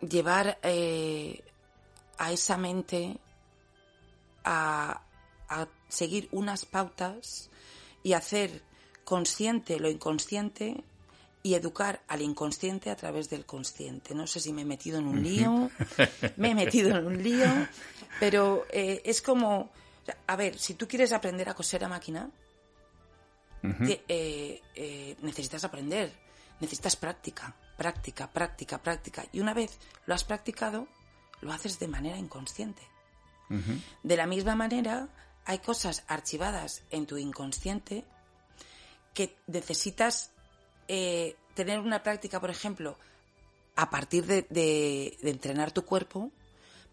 llevar 0.00 0.58
eh, 0.62 1.42
a 2.18 2.32
esa 2.32 2.56
mente 2.56 3.18
a, 4.44 5.02
seguir 5.88 6.28
unas 6.32 6.64
pautas 6.64 7.50
y 8.02 8.14
hacer 8.14 8.62
consciente 9.04 9.78
lo 9.78 9.90
inconsciente 9.90 10.82
y 11.42 11.54
educar 11.54 12.02
al 12.08 12.22
inconsciente 12.22 12.88
a 12.88 12.96
través 12.96 13.28
del 13.28 13.44
consciente. 13.44 14.14
No 14.14 14.26
sé 14.26 14.40
si 14.40 14.54
me 14.54 14.62
he 14.62 14.64
metido 14.64 14.98
en 14.98 15.06
un 15.06 15.22
lío, 15.22 15.70
me 16.38 16.52
he 16.52 16.54
metido 16.54 16.96
en 16.96 17.06
un 17.06 17.22
lío, 17.22 17.68
pero 18.18 18.64
eh, 18.70 19.02
es 19.04 19.20
como, 19.20 19.70
a 20.26 20.36
ver, 20.36 20.58
si 20.58 20.72
tú 20.74 20.88
quieres 20.88 21.12
aprender 21.12 21.50
a 21.50 21.54
coser 21.54 21.84
a 21.84 21.88
máquina, 21.88 22.30
eh, 24.08 24.60
eh, 24.74 25.16
necesitas 25.20 25.64
aprender, 25.64 26.12
necesitas 26.60 26.96
práctica, 26.96 27.54
práctica, 27.76 28.32
práctica, 28.32 28.82
práctica. 28.82 29.26
Y 29.32 29.40
una 29.40 29.52
vez 29.52 29.78
lo 30.06 30.14
has 30.14 30.24
practicado, 30.24 30.88
lo 31.42 31.52
haces 31.52 31.78
de 31.78 31.88
manera 31.88 32.16
inconsciente. 32.16 32.91
De 34.02 34.16
la 34.16 34.26
misma 34.26 34.54
manera, 34.54 35.08
hay 35.44 35.58
cosas 35.58 36.04
archivadas 36.06 36.82
en 36.90 37.06
tu 37.06 37.18
inconsciente 37.18 38.04
que 39.14 39.36
necesitas 39.46 40.30
eh, 40.88 41.36
tener 41.54 41.78
una 41.80 42.02
práctica, 42.02 42.40
por 42.40 42.50
ejemplo, 42.50 42.98
a 43.76 43.90
partir 43.90 44.26
de, 44.26 45.18
entrenar 45.22 45.72
tu 45.72 45.84
cuerpo 45.84 46.30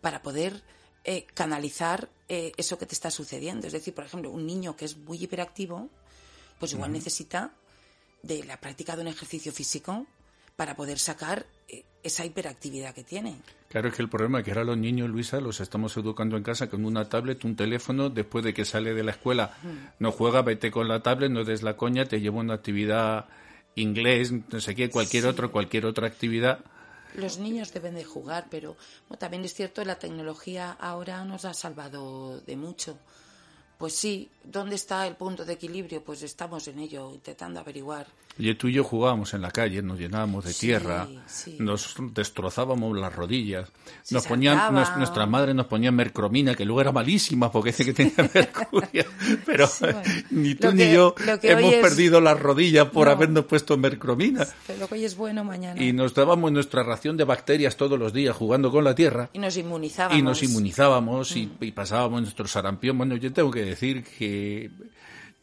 para 0.01 0.21
poder 0.21 0.63
eh, 1.03 1.25
canalizar 1.33 2.09
eh, 2.27 2.51
eso 2.57 2.77
que 2.77 2.85
te 2.85 2.93
está 2.93 3.11
sucediendo. 3.11 3.67
Es 3.67 3.73
decir, 3.73 3.93
por 3.93 4.05
ejemplo, 4.05 4.31
un 4.31 4.45
niño 4.45 4.75
que 4.75 4.85
es 4.85 4.97
muy 4.97 5.21
hiperactivo, 5.21 5.89
pues 6.59 6.73
igual 6.73 6.91
necesita 6.91 7.53
de 8.21 8.43
la 8.43 8.59
práctica 8.59 8.95
de 8.95 9.01
un 9.01 9.07
ejercicio 9.07 9.51
físico 9.51 10.05
para 10.59 10.75
poder 10.75 10.99
sacar 10.99 11.45
esa 12.03 12.25
hiperactividad 12.25 12.93
que 12.93 13.05
tienen. 13.05 13.41
Claro, 13.69 13.87
es 13.87 13.95
que 13.95 14.01
el 14.01 14.09
problema 14.09 14.39
es 14.39 14.43
que 14.43 14.51
ahora 14.51 14.65
los 14.65 14.77
niños, 14.77 15.09
Luisa, 15.09 15.39
los 15.39 15.61
estamos 15.61 15.95
educando 15.95 16.35
en 16.35 16.43
casa 16.43 16.69
con 16.69 16.83
una 16.83 17.07
tablet, 17.07 17.45
un 17.45 17.55
teléfono, 17.55 18.09
después 18.09 18.43
de 18.43 18.53
que 18.53 18.65
sale 18.65 18.93
de 18.93 19.01
la 19.05 19.11
escuela, 19.11 19.57
no 19.99 20.11
juega, 20.11 20.41
vete 20.41 20.69
con 20.69 20.89
la 20.89 21.01
tablet, 21.01 21.31
no 21.31 21.45
des 21.45 21.63
la 21.63 21.77
coña, 21.77 22.03
te 22.03 22.19
lleva 22.19 22.41
una 22.41 22.55
actividad 22.55 23.29
inglés, 23.75 24.33
no 24.33 24.59
sé 24.59 24.75
qué, 24.75 24.89
cualquier 24.89 25.27
otro, 25.27 25.49
cualquier 25.49 25.85
otra 25.85 26.07
actividad. 26.07 26.59
Los 27.15 27.37
niños 27.37 27.71
deben 27.71 27.95
de 27.95 28.03
jugar, 28.03 28.47
pero 28.51 28.75
también 29.17 29.45
es 29.45 29.53
cierto, 29.53 29.85
la 29.85 29.97
tecnología 29.97 30.73
ahora 30.73 31.23
nos 31.23 31.45
ha 31.45 31.53
salvado 31.53 32.41
de 32.41 32.57
mucho. 32.57 32.99
Pues 33.77 33.95
sí, 33.95 34.29
¿Dónde 34.51 34.75
está 34.75 35.05
el 35.05 35.15
punto 35.15 35.45
de 35.45 35.53
equilibrio? 35.53 36.03
Pues 36.03 36.23
estamos 36.23 36.67
en 36.67 36.79
ello, 36.79 37.11
intentando 37.13 37.59
averiguar. 37.59 38.07
Y 38.37 38.53
tú 38.55 38.67
y 38.69 38.73
yo 38.73 38.83
jugábamos 38.85 39.33
en 39.33 39.41
la 39.41 39.51
calle, 39.51 39.81
nos 39.81 39.99
llenábamos 39.99 40.45
de 40.45 40.53
Sí, 40.53 40.67
tierra, 40.67 41.07
sí. 41.27 41.57
nos 41.59 41.93
destrozábamos 42.13 42.97
las 42.97 43.13
rodillas, 43.13 43.69
Se 44.01 44.15
nos 44.15 44.25
ponían, 44.25 44.73
nos- 44.73 44.95
nuestra 44.97 45.25
madre 45.25 45.53
nos 45.53 45.65
ponía 45.67 45.91
mercromina, 45.91 46.55
que 46.55 46.63
luego 46.63 46.79
era 46.81 46.91
malísima 46.93 47.51
porque 47.51 47.71
dice 47.71 47.83
que 47.85 47.93
tenía 47.93 48.13
mercurio, 48.33 49.03
pero 49.45 49.67
Sí, 49.67 49.83
bueno. 49.83 50.01
ni 50.31 50.55
tú 50.55 50.67
Lo 50.67 50.73
ni 50.73 50.91
yo 50.93 51.15
lo 51.25 51.33
hemos 51.43 51.73
es- 51.73 51.81
perdido 51.81 52.21
las 52.21 52.39
rodillas 52.39 52.87
por 52.89 53.07
No. 53.07 53.13
habernos 53.13 53.45
puesto 53.45 53.77
mercromina. 53.77 54.47
Pero 54.67 54.87
que 54.87 54.95
hoy 54.95 55.03
es 55.05 55.17
bueno, 55.17 55.43
mañana. 55.43 55.81
Y 55.83 55.91
nos 55.91 56.13
dábamos 56.13 56.51
nuestra 56.51 56.81
ración 56.83 57.17
de 57.17 57.25
bacterias 57.25 57.75
todos 57.75 57.99
los 57.99 58.13
días 58.13 58.35
jugando 58.35 58.71
con 58.71 58.83
la 58.85 58.95
tierra. 58.95 59.29
Y 59.33 59.39
nos 59.39 59.57
inmunizábamos. 59.57 60.17
Y 60.17 60.21
nos 60.21 60.41
inmunizábamos 60.43 61.35
y, 61.35 61.45
Mm. 61.47 61.57
y 61.65 61.71
pasábamos 61.73 62.21
nuestro 62.21 62.47
sarampión. 62.47 62.97
Bueno, 62.97 63.17
yo 63.17 63.33
tengo 63.33 63.51
que 63.51 63.63
decir 63.65 64.03
que 64.03 64.38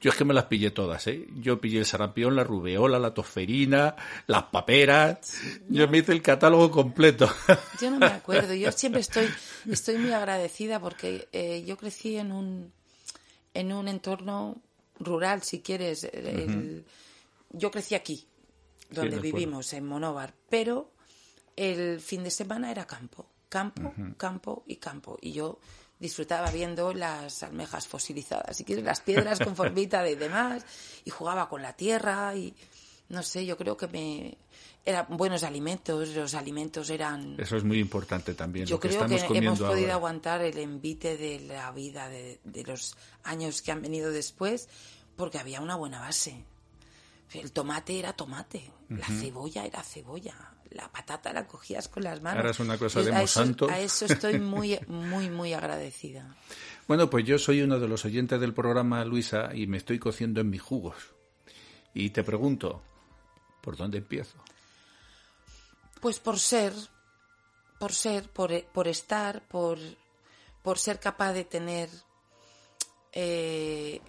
yo 0.01 0.11
es 0.11 0.17
que 0.17 0.25
me 0.25 0.35
las 0.35 0.45
pillé 0.45 0.71
todas, 0.71 1.07
¿eh? 1.07 1.27
Yo 1.41 1.61
pillé 1.61 1.79
el 1.79 1.87
sarampión, 1.87 2.37
la 2.37 2.45
rubeola, 2.45 2.99
la 2.99 3.15
tosferina, 3.15 3.97
las 4.27 4.45
paperas. 4.45 5.19
Yo 5.69 5.89
me 5.89 5.99
hice 5.99 6.13
el 6.13 6.23
catálogo 6.23 6.71
completo. 6.71 7.29
Yo 7.81 7.91
no 7.91 7.99
me 7.99 8.07
acuerdo. 8.07 8.53
Yo 8.55 8.71
siempre 8.73 9.01
estoy, 9.01 9.29
estoy 9.71 9.97
muy 9.99 10.13
agradecida 10.13 10.81
porque 10.81 11.29
eh, 11.33 11.65
yo 11.67 11.77
crecí 11.77 12.17
en 12.19 12.31
un, 12.33 12.73
en 13.55 13.73
un 13.73 13.89
entorno 13.89 14.61
rural, 15.01 15.43
si 15.43 15.61
quieres. 15.61 16.05
El- 16.05 16.85
Yo 17.51 17.71
crecí 17.71 17.95
aquí, 17.95 18.27
donde 18.91 19.17
vivimos, 19.33 19.73
en 19.73 19.87
Monóvar, 19.87 20.35
pero 20.51 20.91
el 21.57 22.01
fin 22.01 22.23
de 22.23 22.31
semana 22.31 22.71
era 22.71 22.87
campo, 22.87 23.27
campo, 23.49 23.95
campo 24.19 24.63
y 24.67 24.77
campo. 24.77 25.17
Y 25.23 25.33
yo 25.33 25.59
disfrutaba 25.99 26.51
viendo 26.51 26.93
las 26.93 27.43
almejas 27.43 27.87
fosilizadas, 27.87 28.57
si 28.57 28.65
quieres, 28.65 28.85
las 28.85 29.01
piedras 29.01 29.39
con 29.39 29.57
formita 29.57 30.09
y 30.09 30.15
demás, 30.15 30.65
y 31.05 31.11
jugaba 31.11 31.49
con 31.49 31.63
la 31.63 31.73
tierra 31.75 32.35
y 32.35 32.55
no 33.09 33.23
sé, 33.23 33.47
yo 33.47 33.57
creo 33.57 33.77
que 33.77 33.87
me 33.89 34.37
eran 34.85 35.07
buenos 35.17 35.43
alimentos, 35.43 36.11
los 36.11 36.35
alimentos 36.35 36.91
eran 36.91 37.35
Eso 37.41 37.57
es 37.57 37.65
muy 37.65 37.79
importante 37.81 38.35
también. 38.35 38.67
yo 38.67 38.77
lo 38.77 38.81
que 38.81 38.89
creo 38.89 39.07
que 39.07 39.17
estamos 39.17 39.37
hemos 39.37 39.59
podido 39.59 39.87
ahora. 39.87 39.95
aguantar 39.95 40.43
el 40.43 40.59
envite 40.59 41.17
de 41.17 41.41
la 41.41 41.73
vida 41.73 42.09
de, 42.09 42.41
de 42.45 42.63
los 42.63 42.97
años 43.25 43.63
que 43.63 43.73
han 43.73 43.83
venido 43.83 44.13
después 44.13 44.69
porque 45.17 45.39
había 45.39 45.61
una 45.61 45.75
buena 45.77 46.01
base. 46.01 46.45
El 47.33 47.51
tomate 47.51 47.99
era 47.99 48.13
tomate, 48.13 48.71
la 48.89 49.07
cebolla 49.07 49.65
era 49.67 49.83
cebolla, 49.83 50.35
la 50.71 50.91
patata 50.91 51.33
la 51.33 51.47
cogías 51.47 51.89
con 51.89 52.03
las 52.05 52.21
manos. 52.23 52.39
Ahora 52.39 52.51
es 52.51 52.61
una 52.61 52.79
cosa 52.79 53.01
de 53.03 53.13
a 53.15 53.23
eso, 53.23 53.41
Monsanto. 53.41 53.69
a 53.71 53.79
eso 53.81 54.05
estoy 54.07 54.39
muy, 54.41 54.79
muy, 54.89 55.29
muy 55.31 55.53
agradecida. 55.53 56.37
Bueno, 56.89 57.11
pues 57.11 57.25
yo 57.25 57.39
soy 57.39 57.63
uno 57.63 57.79
de 57.81 57.89
los 57.89 58.05
oyentes 58.05 58.41
del 58.41 58.55
programa, 58.55 59.05
Luisa, 59.05 59.51
y 59.55 59.67
me 59.67 59.77
estoy 59.77 59.99
cociendo 59.99 60.41
en 60.41 60.51
mis 60.51 60.63
jugos. 60.63 60.97
Y 61.95 62.11
te 62.11 62.23
pregunto, 62.23 62.83
¿por 63.61 63.77
dónde 63.77 63.99
empiezo? 63.99 64.37
Pues 66.01 66.19
por 66.21 66.39
ser, 66.39 66.73
por 67.81 67.93
ser, 67.93 68.29
por, 68.29 68.65
por 68.67 68.87
estar, 68.87 69.43
por, 69.49 69.79
por 70.63 70.79
ser 70.79 71.01
capaz 71.01 71.33
de 71.33 71.45
tener 71.45 71.89
eh, 73.13 74.01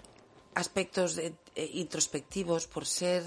aspectos 0.53 1.15
de- 1.15 1.33
eh, 1.55 1.69
introspectivos, 1.73 2.67
por 2.67 2.85
ser, 2.85 3.23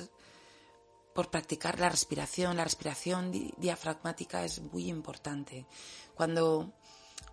por 1.21 1.31
practicar 1.31 1.79
la 1.79 1.91
respiración. 1.91 2.57
La 2.57 2.65
respiración 2.65 3.31
di- 3.31 3.53
diafragmática 3.59 4.43
es 4.43 4.63
muy 4.63 4.89
importante. 4.89 5.67
Cuando 6.15 6.73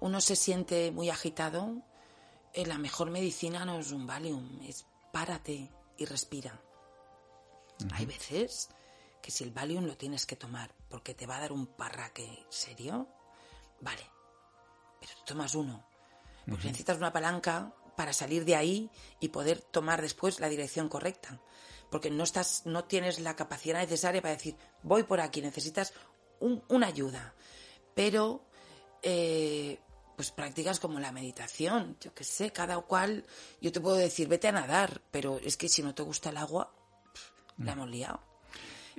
uno 0.02 0.19
se 0.19 0.36
siente 0.36 0.91
muy 0.91 1.10
agitado, 1.10 1.82
eh, 2.52 2.65
la 2.65 2.78
mejor 2.78 3.12
medicina 3.12 3.63
no 3.63 3.80
es 3.80 3.93
un 3.93 4.06
Valium, 4.06 4.60
es 4.67 4.86
párate 5.13 5.71
y 5.97 6.04
respira. 6.04 6.62
Hay 7.93 8.06
veces 8.06 8.67
que 9.21 9.32
si 9.32 9.45
el 9.45 9.52
Valium 9.52 9.86
lo 9.86 9.95
tienes 9.95 10.26
que 10.26 10.36
tomar 10.36 10.73
porque 10.89 11.13
te 11.13 11.26
va 11.26 11.38
a 11.38 11.39
dar 11.39 11.54
un 11.54 11.65
parraque 11.65 12.45
serio, 12.50 13.08
vale, 13.80 14.04
pero 15.00 15.13
tú 15.15 15.21
tomas 15.28 15.56
uno, 15.56 15.88
porque 16.45 16.65
necesitas 16.67 16.97
una 16.97 17.13
palanca 17.13 17.73
para 17.95 18.12
salir 18.12 18.43
de 18.43 18.58
ahí 18.58 18.91
y 19.21 19.30
poder 19.30 19.62
tomar 19.62 20.02
después 20.02 20.41
la 20.41 20.50
dirección 20.50 20.89
correcta, 20.89 21.39
porque 21.89 22.10
no 22.10 22.23
estás, 22.23 22.65
no 22.65 22.84
tienes 22.86 23.19
la 23.19 23.36
capacidad 23.36 23.80
necesaria 23.80 24.21
para 24.21 24.36
decir 24.36 24.56
voy 24.84 25.04
por 25.04 25.19
aquí, 25.21 25.41
necesitas 25.41 25.93
un- 26.39 26.63
una 26.69 26.88
ayuda, 26.88 27.34
pero 27.95 28.43
eh, 29.04 29.80
pues 30.15 30.32
prácticas 30.32 30.80
como 30.80 31.00
la 31.00 31.12
meditación, 31.12 31.95
yo 32.02 32.13
qué 32.13 32.23
sé, 32.23 32.52
cada 32.52 32.78
cual, 32.82 33.23
yo 33.62 33.71
te 33.71 33.80
puedo 33.80 33.95
decir 33.95 34.28
vete 34.28 34.47
a 34.47 34.52
nadar, 34.52 35.02
pero 35.12 35.39
es 35.43 35.56
que 35.58 35.69
si 35.69 35.84
no 35.84 35.93
te 35.93 36.04
gusta 36.04 36.30
el 36.32 36.38
agua, 36.38 36.73
pff, 37.13 37.60
la 37.63 37.73
hemos 37.73 37.89
liado. 37.89 38.19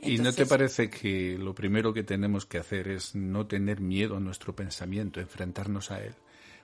¿Y 0.01 0.19
no 0.19 0.33
te 0.33 0.47
parece 0.47 0.89
que 0.91 1.37
lo 1.39 1.55
primero 1.57 1.93
que 1.93 2.05
tenemos 2.05 2.47
que 2.47 2.59
hacer 2.59 2.87
es 2.87 3.17
no 3.17 3.49
tener 3.49 3.81
miedo 3.81 4.17
a 4.17 4.21
nuestro 4.21 4.55
pensamiento, 4.55 5.19
enfrentarnos 5.21 5.91
a 5.91 6.01
él? 6.01 6.15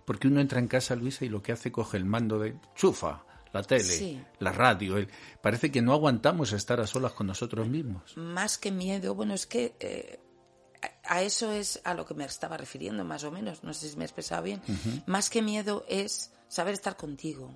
Porque 0.04 0.28
uno 0.28 0.40
entra 0.40 0.60
en 0.60 0.68
casa, 0.68 0.94
Luisa, 0.94 1.24
y 1.24 1.28
lo 1.28 1.42
que 1.42 1.50
hace 1.50 1.72
coge 1.72 1.96
el 1.96 2.04
mando 2.04 2.38
de 2.38 2.54
chufa, 2.76 3.24
la 3.54 3.62
tele, 3.62 3.84
Sí. 3.84 4.22
la 4.40 4.52
radio. 4.52 4.98
el- 4.98 5.08
Parece 5.40 5.70
que 5.72 5.80
no 5.80 5.92
aguantamos 5.94 6.52
estar 6.52 6.78
a 6.80 6.86
solas 6.86 7.12
con 7.12 7.26
nosotros 7.26 7.66
mismos. 7.68 8.14
más 8.16 8.58
que 8.58 8.70
miedo, 8.70 9.14
bueno, 9.14 9.32
es 9.32 9.46
que 9.46 9.74
eh, 9.80 10.20
a, 11.04 11.14
a 11.16 11.22
eso 11.22 11.50
es 11.52 11.80
a 11.84 11.94
lo 11.94 12.04
que 12.04 12.12
me 12.14 12.24
estaba 12.26 12.56
refiriendo, 12.58 13.04
más 13.04 13.24
o 13.24 13.30
menos, 13.30 13.62
no 13.64 13.72
sé 13.72 13.88
si 13.88 13.96
me 13.96 14.04
he 14.04 14.06
expresado 14.06 14.42
bien. 14.42 14.60
Más 15.06 15.30
que 15.30 15.40
miedo 15.40 15.84
es 15.88 16.32
saber 16.48 16.74
estar 16.74 16.96
contigo, 16.96 17.50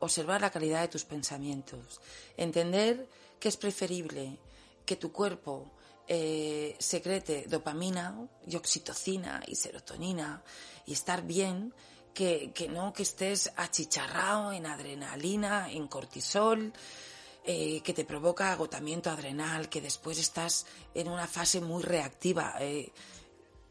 observar 0.00 0.40
la 0.42 0.50
calidad 0.50 0.82
de 0.82 0.88
tus 0.88 1.04
pensamientos, 1.04 2.00
entender 2.36 3.08
que 3.40 3.48
es 3.48 3.56
preferible 3.56 4.38
que 4.84 4.96
tu 4.96 5.12
cuerpo 5.12 5.70
eh, 6.06 6.76
secrete 6.78 7.46
dopamina 7.48 8.14
y 8.46 8.56
oxitocina 8.56 9.42
y 9.46 9.54
serotonina 9.54 10.42
y 10.84 10.92
estar 10.92 11.22
bien 11.22 11.72
que, 12.14 12.52
que 12.52 12.68
no 12.68 12.92
que 12.92 13.02
estés 13.02 13.52
achicharrado 13.56 14.52
en 14.52 14.66
adrenalina, 14.66 15.70
en 15.70 15.88
cortisol, 15.88 16.72
eh, 17.44 17.82
que 17.82 17.92
te 17.92 18.04
provoca 18.06 18.52
agotamiento 18.52 19.10
adrenal, 19.10 19.68
que 19.68 19.82
después 19.82 20.18
estás 20.18 20.64
en 20.94 21.08
una 21.08 21.26
fase 21.26 21.60
muy 21.60 21.82
reactiva. 21.82 22.54
eh, 22.60 22.90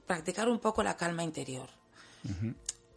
practicar 0.06 0.50
un 0.50 0.60
poco 0.60 0.84
la 0.84 0.96
calma 0.98 1.24
interior. 1.24 1.70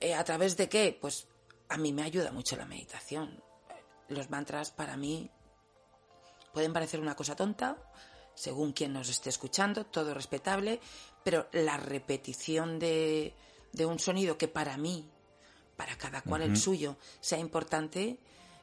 Eh, 0.00 0.14
¿A 0.14 0.24
través 0.24 0.56
de 0.56 0.68
qué? 0.68 0.96
Pues 1.00 1.26
a 1.68 1.76
mí 1.76 1.92
me 1.92 2.02
ayuda 2.02 2.32
mucho 2.32 2.56
la 2.56 2.66
meditación. 2.66 3.42
Los 4.08 4.30
mantras 4.30 4.70
para 4.70 4.96
mí 4.96 5.30
pueden 6.52 6.72
parecer 6.72 7.00
una 7.00 7.16
cosa 7.16 7.36
tonta, 7.36 7.76
según 8.34 8.72
quien 8.72 8.92
nos 8.92 9.08
esté 9.08 9.30
escuchando, 9.30 9.86
todo 9.86 10.14
respetable, 10.14 10.80
pero 11.24 11.48
la 11.52 11.76
repetición 11.76 12.78
de, 12.78 13.34
de 13.72 13.86
un 13.86 13.98
sonido 13.98 14.38
que 14.38 14.48
para 14.48 14.76
mí, 14.76 15.10
para 15.76 15.96
cada 15.96 16.22
cual 16.22 16.42
el 16.42 16.56
suyo, 16.56 16.96
sea 17.20 17.38
importante, 17.38 18.18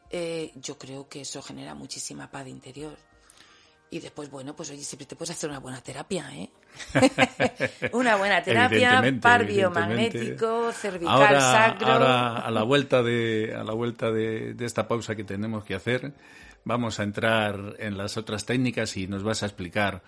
eh, 0.09 0.51
yo 0.55 0.77
creo 0.77 1.07
que 1.07 1.21
eso 1.21 1.41
genera 1.41 1.75
muchísima 1.75 2.29
paz 2.29 2.47
interior. 2.47 2.97
Y 3.89 3.99
después, 3.99 4.31
bueno, 4.31 4.55
pues 4.55 4.71
oye, 4.71 4.83
siempre 4.83 5.05
te 5.05 5.15
puedes 5.15 5.35
hacer 5.35 5.51
una 5.51 5.59
buena 5.59 5.79
terapia, 5.81 6.27
¿eh? 6.35 6.49
una 7.93 8.15
buena 8.15 8.41
terapia, 8.41 9.03
par 9.21 9.45
biomagnético, 9.45 10.71
cervical, 10.71 11.13
Ahora, 11.13 11.39
sacro. 11.39 11.87
ahora, 11.87 12.37
a 12.39 12.49
la 12.49 12.63
vuelta 12.63 13.03
de 13.03 13.53
a 13.55 13.63
la 13.63 13.73
vuelta 13.73 14.11
de, 14.11 14.55
de 14.55 14.65
esta 14.65 14.87
pausa 14.87 15.15
que 15.15 15.23
tenemos 15.23 15.63
que 15.63 15.75
hacer, 15.75 16.13
vamos 16.65 16.99
a 16.99 17.03
entrar 17.03 17.75
en 17.77 17.95
las 17.95 18.17
otras 18.17 18.45
técnicas 18.45 18.97
y 18.97 19.05
nos 19.05 19.21
vas 19.21 19.43
a 19.43 19.45
explicar 19.45 20.01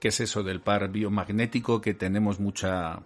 qué 0.00 0.08
es 0.08 0.18
eso 0.18 0.42
del 0.42 0.60
par 0.60 0.88
biomagnético 0.88 1.80
que 1.80 1.94
tenemos 1.94 2.40
mucha 2.40 3.02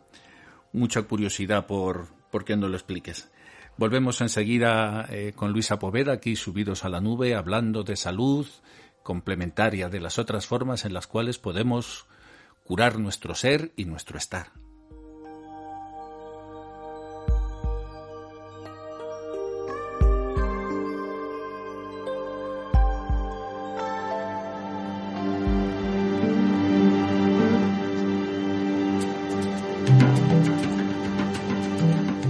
mucha 0.73 1.03
curiosidad 1.03 1.67
por 1.67 2.09
por 2.31 2.45
que 2.47 2.57
nos 2.57 2.71
lo 2.71 2.77
expliques. 2.77 3.31
Volvemos 3.77 4.21
enseguida 4.21 5.07
eh, 5.11 5.33
con 5.35 5.53
Luisa 5.53 5.79
Poveda 5.79 6.13
aquí 6.13 6.37
subidos 6.37 6.85
a 6.85 6.89
la 6.89 7.01
nube 7.01 7.35
hablando 7.35 7.83
de 7.83 7.97
salud 7.97 8.47
complementaria 9.03 9.89
de 9.89 10.01
las 10.01 10.19
otras 10.19 10.47
formas 10.47 10.85
en 10.85 10.95
las 10.95 11.07
cuales 11.09 11.39
podemos 11.39 12.07
curar 12.65 12.99
nuestro 12.99 13.35
ser 13.35 13.73
y 13.77 13.85
nuestro 13.85 14.17
estar. 14.17 14.53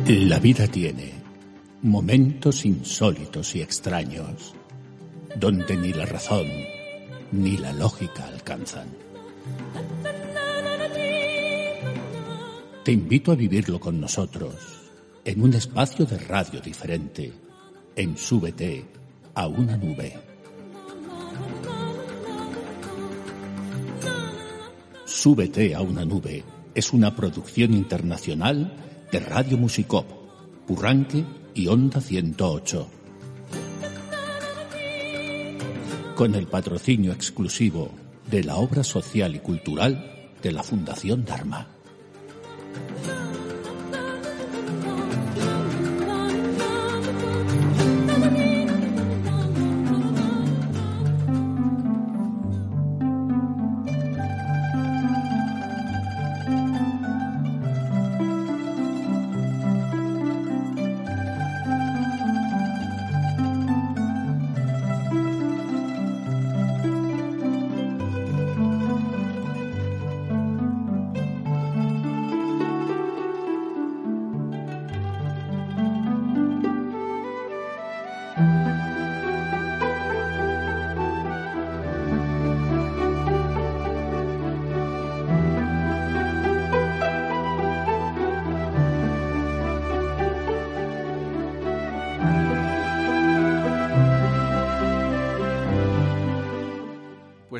La 0.06 0.38
vida 0.38 0.66
tiene 0.68 1.13
momentos 1.84 2.64
insólitos 2.64 3.54
y 3.54 3.60
extraños, 3.60 4.54
donde 5.36 5.76
ni 5.76 5.92
la 5.92 6.06
razón 6.06 6.46
ni 7.30 7.58
la 7.58 7.74
lógica 7.74 8.26
alcanzan. 8.26 8.88
Te 12.84 12.90
invito 12.90 13.32
a 13.32 13.34
vivirlo 13.34 13.78
con 13.78 14.00
nosotros, 14.00 14.54
en 15.26 15.42
un 15.42 15.52
espacio 15.52 16.06
de 16.06 16.16
radio 16.16 16.58
diferente, 16.62 17.30
en 17.94 18.16
Súbete, 18.16 18.86
a 19.34 19.46
una 19.46 19.76
nube. 19.76 20.18
Súbete 25.04 25.74
a 25.74 25.82
una 25.82 26.06
nube 26.06 26.44
es 26.74 26.94
una 26.94 27.14
producción 27.14 27.74
internacional 27.74 28.74
de 29.12 29.20
Radio 29.20 29.58
Musicop, 29.58 30.06
Purranque 30.66 31.43
y 31.54 31.68
Onda 31.68 32.00
108. 32.00 32.88
Con 36.16 36.34
el 36.34 36.46
patrocinio 36.46 37.12
exclusivo 37.12 37.90
de 38.30 38.44
la 38.44 38.56
obra 38.56 38.82
social 38.84 39.34
y 39.36 39.38
cultural 39.38 40.30
de 40.42 40.52
la 40.52 40.62
Fundación 40.62 41.24
Dharma. 41.24 41.68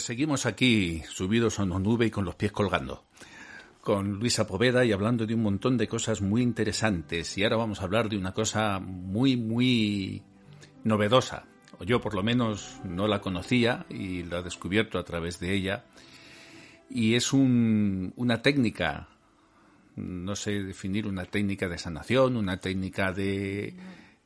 Seguimos 0.05 0.45
aquí 0.45 1.03
subidos 1.09 1.59
a 1.59 1.63
una 1.63 1.79
nube 1.79 2.05
y 2.07 2.11
con 2.11 2.27
los 2.27 2.35
pies 2.35 2.53
colgando. 2.53 3.07
Con 3.81 4.19
Luisa 4.19 4.47
Poveda 4.47 4.85
y 4.85 4.93
hablando 4.93 5.25
de 5.25 5.35
un 5.35 5.43
montón 5.43 5.79
de 5.79 5.89
cosas 5.89 6.21
muy 6.21 6.43
interesantes. 6.43 7.39
Y 7.39 7.43
ahora 7.43 7.57
vamos 7.57 7.81
a 7.81 7.85
hablar 7.85 8.11
de 8.11 8.19
una 8.19 8.33
cosa 8.33 8.81
muy, 8.81 9.39
muy 9.39 10.23
novedosa. 10.85 11.47
O 11.79 11.85
yo 11.85 12.03
por 12.03 12.15
lo 12.15 12.23
menos 12.23 12.81
no 12.85 13.09
la 13.09 13.23
conocía 13.23 13.87
y 13.89 14.23
la 14.25 14.41
he 14.41 14.43
descubierto 14.43 14.99
a 14.99 15.05
través 15.05 15.41
de 15.41 15.55
ella. 15.55 15.87
Y 16.91 17.15
es 17.15 17.33
una 17.33 18.43
técnica, 18.43 19.09
no 19.97 20.37
sé 20.37 20.63
definir 20.63 21.07
una 21.07 21.25
técnica 21.25 21.67
de 21.67 21.79
sanación, 21.79 22.37
una 22.37 22.59
técnica 22.59 23.11
de, 23.11 23.75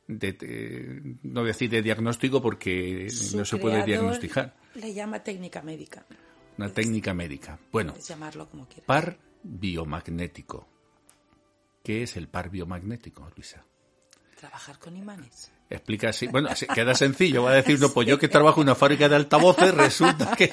no 0.09 1.41
voy 1.41 1.51
a 1.51 1.53
decir 1.53 1.71
de 1.71 1.83
diagnóstico 1.83 2.43
porque 2.43 3.07
no 3.37 3.45
se 3.45 3.57
puede 3.59 3.85
diagnosticar 3.85 4.57
le 4.79 4.95
llama 4.95 5.23
técnica 5.23 5.63
médica. 5.63 6.05
Una 6.57 6.69
técnica 6.71 7.15
médica. 7.15 7.59
Bueno, 7.71 7.95
llamarlo 7.97 8.49
como 8.49 8.67
quieras. 8.67 8.87
Par 8.87 9.19
biomagnético. 9.43 10.67
¿Qué 11.83 12.03
es 12.03 12.17
el 12.17 12.29
par 12.29 12.51
biomagnético, 12.51 13.31
Luisa? 13.37 13.65
Trabajar 14.39 14.79
con 14.79 14.97
imanes. 14.97 15.51
Explica 15.71 16.11
así. 16.11 16.29
Bueno, 16.29 16.49
queda 16.75 16.95
sencillo. 16.95 17.43
Va 17.43 17.51
a 17.51 17.55
decir, 17.55 17.79
no, 17.81 17.91
pues 17.91 18.09
yo 18.09 18.19
que 18.21 18.29
trabajo 18.29 18.61
en 18.61 18.69
una 18.69 18.75
fábrica 18.75 19.09
de 19.09 19.17
altavoces, 19.17 19.75
resulta 19.75 20.35
que. 20.37 20.51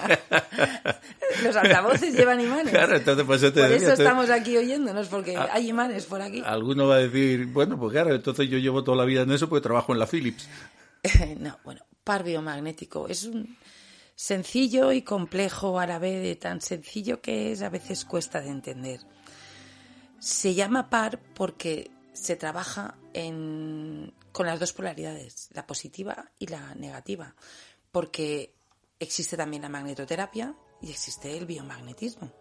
Los 1.43 1.55
altavoces 1.55 2.13
llevan 2.13 2.41
imanes. 2.41 2.69
Claro, 2.69 2.95
entonces 2.95 3.25
pues 3.25 3.41
Por 3.51 3.71
eso 3.71 3.93
estamos 3.93 4.29
aquí 4.29 4.57
oyéndonos, 4.57 5.07
porque 5.07 5.35
ah. 5.35 5.49
hay 5.51 5.69
imanes 5.69 6.05
por 6.05 6.21
aquí. 6.21 6.41
Alguno 6.45 6.87
va 6.87 6.95
a 6.95 6.99
decir, 6.99 7.47
bueno, 7.47 7.79
pues 7.79 7.91
claro, 7.91 8.13
entonces 8.13 8.49
yo 8.49 8.57
llevo 8.57 8.83
toda 8.83 8.97
la 8.97 9.05
vida 9.05 9.21
en 9.21 9.31
eso 9.31 9.49
porque 9.49 9.63
trabajo 9.63 9.93
en 9.93 9.99
la 9.99 10.07
Philips. 10.07 10.47
no, 11.39 11.57
bueno, 11.63 11.81
par 12.03 12.23
biomagnético 12.23 13.07
es 13.07 13.25
un 13.25 13.57
sencillo 14.15 14.91
y 14.91 15.01
complejo 15.01 15.79
a 15.79 15.85
la 15.85 15.99
vez, 15.99 16.23
de 16.23 16.35
tan 16.35 16.61
sencillo 16.61 17.21
que 17.21 17.51
es, 17.51 17.61
a 17.61 17.69
veces 17.69 18.05
cuesta 18.05 18.41
de 18.41 18.49
entender. 18.49 19.01
Se 20.19 20.55
llama 20.55 20.89
par 20.89 21.19
porque 21.33 21.91
se 22.13 22.35
trabaja 22.35 22.95
con 24.31 24.45
las 24.45 24.59
dos 24.59 24.73
polaridades, 24.73 25.49
la 25.53 25.67
positiva 25.67 26.31
y 26.39 26.47
la 26.47 26.73
negativa, 26.75 27.35
porque 27.91 28.55
existe 28.99 29.37
también 29.37 29.61
la 29.61 29.69
magnetoterapia 29.69 30.55
y 30.81 30.89
existe 30.89 31.37
el 31.37 31.45
biomagnetismo. 31.45 32.31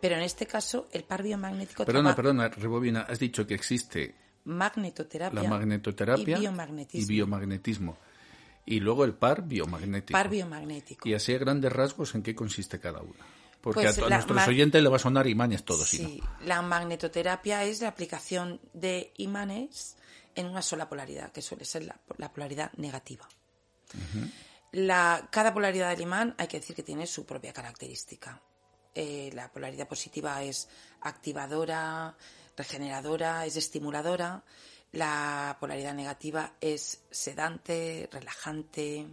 Pero 0.00 0.16
en 0.16 0.22
este 0.22 0.46
caso, 0.46 0.88
el 0.92 1.04
par 1.04 1.22
biomagnético... 1.22 1.84
Perdona, 1.84 2.14
perdona, 2.14 2.48
Rebobina, 2.48 3.02
has 3.02 3.18
dicho 3.18 3.46
que 3.46 3.54
existe... 3.54 4.16
Magnetoterapia, 4.42 5.42
la 5.42 5.50
magnetoterapia 5.50 6.38
Y 6.38 6.40
biomagnetismo 6.40 7.04
y 7.04 8.09
luego 8.78 9.04
el 9.04 9.14
par 9.14 9.42
biomagnético. 9.42 10.12
Par 10.12 10.28
biomagnético. 10.28 11.08
Y 11.08 11.14
así 11.14 11.34
a 11.34 11.38
grandes 11.38 11.72
rasgos, 11.72 12.14
¿en 12.14 12.22
qué 12.22 12.34
consiste 12.34 12.78
cada 12.78 13.00
una? 13.00 13.26
Porque 13.60 13.82
pues 13.82 13.98
a, 13.98 14.08
nuestros 14.08 14.46
oyentes 14.48 14.82
le 14.82 14.88
va 14.88 14.96
a 14.96 15.00
sonar 15.00 15.26
imanes 15.26 15.64
todos. 15.64 15.88
Sí, 15.88 16.22
la 16.44 16.62
magnetoterapia 16.62 17.64
es 17.64 17.80
la 17.80 17.88
aplicación 17.88 18.60
de 18.72 19.12
imanes 19.16 19.96
en 20.34 20.46
una 20.46 20.62
sola 20.62 20.88
polaridad, 20.88 21.32
que 21.32 21.42
suele 21.42 21.64
ser 21.64 21.84
la, 21.84 22.32
polaridad 22.32 22.72
negativa. 22.76 23.28
la, 24.72 25.28
cada 25.30 25.52
polaridad 25.52 25.90
del 25.90 26.02
imán 26.02 26.34
hay 26.38 26.46
que 26.46 26.60
decir 26.60 26.76
que 26.76 26.82
tiene 26.82 27.06
su 27.06 27.26
propia 27.26 27.52
característica. 27.52 28.40
Eh, 28.94 29.30
la 29.34 29.52
polaridad 29.52 29.88
positiva 29.88 30.42
es 30.42 30.68
activadora, 31.00 32.16
regeneradora, 32.56 33.44
es 33.46 33.56
estimuladora. 33.56 34.42
La 34.92 35.56
polaridad 35.60 35.94
negativa 35.94 36.54
es 36.60 37.04
sedante, 37.10 38.08
relajante, 38.10 39.06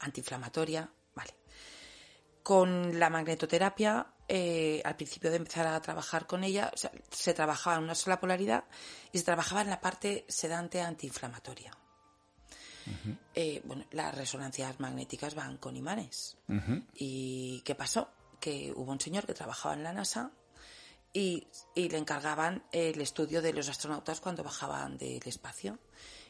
antiinflamatoria. 0.00 0.90
Vale. 1.14 1.34
Con 2.42 2.98
la 2.98 3.08
magnetoterapia, 3.08 4.06
eh, 4.28 4.82
al 4.84 4.96
principio 4.96 5.30
de 5.30 5.36
empezar 5.36 5.66
a 5.66 5.80
trabajar 5.80 6.26
con 6.26 6.44
ella, 6.44 6.70
se 7.10 7.34
trabajaba 7.34 7.76
en 7.76 7.84
una 7.84 7.94
sola 7.94 8.20
polaridad 8.20 8.64
y 9.12 9.18
se 9.18 9.24
trabajaba 9.24 9.62
en 9.62 9.70
la 9.70 9.80
parte 9.80 10.24
sedante 10.28 10.82
antiinflamatoria. 10.82 11.72
Eh, 13.34 13.62
bueno, 13.64 13.84
las 13.90 14.14
resonancias 14.14 14.78
magnéticas 14.78 15.34
van 15.34 15.56
con 15.56 15.76
imanes. 15.76 16.36
¿Y 16.94 17.62
qué 17.64 17.74
pasó? 17.74 18.10
Que 18.38 18.72
hubo 18.74 18.92
un 18.92 19.00
señor 19.00 19.26
que 19.26 19.34
trabajaba 19.34 19.74
en 19.74 19.82
la 19.82 19.92
NASA 19.92 20.30
y, 21.16 21.46
le 21.74 21.96
encargaban 21.96 22.62
el 22.72 23.00
estudio 23.00 23.40
de 23.40 23.54
los 23.54 23.70
astronautas 23.70 24.20
cuando 24.20 24.44
bajaban 24.44 24.98
del 24.98 25.22
espacio. 25.24 25.78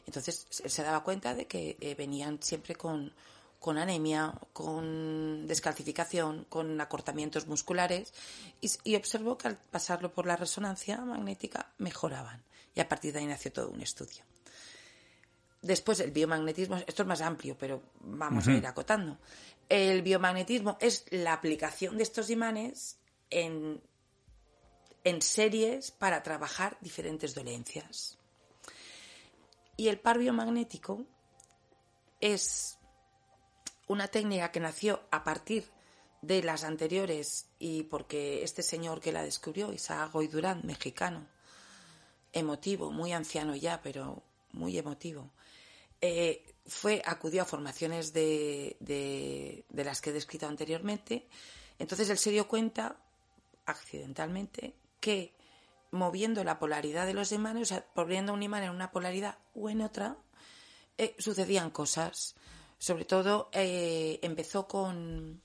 Entonces 0.05 0.47
él 0.63 0.69
se 0.69 0.81
daba 0.81 1.03
cuenta 1.03 1.35
de 1.35 1.45
que 1.45 1.75
eh, 1.81 1.93
venían 1.95 2.41
siempre 2.41 2.73
con, 2.75 3.13
con 3.59 3.77
anemia, 3.77 4.33
con 4.53 5.45
descalcificación, 5.45 6.45
con 6.47 6.79
acortamientos 6.79 7.47
musculares 7.47 8.13
y, 8.61 8.95
observó 8.95 9.37
que 9.37 9.49
al 9.49 9.57
pasarlo 9.57 10.13
por 10.13 10.25
la 10.25 10.37
resonancia 10.37 11.01
magnética 11.01 11.73
mejoraban. 11.79 12.41
Y 12.73 12.79
a 12.79 12.87
partir 12.87 13.11
de 13.11 13.19
ahí 13.19 13.25
nació 13.25 13.51
todo 13.51 13.69
un 13.69 13.81
estudio. 13.81 14.23
Después 15.61 15.99
el 15.99 16.11
biomagnetismo, 16.11 16.77
esto 16.77 17.01
es 17.01 17.07
más 17.07 17.19
amplio, 17.19 17.57
pero 17.57 17.83
vamos 17.99 18.47
a 18.47 18.53
ir 18.53 18.65
acotando. 18.65 19.17
El 19.67 20.01
biomagnetismo 20.01 20.77
es 20.79 21.03
la 21.09 21.33
aplicación 21.33 21.97
de 21.97 22.03
estos 22.03 22.29
imanes 22.29 22.99
en 23.29 23.81
en 25.03 25.21
series 25.21 25.91
para 25.91 26.23
trabajar 26.23 26.77
diferentes 26.81 27.33
dolencias. 27.33 28.17
Y 29.77 29.87
el 29.89 29.99
par 29.99 30.17
biomagnético 30.17 31.05
es 32.19 32.77
una 33.87 34.07
técnica 34.07 34.51
que 34.51 34.59
nació 34.59 35.01
a 35.11 35.23
partir 35.23 35.65
de 36.21 36.41
las 36.43 36.63
anteriores 36.63 37.47
y 37.59 37.83
porque 37.83 38.43
este 38.43 38.63
señor 38.63 38.99
que 38.99 39.11
la 39.11 39.23
descubrió, 39.23 39.71
Isaac 39.71 40.11
Goy 40.11 40.27
Durán, 40.27 40.61
mexicano, 40.65 41.27
emotivo, 42.33 42.91
muy 42.91 43.13
anciano 43.13 43.55
ya, 43.55 43.81
pero 43.81 44.23
muy 44.51 44.77
emotivo, 44.77 45.31
eh, 46.01 46.43
fue, 46.65 47.01
acudió 47.05 47.43
a 47.43 47.45
formaciones 47.45 48.13
de, 48.13 48.75
de, 48.79 49.63
de, 49.69 49.83
las 49.83 50.01
que 50.01 50.09
he 50.09 50.13
descrito 50.13 50.47
anteriormente. 50.47 51.27
Entonces 51.79 52.09
él 52.09 52.17
se 52.17 52.31
dio 52.31 52.47
cuenta, 52.47 52.97
accidentalmente, 53.65 54.73
que 55.07 55.33
moviendo 55.91 56.43
la 56.43 56.59
polaridad 56.59 57.05
de 57.05 57.13
los 57.13 57.31
imanes, 57.31 57.61
o 57.61 57.65
sea, 57.65 57.85
poniendo 57.93 58.33
un 58.33 58.43
imán 58.43 58.63
en 58.63 58.71
una 58.71 58.91
polaridad 58.91 59.37
o 59.55 59.69
en 59.69 59.79
otra, 59.79 60.17
eh, 60.97 61.15
sucedían 61.17 61.71
cosas. 61.71 62.35
Sobre 62.77 63.05
todo 63.05 63.49
eh, 63.53 64.19
empezó 64.21 64.67
con 64.67 65.41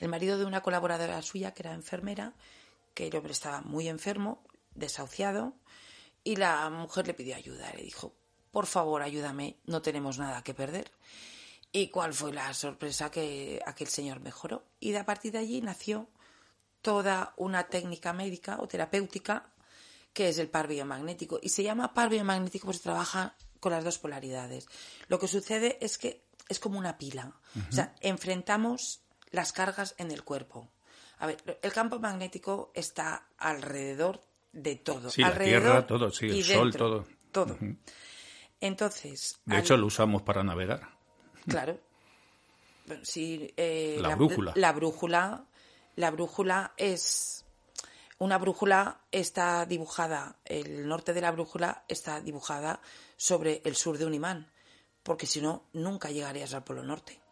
el 0.00 0.08
marido 0.08 0.36
de 0.36 0.44
una 0.44 0.62
colaboradora 0.62 1.22
suya 1.22 1.54
que 1.54 1.62
era 1.62 1.74
enfermera, 1.74 2.34
que 2.92 3.06
el 3.06 3.14
hombre 3.14 3.30
estaba 3.30 3.60
muy 3.60 3.86
enfermo, 3.86 4.42
desahuciado, 4.74 5.54
y 6.24 6.34
la 6.34 6.68
mujer 6.70 7.06
le 7.06 7.14
pidió 7.14 7.36
ayuda. 7.36 7.72
Le 7.76 7.84
dijo, 7.84 8.16
por 8.50 8.66
favor, 8.66 9.00
ayúdame, 9.00 9.60
no 9.64 9.80
tenemos 9.80 10.18
nada 10.18 10.42
que 10.42 10.54
perder. 10.54 10.90
¿Y 11.70 11.86
cuál 11.90 12.14
fue 12.14 12.32
la 12.32 12.52
sorpresa 12.52 13.12
que 13.12 13.62
aquel 13.64 13.86
señor 13.86 14.18
mejoró? 14.18 14.64
Y 14.80 14.92
a 14.96 15.06
partir 15.06 15.30
de 15.30 15.38
allí 15.38 15.60
nació 15.60 16.08
toda 16.84 17.32
una 17.38 17.64
técnica 17.64 18.12
médica 18.12 18.58
o 18.60 18.68
terapéutica 18.68 19.48
que 20.12 20.28
es 20.28 20.38
el 20.38 20.48
par 20.48 20.68
biomagnético. 20.68 21.40
Y 21.42 21.48
se 21.48 21.64
llama 21.64 21.94
par 21.94 22.10
biomagnético 22.10 22.66
porque 22.66 22.78
trabaja 22.78 23.34
con 23.58 23.72
las 23.72 23.82
dos 23.82 23.98
polaridades. 23.98 24.68
Lo 25.08 25.18
que 25.18 25.26
sucede 25.26 25.78
es 25.80 25.96
que 25.96 26.22
es 26.48 26.60
como 26.60 26.78
una 26.78 26.98
pila. 26.98 27.32
O 27.68 27.72
sea, 27.72 27.94
enfrentamos 28.00 29.00
las 29.30 29.52
cargas 29.52 29.94
en 29.96 30.10
el 30.10 30.22
cuerpo. 30.22 30.70
A 31.18 31.26
ver, 31.26 31.58
el 31.62 31.72
campo 31.72 31.98
magnético 31.98 32.70
está 32.74 33.28
alrededor 33.38 34.20
de 34.52 34.76
todo. 34.76 35.10
Sí, 35.10 35.22
alrededor 35.22 35.62
la 35.62 35.68
Tierra, 35.70 35.86
todo, 35.86 36.10
sí, 36.10 36.26
el 36.26 36.44
Sol, 36.44 36.76
todo. 36.76 37.06
Todo. 37.32 37.58
Entonces. 38.60 39.40
De 39.46 39.58
hecho, 39.58 39.76
lo 39.78 39.86
usamos 39.86 40.22
para 40.22 40.44
navegar. 40.44 40.88
Claro. 41.48 41.78
Sí, 43.02 43.50
eh, 43.56 43.96
la, 43.98 44.14
brújula. 44.14 44.52
La 44.56 44.72
brújula. 44.72 45.46
La 45.96 46.10
brújula 46.10 46.74
es. 46.76 47.44
Una 48.18 48.38
brújula 48.38 49.00
está 49.10 49.66
dibujada, 49.66 50.36
el 50.44 50.86
norte 50.86 51.12
de 51.12 51.20
la 51.20 51.32
brújula 51.32 51.84
está 51.88 52.20
dibujada 52.20 52.80
sobre 53.16 53.60
el 53.64 53.74
sur 53.74 53.98
de 53.98 54.06
un 54.06 54.14
imán, 54.14 54.52
porque 55.02 55.26
si 55.26 55.40
no, 55.40 55.64
nunca 55.72 56.10
llegarías 56.10 56.54
al 56.54 56.62
Polo 56.62 56.84
Norte 56.84 57.23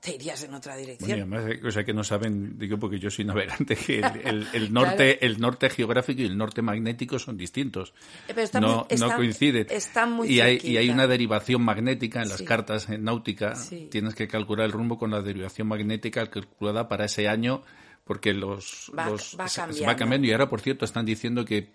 te 0.00 0.14
irías 0.14 0.42
en 0.44 0.54
otra 0.54 0.76
dirección. 0.76 1.28
Bueno, 1.28 1.68
o 1.68 1.70
sea 1.70 1.84
que 1.84 1.92
no 1.92 2.02
saben, 2.02 2.58
digo 2.58 2.78
porque 2.78 2.98
yo 2.98 3.10
soy 3.10 3.24
navegante, 3.24 3.76
que 3.76 4.00
el, 4.00 4.72
norte, 4.72 5.24
el 5.24 5.40
norte 5.40 5.68
geográfico 5.68 6.22
y 6.22 6.24
el 6.24 6.36
norte 6.36 6.62
magnético 6.62 7.18
son 7.18 7.36
distintos. 7.36 7.92
Eh, 8.28 8.34
no, 8.60 8.86
no 8.98 9.16
coinciden. 9.16 9.66
Están 9.68 10.12
muy 10.12 10.28
y 10.28 10.40
hay, 10.40 10.58
y 10.62 10.78
hay 10.78 10.88
una 10.88 11.06
derivación 11.06 11.62
magnética 11.62 12.22
en 12.22 12.30
las 12.30 12.42
cartas 12.42 12.88
en 12.88 13.04
náutica. 13.04 13.54
Tienes 13.90 14.14
que 14.14 14.26
calcular 14.26 14.66
el 14.66 14.72
rumbo 14.72 14.98
con 14.98 15.10
la 15.10 15.20
derivación 15.20 15.68
magnética 15.68 16.28
calculada 16.30 16.88
para 16.88 17.04
ese 17.04 17.28
año 17.28 17.62
porque 18.04 18.32
los, 18.32 18.90
los 18.94 19.36
se 19.48 19.86
va 19.86 19.96
cambiando 19.96 20.26
y 20.26 20.32
ahora 20.32 20.48
por 20.48 20.60
cierto 20.60 20.84
están 20.84 21.06
diciendo 21.06 21.44
que 21.44 21.70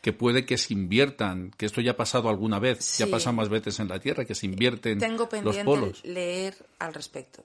que 0.00 0.12
puede 0.12 0.46
que 0.46 0.56
se 0.56 0.72
inviertan, 0.72 1.50
que 1.56 1.66
esto 1.66 1.80
ya 1.80 1.92
ha 1.92 1.96
pasado 1.96 2.28
alguna 2.28 2.58
vez, 2.58 2.98
ya 2.98 3.06
pasa 3.06 3.32
más 3.32 3.48
veces 3.48 3.80
en 3.80 3.88
la 3.88 3.98
Tierra, 3.98 4.24
que 4.24 4.34
se 4.34 4.46
invierten 4.46 4.98
Tengo 4.98 5.28
pendiente 5.28 5.64
los 5.64 5.64
polos. 5.64 6.04
leer 6.04 6.54
al 6.78 6.94
respecto. 6.94 7.44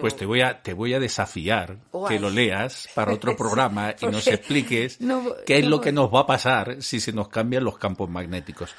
Pues 0.00 0.16
te 0.16 0.24
voy 0.24 0.40
a 0.40 0.62
te 0.62 0.72
voy 0.72 0.94
a 0.94 1.00
desafiar 1.00 1.76
que 2.08 2.18
lo 2.18 2.30
leas 2.30 2.88
para 2.94 3.12
otro 3.12 3.36
programa 3.36 3.94
y 4.00 4.06
nos 4.06 4.26
expliques 4.26 4.98
qué 5.44 5.58
es 5.58 5.66
lo 5.66 5.80
que 5.80 5.92
nos 5.92 6.12
va 6.12 6.20
a 6.20 6.26
pasar 6.26 6.82
si 6.82 7.00
se 7.00 7.12
nos 7.12 7.28
cambian 7.28 7.64
los 7.64 7.76
campos 7.76 8.08
magnéticos. 8.08 8.74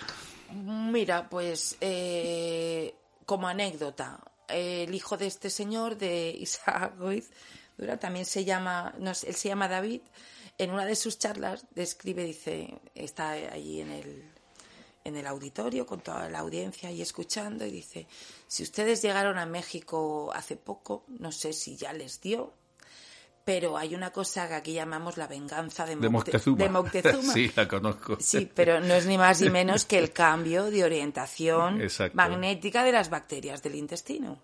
Mira, 0.52 1.30
pues 1.30 1.78
eh, 1.80 2.96
como 3.26 3.48
anécdota, 3.48 4.20
el 4.48 4.94
hijo 4.94 5.18
de 5.18 5.28
este 5.28 5.50
señor, 5.50 5.98
de 5.98 6.30
Isaac 6.40 6.98
Goiz, 6.98 7.30
también 8.00 8.26
se 8.26 8.46
llama, 8.46 8.94
no, 9.00 9.12
él 9.12 9.36
se 9.36 9.50
llama 9.50 9.68
David, 9.68 10.02
en 10.58 10.72
una 10.72 10.86
de 10.86 10.96
sus 10.96 11.20
charlas 11.20 11.66
describe, 11.72 12.24
dice, 12.24 12.80
está 12.94 13.32
allí 13.32 13.82
en 13.82 13.92
el, 13.92 14.24
en 15.04 15.16
el 15.18 15.28
auditorio 15.28 15.86
con 15.86 16.02
toda 16.02 16.30
la 16.30 16.40
audiencia 16.40 16.92
y 16.92 17.02
escuchando 17.02 17.66
y 17.66 17.72
dice, 17.72 18.08
si 18.48 18.64
ustedes 18.64 19.02
llegaron 19.02 19.38
a 19.38 19.46
México 19.46 20.32
hace 20.34 20.56
poco, 20.56 21.04
no 21.08 21.32
sé 21.32 21.54
si 21.54 21.76
ya 21.76 21.94
les 21.94 22.22
dio, 22.22 22.54
pero 23.44 23.78
hay 23.78 23.94
una 23.94 24.12
cosa 24.12 24.48
que 24.48 24.56
aquí 24.56 24.74
llamamos 24.74 25.18
la 25.18 25.28
venganza 25.28 25.86
de, 25.86 25.96
Moctezuma. 25.96 27.22
sí, 27.34 27.52
la 27.56 27.68
conozco. 27.68 28.18
Sí, 28.20 28.50
pero 28.54 28.80
no 28.80 28.96
es 28.96 29.06
ni 29.06 29.20
más 29.20 29.40
ni 29.40 29.52
menos 29.52 29.86
que 29.86 30.00
el 30.00 30.12
cambio 30.12 30.72
de 30.72 30.84
orientación 30.84 31.80
magnética 32.14 32.84
de 32.84 32.92
las 32.92 33.12
bacterias 33.12 33.62
del 33.62 33.76
intestino. 33.76 34.42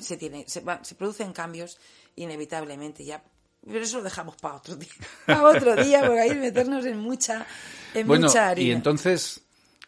se, 0.00 0.18
tiene, 0.18 0.44
se, 0.46 0.62
se 0.82 0.94
producen 0.94 1.32
cambios 1.32 1.78
inevitablemente. 2.16 3.02
Ya 3.02 3.24
pero 3.66 3.84
eso 3.84 3.98
lo 3.98 4.04
dejamos 4.04 4.36
para 4.36 4.56
otro 4.56 4.76
día. 4.76 4.88
Para 5.26 5.42
otro 5.48 5.76
día, 5.76 6.00
porque 6.00 6.20
ahí 6.20 6.34
meternos 6.34 6.84
en 6.86 6.98
mucha, 6.98 7.46
en 7.94 8.06
bueno, 8.06 8.28
mucha 8.28 8.48
harina. 8.48 8.68
Y 8.68 8.70
entonces, 8.72 9.44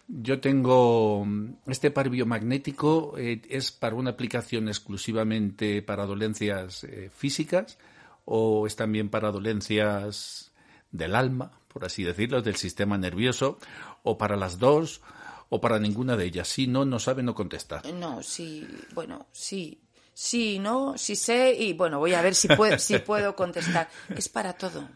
yo 0.08 0.40
tengo 0.40 1.26
este 1.66 1.90
par 1.90 2.10
biomagnético, 2.10 3.14
eh, 3.18 3.42
¿es 3.48 3.70
para 3.70 3.94
una 3.94 4.10
aplicación 4.10 4.68
exclusivamente 4.68 5.82
para 5.82 6.06
dolencias 6.06 6.84
eh, 6.84 7.10
físicas 7.14 7.78
o 8.24 8.66
es 8.66 8.74
también 8.74 9.10
para 9.10 9.30
dolencias 9.30 10.52
del 10.90 11.14
alma, 11.14 11.52
por 11.68 11.84
así 11.84 12.02
decirlo, 12.02 12.42
del 12.42 12.56
sistema 12.56 12.98
nervioso, 12.98 13.58
o 14.02 14.18
para 14.18 14.36
las 14.36 14.58
dos, 14.58 15.02
o 15.50 15.60
para 15.60 15.78
ninguna 15.78 16.16
de 16.16 16.24
ellas? 16.24 16.48
Si 16.48 16.66
no, 16.66 16.84
no 16.84 16.98
sabe 16.98 17.22
no 17.22 17.34
contestar. 17.34 17.86
No, 17.92 18.22
sí, 18.22 18.66
bueno, 18.94 19.26
sí, 19.30 19.78
sí, 20.18 20.58
no, 20.58 20.98
sí 20.98 21.14
sé 21.14 21.54
y 21.54 21.74
bueno, 21.74 22.00
voy 22.00 22.14
a 22.14 22.22
ver 22.22 22.34
si 22.34 22.48
puedo, 22.48 22.76
si 22.80 22.98
puedo 22.98 23.36
contestar. 23.36 23.88
Es 24.08 24.28
para 24.28 24.54
todo. 24.54 24.88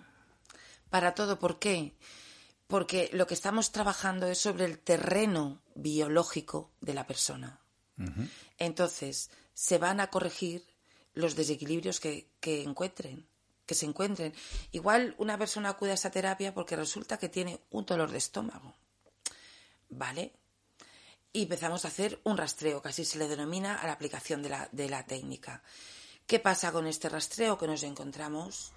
Para 0.91 1.15
todo. 1.15 1.39
¿Por 1.39 1.61
qué? 1.61 1.97
Porque 2.67 3.09
lo 3.13 3.29
que 3.29 3.35
estamos 3.35 3.71
trabajando 3.71 4.27
es 4.27 4.39
sobre 4.39 4.65
el 4.65 4.81
terreno 4.81 5.63
biológico 5.77 6.73
de 6.81 6.95
la 6.95 7.07
persona. 7.07 7.61
Entonces, 8.59 9.31
se 9.55 9.79
van 9.79 10.01
a 10.01 10.09
corregir 10.09 10.67
los 11.15 11.37
desequilibrios 11.37 12.01
que, 12.01 12.27
que 12.41 12.65
encuentren, 12.65 13.29
que 13.65 13.77
se 13.77 13.87
encuentren. 13.87 14.35
Igual 14.73 15.15
una 15.19 15.39
persona 15.39 15.69
acude 15.69 15.93
a 15.93 15.95
esa 15.95 16.11
terapia 16.11 16.53
porque 16.53 16.75
resulta 16.75 17.19
que 17.19 17.29
tiene 17.29 17.61
un 17.71 17.87
dolor 17.87 18.11
de 18.11 18.19
estómago. 18.19 18.75
¿Vale? 19.89 20.33
Y 21.33 21.43
empezamos 21.45 21.85
a 21.85 21.89
hacer 21.89 22.21
un 22.25 22.37
rastreo, 22.37 22.83
casi 22.83 23.05
se 23.05 23.19
le 23.19 23.29
denomina 23.29 23.77
a 23.77 23.87
la 23.87 23.93
aplicación 23.93 24.43
de 24.43 24.51
la, 24.51 24.69
de 24.71 24.89
la 24.89 25.07
técnica. 25.07 25.63
¿Qué 26.27 26.39
pasa 26.39 26.73
con 26.73 26.87
este 26.87 27.09
rastreo? 27.09 27.57
Que 27.57 27.67
nos 27.67 27.83
encontramos 27.83 28.73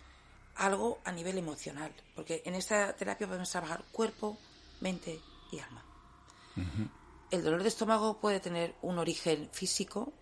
algo 0.55 0.99
a 1.03 1.11
nivel 1.11 1.37
emocional, 1.37 1.93
porque 2.15 2.41
en 2.45 2.55
esta 2.55 2.95
terapia 2.95 3.27
podemos 3.27 3.49
trabajar 3.49 3.83
cuerpo, 3.91 4.37
mente 4.79 5.19
y 5.51 5.59
alma. 5.59 5.83
El 7.29 7.43
dolor 7.43 7.61
de 7.61 7.67
estómago 7.67 8.19
puede 8.21 8.39
tener 8.39 8.75
un 8.81 8.97
origen 8.99 9.49
físico, 9.51 10.13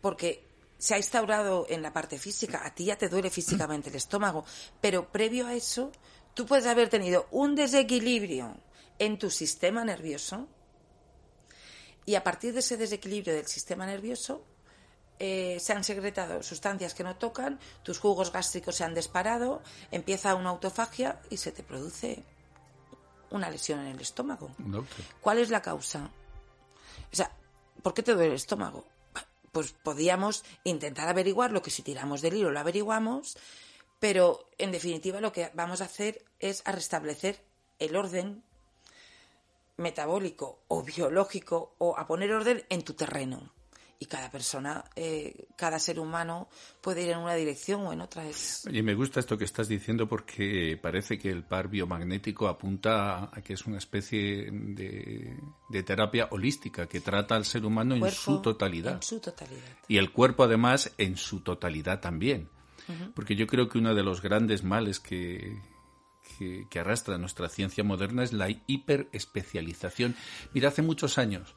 porque 0.00 0.44
se 0.76 0.94
ha 0.94 0.98
instaurado 0.98 1.66
en 1.68 1.82
la 1.82 1.92
parte 1.92 2.18
física, 2.18 2.66
a 2.66 2.74
ti 2.74 2.86
ya 2.86 2.98
te 2.98 3.08
duele 3.08 3.30
físicamente 3.30 3.90
el 3.90 3.96
estómago, 3.96 4.44
pero 4.80 5.10
previo 5.10 5.46
a 5.46 5.54
eso, 5.54 5.92
tú 6.34 6.46
puedes 6.46 6.66
haber 6.66 6.88
tenido 6.88 7.28
un 7.30 7.54
desequilibrio 7.54 8.56
en 8.98 9.18
tu 9.18 9.30
sistema 9.30 9.84
nervioso 9.84 10.48
y 12.06 12.14
a 12.14 12.24
partir 12.24 12.52
de 12.52 12.60
ese 12.60 12.76
desequilibrio 12.76 13.34
del 13.34 13.46
sistema 13.46 13.86
nervioso 13.86 14.44
eh, 15.18 15.58
se 15.60 15.72
han 15.72 15.84
secretado 15.84 16.42
sustancias 16.42 16.94
que 16.94 17.04
no 17.04 17.16
tocan, 17.16 17.60
tus 17.82 17.98
jugos 17.98 18.32
gástricos 18.32 18.74
se 18.74 18.84
han 18.84 18.94
disparado, 18.94 19.62
empieza 19.90 20.34
una 20.34 20.50
autofagia 20.50 21.20
y 21.30 21.36
se 21.36 21.52
te 21.52 21.62
produce 21.62 22.22
una 23.30 23.48
lesión 23.50 23.80
en 23.80 23.88
el 23.88 24.00
estómago. 24.00 24.50
¿Cuál 25.20 25.38
es 25.38 25.50
la 25.50 25.62
causa? 25.62 26.10
O 27.12 27.16
sea, 27.16 27.30
¿por 27.82 27.94
qué 27.94 28.02
te 28.02 28.14
duele 28.14 28.30
el 28.30 28.36
estómago? 28.36 28.86
Pues 29.52 29.72
podíamos 29.72 30.44
intentar 30.64 31.08
averiguar 31.08 31.52
lo 31.52 31.62
que 31.62 31.70
si 31.70 31.82
tiramos 31.82 32.20
del 32.20 32.34
hilo 32.34 32.50
lo 32.50 32.58
averiguamos, 32.58 33.38
pero 34.00 34.48
en 34.58 34.72
definitiva 34.72 35.20
lo 35.20 35.32
que 35.32 35.50
vamos 35.54 35.80
a 35.80 35.84
hacer 35.84 36.24
es 36.40 36.62
a 36.64 36.72
restablecer 36.72 37.40
el 37.78 37.94
orden 37.96 38.42
metabólico 39.76 40.64
o 40.68 40.82
biológico 40.82 41.74
o 41.78 41.98
a 41.98 42.06
poner 42.06 42.32
orden 42.32 42.64
en 42.68 42.82
tu 42.82 42.94
terreno. 42.94 43.52
Y 44.00 44.06
cada 44.06 44.28
persona, 44.28 44.84
eh, 44.96 45.46
cada 45.56 45.78
ser 45.78 46.00
humano 46.00 46.48
puede 46.80 47.02
ir 47.02 47.10
en 47.10 47.18
una 47.18 47.34
dirección 47.34 47.86
o 47.86 47.92
en 47.92 48.00
otra. 48.00 48.26
Es... 48.26 48.66
Y 48.70 48.82
me 48.82 48.94
gusta 48.94 49.20
esto 49.20 49.38
que 49.38 49.44
estás 49.44 49.68
diciendo 49.68 50.08
porque 50.08 50.78
parece 50.82 51.16
que 51.16 51.30
el 51.30 51.44
par 51.44 51.68
biomagnético 51.68 52.48
apunta 52.48 53.30
a 53.32 53.42
que 53.42 53.54
es 53.54 53.64
una 53.66 53.78
especie 53.78 54.50
de, 54.50 55.36
terapia 55.86 56.28
holística 56.32 56.86
que 56.86 57.00
trata 57.00 57.36
al 57.36 57.44
ser 57.44 57.64
humano 57.64 57.94
en 57.94 58.10
su 58.10 58.42
totalidad. 58.42 58.94
En 58.94 59.02
su 59.02 59.20
totalidad. 59.20 59.62
Y 59.86 59.96
el 59.96 60.10
cuerpo 60.12 60.42
además 60.42 60.92
en 60.98 61.16
su 61.16 61.40
totalidad 61.40 62.00
también. 62.00 62.48
Porque 63.14 63.34
yo 63.34 63.46
creo 63.46 63.70
que 63.70 63.78
uno 63.78 63.94
de 63.94 64.02
los 64.02 64.20
grandes 64.20 64.62
males 64.62 65.00
que, 65.00 65.56
que, 66.38 66.78
arrastra 66.78 67.18
nuestra 67.18 67.48
ciencia 67.48 67.84
moderna 67.84 68.22
es 68.22 68.32
la 68.32 68.48
hiperespecialización. 68.66 70.14
Mira, 70.52 70.68
hace 70.68 70.82
muchos 70.82 71.18
años, 71.18 71.54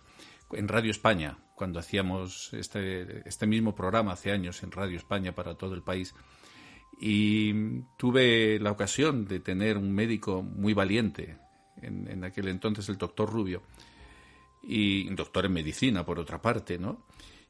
en 0.52 0.68
Radio 0.68 0.92
España, 0.92 1.38
cuando 1.56 1.80
hacíamos 1.80 2.54
este, 2.54 3.28
este 3.28 3.48
mismo 3.48 3.76
programa 3.76 4.14
hace 4.14 4.32
años 4.32 4.64
en 4.64 4.72
Radio 4.72 4.98
España 4.98 5.34
para 5.34 5.56
todo 5.56 5.74
el 5.74 5.84
país, 5.84 6.14
y 7.00 7.82
tuve 7.98 8.60
la 8.60 8.72
ocasión 8.72 9.26
de 9.26 9.40
tener 9.40 9.78
un 9.78 9.92
médico 9.92 10.42
muy 10.42 10.74
valiente, 10.74 11.38
en, 11.82 12.10
en 12.10 12.24
aquel 12.24 12.48
entonces 12.48 12.90
el 12.90 12.98
doctor 12.98 13.32
Rubio, 13.32 13.64
y 14.64 15.08
doctor 15.16 15.46
en 15.46 15.54
medicina, 15.54 16.06
por 16.06 16.20
otra 16.20 16.42
parte, 16.42 16.78
¿no? 16.78 17.06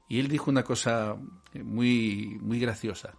Y 0.08 0.20
él 0.20 0.28
dijo 0.28 0.50
una 0.50 0.64
cosa 0.64 1.18
muy, 1.54 2.38
muy 2.42 2.60
graciosa. 2.60 3.16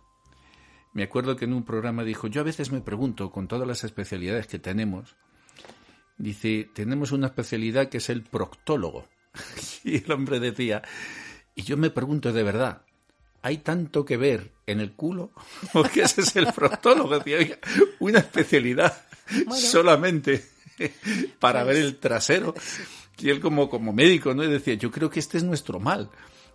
Me 0.98 1.04
acuerdo 1.04 1.36
que 1.36 1.44
en 1.44 1.52
un 1.52 1.62
programa 1.62 2.02
dijo, 2.02 2.26
yo 2.26 2.40
a 2.40 2.44
veces 2.44 2.72
me 2.72 2.80
pregunto, 2.80 3.30
con 3.30 3.46
todas 3.46 3.68
las 3.68 3.84
especialidades 3.84 4.48
que 4.48 4.58
tenemos, 4.58 5.14
dice, 6.16 6.68
tenemos 6.74 7.12
una 7.12 7.28
especialidad 7.28 7.88
que 7.88 7.98
es 7.98 8.10
el 8.10 8.24
proctólogo. 8.24 9.06
y 9.84 10.02
el 10.02 10.10
hombre 10.10 10.40
decía, 10.40 10.82
Y 11.54 11.62
yo 11.62 11.76
me 11.76 11.90
pregunto 11.90 12.32
de 12.32 12.42
verdad, 12.42 12.82
¿hay 13.42 13.58
tanto 13.58 14.04
que 14.04 14.16
ver 14.16 14.50
en 14.66 14.80
el 14.80 14.94
culo? 14.94 15.30
Porque 15.72 16.00
ese 16.00 16.22
es 16.22 16.34
el 16.34 16.52
proctólogo, 16.52 17.16
decía, 17.16 17.60
una 18.00 18.18
especialidad 18.18 19.00
solamente 19.56 20.48
para 21.38 21.62
ver 21.62 21.76
pues 21.76 21.86
el 21.86 21.96
trasero. 21.98 22.54
Y 23.18 23.30
él 23.30 23.38
como, 23.38 23.70
como 23.70 23.92
médico, 23.92 24.34
¿no? 24.34 24.42
Y 24.42 24.48
decía, 24.48 24.74
yo 24.74 24.90
creo 24.90 25.10
que 25.10 25.20
este 25.20 25.38
es 25.38 25.44
nuestro 25.44 25.78
mal. 25.78 26.10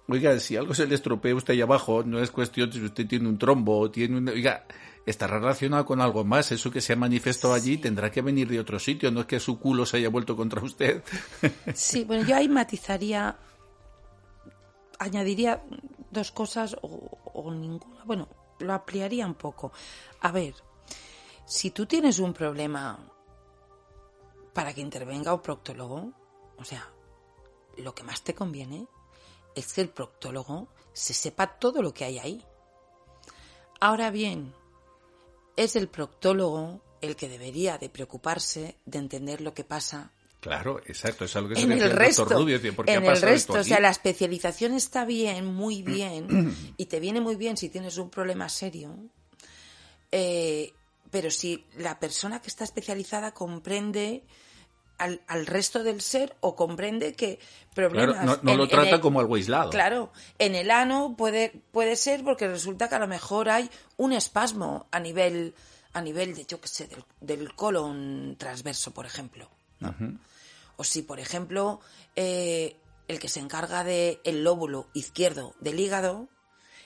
Oiga, 0.08 0.38
si 0.39 0.58
algo 0.58 0.74
se 0.74 0.86
le 0.86 0.95
estropea 0.95 1.32
a 1.32 1.36
usted 1.36 1.54
ahí 1.54 1.62
abajo, 1.62 2.04
no 2.04 2.20
es 2.20 2.30
cuestión 2.30 2.72
si 2.74 2.84
usted 2.84 3.08
tiene 3.08 3.28
un 3.30 3.38
trombo 3.38 3.80
o 3.80 3.89
tiene 3.89 4.18
un... 4.18 4.28
Oiga, 4.28 4.66
está 5.06 5.28
relacionado 5.28 5.86
con 5.86 6.01
algo 6.01 6.24
más. 6.26 6.51
Eso 6.51 6.72
que 6.72 6.82
se 6.82 6.93
ha 6.93 6.95
manifestado 6.95 7.54
allí 7.54 7.78
tendrá 7.78 8.12
que 8.12 8.22
venir 8.22 8.49
de 8.49 8.60
otro 8.60 8.80
sitio, 8.80 9.12
no 9.12 9.22
es 9.22 9.26
que 9.28 9.39
su 9.39 9.60
culo 9.60 9.86
se 9.86 9.97
haya 9.97 10.10
vuelto 10.10 10.36
contra 10.36 10.62
usted. 10.62 11.04
Sí, 11.74 12.04
bueno, 12.04 12.28
yo 12.28 12.36
ahí 12.36 12.49
matizaría, 12.49 13.38
añadiría 14.99 15.64
dos 16.12 16.32
cosas 16.32 16.76
o, 16.82 17.20
o 17.34 17.51
ninguna. 17.51 18.04
Bueno, 18.04 18.28
lo 18.60 18.74
ampliaría 18.74 19.26
un 19.26 19.36
poco. 19.36 19.72
A 20.22 20.32
ver, 20.32 20.54
si 21.45 21.72
tú 21.72 21.86
tienes 21.86 22.20
un 22.20 22.34
problema 22.34 22.99
para 24.54 24.74
que 24.74 24.82
intervenga 24.82 25.34
un 25.34 25.41
proctólogo, 25.41 26.12
o 26.58 26.66
sea, 26.66 26.89
lo 27.78 27.95
que 27.95 28.04
más 28.04 28.22
te 28.22 28.36
conviene 28.36 28.88
es 29.56 29.74
que 29.74 29.82
el 29.82 29.89
proctólogo 29.89 30.68
se 30.93 31.14
sepa 31.14 31.60
todo 31.60 31.82
lo 31.82 31.93
que 31.93 32.06
hay 32.06 32.20
ahí. 32.20 32.45
Ahora 33.80 34.12
bien, 34.12 34.54
es 35.56 35.76
el 35.76 35.88
proctólogo 35.88 36.82
el 37.01 37.16
que 37.16 37.28
debería 37.28 37.78
de 37.78 37.89
preocuparse 37.89 38.78
de 38.86 38.97
entender 38.97 39.41
lo 39.41 39.54
que 39.54 39.64
pasa. 39.64 40.12
Claro, 40.39 40.80
exacto, 40.86 41.26
es 41.26 41.36
algo 41.36 41.54
que 41.54 41.62
en 41.62 41.72
el 41.72 41.91
resto, 41.91 42.28
en 42.86 43.06
el 43.06 43.22
resto, 43.22 43.54
o 43.54 43.64
sea, 43.64 43.80
la 43.80 43.89
especialización 43.89 44.74
está 44.74 45.06
bien, 45.06 45.45
muy 45.45 45.82
bien, 45.84 46.54
y 46.76 46.86
te 46.86 46.99
viene 46.99 47.22
muy 47.22 47.36
bien 47.36 47.56
si 47.56 47.70
tienes 47.70 47.97
un 47.97 48.10
problema 48.10 48.49
serio, 48.49 48.95
eh, 50.12 50.74
pero 51.12 51.32
si 51.32 51.66
la 51.78 51.99
persona 51.99 52.41
que 52.41 52.47
está 52.47 52.64
especializada 52.66 53.34
comprende 53.34 54.24
al, 54.98 55.22
al, 55.28 55.46
resto 55.46 55.84
del 55.84 56.02
ser 56.02 56.36
o 56.39 56.56
comprende 56.56 57.14
que 57.14 57.39
problemas... 57.74 58.16
Claro, 58.24 58.39
no, 58.41 58.56
lo 58.56 58.68
trata 58.68 59.02
como 59.02 59.20
algo 59.20 59.36
aislado. 59.36 59.70
Claro, 59.70 60.12
en 60.39 60.56
el 60.56 60.72
ano 60.72 61.16
puede, 61.18 61.62
puede 61.72 61.96
ser 61.96 62.24
porque 62.24 62.48
resulta 62.48 62.89
que 62.89 62.96
a 62.96 63.00
lo 63.00 63.08
mejor 63.08 63.50
hay 63.50 63.70
un 63.98 64.14
espasmo 64.14 64.88
a 64.91 65.00
nivel, 65.00 65.54
a 65.94 66.02
nivel 66.02 66.36
de, 66.36 66.46
yo 66.46 66.62
qué 66.62 66.68
sé, 66.68 66.89
del, 67.22 67.54
colon 67.56 68.36
transverso, 68.38 68.91
por 68.91 69.06
ejemplo. 69.06 69.50
O 70.78 70.84
si, 70.84 71.02
por 71.02 71.20
ejemplo, 71.20 71.82
eh, 72.16 72.78
el 73.08 73.20
que 73.20 73.28
se 73.28 73.39
encarga 73.39 73.84
del 73.84 74.20
el 74.24 74.44
lóbulo 74.44 74.88
izquierdo 74.94 75.56
del 75.60 75.80
hígado 75.80 76.30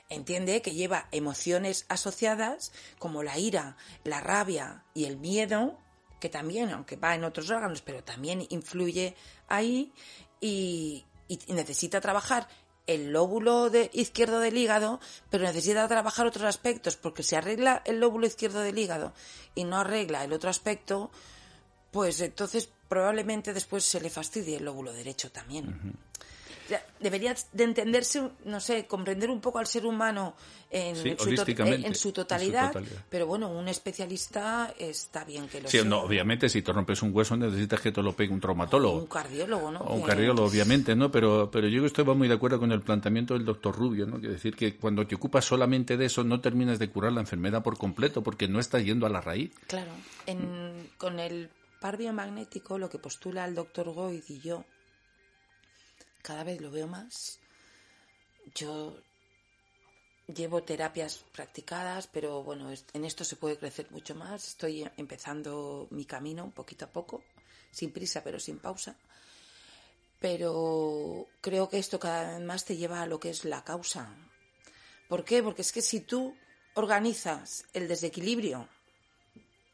entiende 0.10 0.62
que 0.62 0.74
lleva 0.74 1.08
emociones 1.12 1.86
asociadas 1.90 2.72
como 2.98 3.24
la 3.24 3.38
ira, 3.38 3.78
la 4.04 4.20
rabia 4.22 4.84
y 4.94 5.06
el 5.06 5.18
miedo 5.18 5.78
que 6.20 6.30
también, 6.30 6.70
aunque 6.72 6.96
va 6.96 7.16
en 7.16 7.24
otros 7.24 7.50
órganos, 7.50 7.82
pero 7.82 8.04
también 8.04 8.46
influye 8.50 9.16
ahí 9.48 9.94
y, 10.42 11.06
necesita 11.48 12.00
trabajar 12.00 12.48
el 12.86 13.12
lóbulo 13.12 13.70
de 13.70 13.90
izquierdo 13.94 14.40
del 14.40 14.58
hígado, 14.58 15.02
pero 15.30 15.44
necesita 15.44 15.88
trabajar 15.90 16.26
otros 16.26 16.46
aspectos, 16.46 16.96
porque 16.96 17.22
si 17.22 17.36
arregla 17.36 17.82
el 17.86 18.00
lóbulo 18.00 18.26
izquierdo 18.26 18.62
del 18.62 18.78
hígado 18.78 19.14
y 19.56 19.66
no 19.66 19.78
arregla 19.78 20.24
el 20.24 20.32
otro 20.32 20.50
aspecto, 20.50 21.12
pues 21.92 22.22
entonces 22.22 22.70
probablemente 22.88 23.54
después 23.54 23.84
se 23.84 24.00
le 24.00 24.10
fastidie 24.10 24.58
el 24.58 24.66
lóbulo 24.66 24.94
derecho 24.94 25.30
también 25.32 25.98
debería 27.00 27.36
de 27.54 27.64
entenderse, 27.64 28.30
no 28.46 28.60
sé, 28.60 28.86
comprender 28.86 29.30
un 29.30 29.42
poco 29.42 29.60
al 29.60 29.68
ser 29.68 29.86
humano 29.86 30.36
en, 30.70 30.96
su, 31.96 32.12
totalidad, 32.12 32.74
pero 33.10 33.26
bueno, 33.26 33.50
un 33.50 33.68
especialista 33.70 34.74
está 34.78 35.24
bien 35.24 35.48
que 35.48 35.62
lo 35.62 35.70
sí, 35.70 35.80
No, 35.86 36.02
obviamente, 36.02 36.50
si 36.50 36.62
te 36.62 36.74
rompes 36.74 37.02
un 37.02 37.16
hueso 37.16 37.38
necesitas 37.38 37.80
que 37.80 37.92
te 37.92 38.02
lo 38.02 38.14
pegue 38.14 38.34
un 38.34 38.42
traumatólogo. 38.42 39.00
un 39.00 39.08
cardiólogo, 39.08 39.72
¿no? 39.72 39.80
O 39.80 39.96
un 39.96 40.02
cardiólogo, 40.02 40.48
obviamente, 40.48 40.96
¿no? 40.96 41.10
Pero, 41.10 41.50
pero 41.52 41.68
yo 41.68 41.86
estoy 41.86 42.04
muy 42.04 42.28
de 42.28 42.34
acuerdo 42.34 42.60
con 42.60 42.72
el 42.72 42.82
planteamiento 42.82 43.34
del 43.34 43.46
doctor 43.46 43.76
Rubio, 43.76 44.06
¿no? 44.06 44.20
Que 44.20 44.28
decir 44.28 44.56
que 44.56 44.76
cuando 44.76 45.08
te 45.08 45.16
ocupas 45.16 45.46
solamente 45.46 45.96
de 45.96 46.06
eso 46.06 46.24
no 46.24 46.42
terminas 46.42 46.80
de 46.80 46.90
curar 46.90 47.14
la 47.14 47.22
enfermedad 47.22 47.64
por 47.64 47.78
completo 47.78 48.22
porque 48.22 48.48
no 48.48 48.60
estás 48.60 48.84
yendo 48.84 49.06
a 49.06 49.10
la 49.10 49.22
raíz. 49.22 49.52
Claro. 49.68 49.92
con 50.98 51.20
el 51.20 51.50
par 51.80 51.98
biomagnético, 51.98 52.78
lo 52.78 52.90
que 52.90 52.98
postula 52.98 53.46
el 53.46 53.56
doctor 53.56 53.94
Goid 53.94 54.24
y 54.28 54.40
yo 54.40 54.66
cada 56.22 56.44
vez 56.44 56.62
lo 56.62 56.72
veo 56.72 56.88
más. 56.88 57.40
Yo 58.56 59.02
llevo 60.28 60.64
terapias 60.64 61.24
practicadas, 61.32 62.08
pero 62.08 62.44
bueno, 62.44 62.72
en 62.94 63.06
esto 63.06 63.24
se 63.24 63.36
puede 63.36 63.58
crecer 63.58 63.90
mucho 63.92 64.16
más. 64.16 64.48
Estoy 64.48 64.90
empezando 64.98 65.88
mi 65.92 66.06
camino 66.06 66.52
poquito 66.52 66.86
a 66.86 66.92
poco, 66.92 67.24
sin 67.72 67.92
prisa, 67.92 68.24
pero 68.24 68.40
sin 68.40 68.60
pausa. 68.60 68.96
Pero 70.20 71.28
creo 71.42 71.70
que 71.70 71.78
esto 71.78 72.00
cada 72.00 72.34
vez 72.34 72.46
más 72.46 72.66
te 72.66 72.76
lleva 72.76 73.02
a 73.02 73.08
lo 73.08 73.20
que 73.20 73.30
es 73.30 73.46
la 73.46 73.64
causa. 73.64 74.16
¿Por 75.08 75.24
qué? 75.24 75.44
Porque 75.44 75.62
es 75.62 75.72
que 75.72 75.82
si 75.82 76.02
tú 76.02 76.36
organizas 76.74 77.66
el 77.74 77.88
desequilibrio 77.88 78.68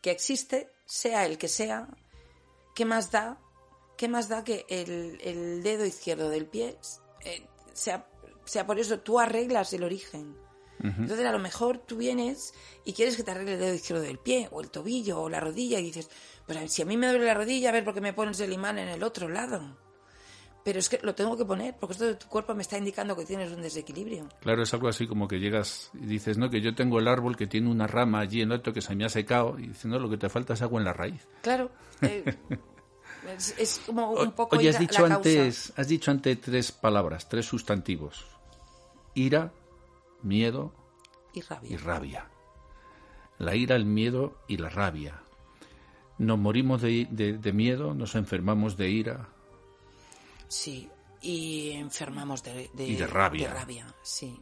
que 0.01 0.11
existe, 0.11 0.69
sea 0.85 1.25
el 1.25 1.37
que 1.37 1.47
sea, 1.47 1.87
¿qué 2.75 2.85
más 2.85 3.09
da 3.09 3.39
¿qué 3.97 4.07
más 4.07 4.29
da 4.29 4.43
que 4.43 4.65
el, 4.69 5.63
dedo 5.63 5.85
izquierdo 5.85 6.29
del 6.29 6.45
pie 6.45 6.77
eh, 7.25 7.47
sea, 7.73 8.07
sea 8.45 8.65
por 8.65 8.79
eso 8.79 8.99
tú 8.99 9.19
arreglas 9.19 9.73
el 9.73 9.83
origen? 9.83 10.35
Entonces 10.83 11.25
a 11.25 11.31
lo 11.31 11.39
mejor 11.39 11.77
tú 11.77 11.95
vienes 11.95 12.53
y 12.83 12.91
quieres 12.91 13.15
que 13.15 13.23
te 13.23 13.31
arregle 13.31 13.53
el 13.53 13.59
dedo 13.59 13.73
izquierdo 13.73 14.03
del 14.03 14.17
pie 14.17 14.49
o 14.51 14.59
el 14.59 14.69
tobillo 14.69 15.21
o 15.21 15.29
la 15.29 15.39
rodilla 15.39 15.79
y 15.79 15.83
dices, 15.83 16.09
pues 16.45 16.73
si 16.73 16.81
a 16.81 16.85
mí 16.85 16.97
me 16.97 17.07
duele 17.07 17.25
la 17.25 17.33
rodilla, 17.33 17.69
a 17.69 17.71
ver 17.71 17.85
por 17.85 17.93
qué 17.93 18.01
me 18.01 18.11
pones 18.11 18.39
el 18.41 18.51
imán 18.51 18.77
en 18.77 18.89
el 18.89 19.01
otro 19.01 19.29
lado. 19.29 19.77
Pero 20.65 20.79
es 20.79 20.89
que 20.89 20.99
lo 21.01 21.15
tengo 21.15 21.37
que 21.37 21.45
poner 21.45 21.75
porque 21.77 21.93
esto 21.93 22.05
de 22.05 22.15
tu 22.15 22.27
cuerpo 22.27 22.53
me 22.53 22.61
está 22.61 22.77
indicando 22.77 23.15
que 23.15 23.25
tienes 23.25 23.51
un 23.51 23.61
desequilibrio. 23.61 24.27
Claro, 24.41 24.63
es 24.63 24.73
algo 24.73 24.87
así 24.89 25.07
como 25.07 25.27
que 25.27 25.39
llegas 25.39 25.89
y 25.93 26.05
dices, 26.05 26.37
no, 26.37 26.49
que 26.49 26.61
yo 26.61 26.75
tengo 26.75 26.99
el 26.99 27.07
árbol 27.07 27.37
que 27.37 27.47
tiene 27.47 27.69
una 27.69 27.87
rama 27.87 28.19
allí 28.19 28.41
en 28.41 28.51
otro 28.51 28.73
que 28.73 28.81
se 28.81 28.95
me 28.95 29.05
ha 29.05 29.09
secado 29.09 29.57
y 29.59 29.67
dices, 29.67 29.85
no, 29.85 29.99
lo 29.99 30.09
que 30.09 30.17
te 30.17 30.29
falta 30.29 30.53
es 30.53 30.61
agua 30.61 30.79
en 30.79 30.85
la 30.85 30.93
raíz. 30.93 31.27
Claro. 31.41 31.71
Eh, 32.01 32.23
Es, 33.57 33.81
como 33.85 34.11
un 34.11 34.31
poco 34.33 34.57
Oye, 34.57 34.69
has 34.69 34.79
dicho 34.79 35.05
antes, 35.05 35.73
has 35.75 35.87
dicho 35.87 36.11
antes 36.11 36.41
tres 36.41 36.71
palabras, 36.71 37.29
tres 37.29 37.45
sustantivos: 37.45 38.25
ira, 39.13 39.51
miedo 40.21 40.73
y 41.33 41.41
rabia. 41.41 41.69
y 41.71 41.77
rabia. 41.77 42.29
La 43.39 43.55
ira, 43.55 43.75
el 43.75 43.85
miedo 43.85 44.37
y 44.47 44.57
la 44.57 44.69
rabia. 44.69 45.21
Nos 46.17 46.37
morimos 46.37 46.81
de, 46.81 47.07
de, 47.09 47.53
miedo, 47.53 47.93
nos 47.93 48.15
enfermamos 48.15 48.77
de 48.77 48.89
ira. 48.89 49.29
Sí, 50.47 50.89
y 51.21 51.71
enfermamos 51.71 52.43
de, 52.43 52.69
y 52.77 52.95
de 52.95 53.07
rabia. 53.07 53.47
De 53.47 53.53
rabia, 53.53 53.95
sí. 54.03 54.39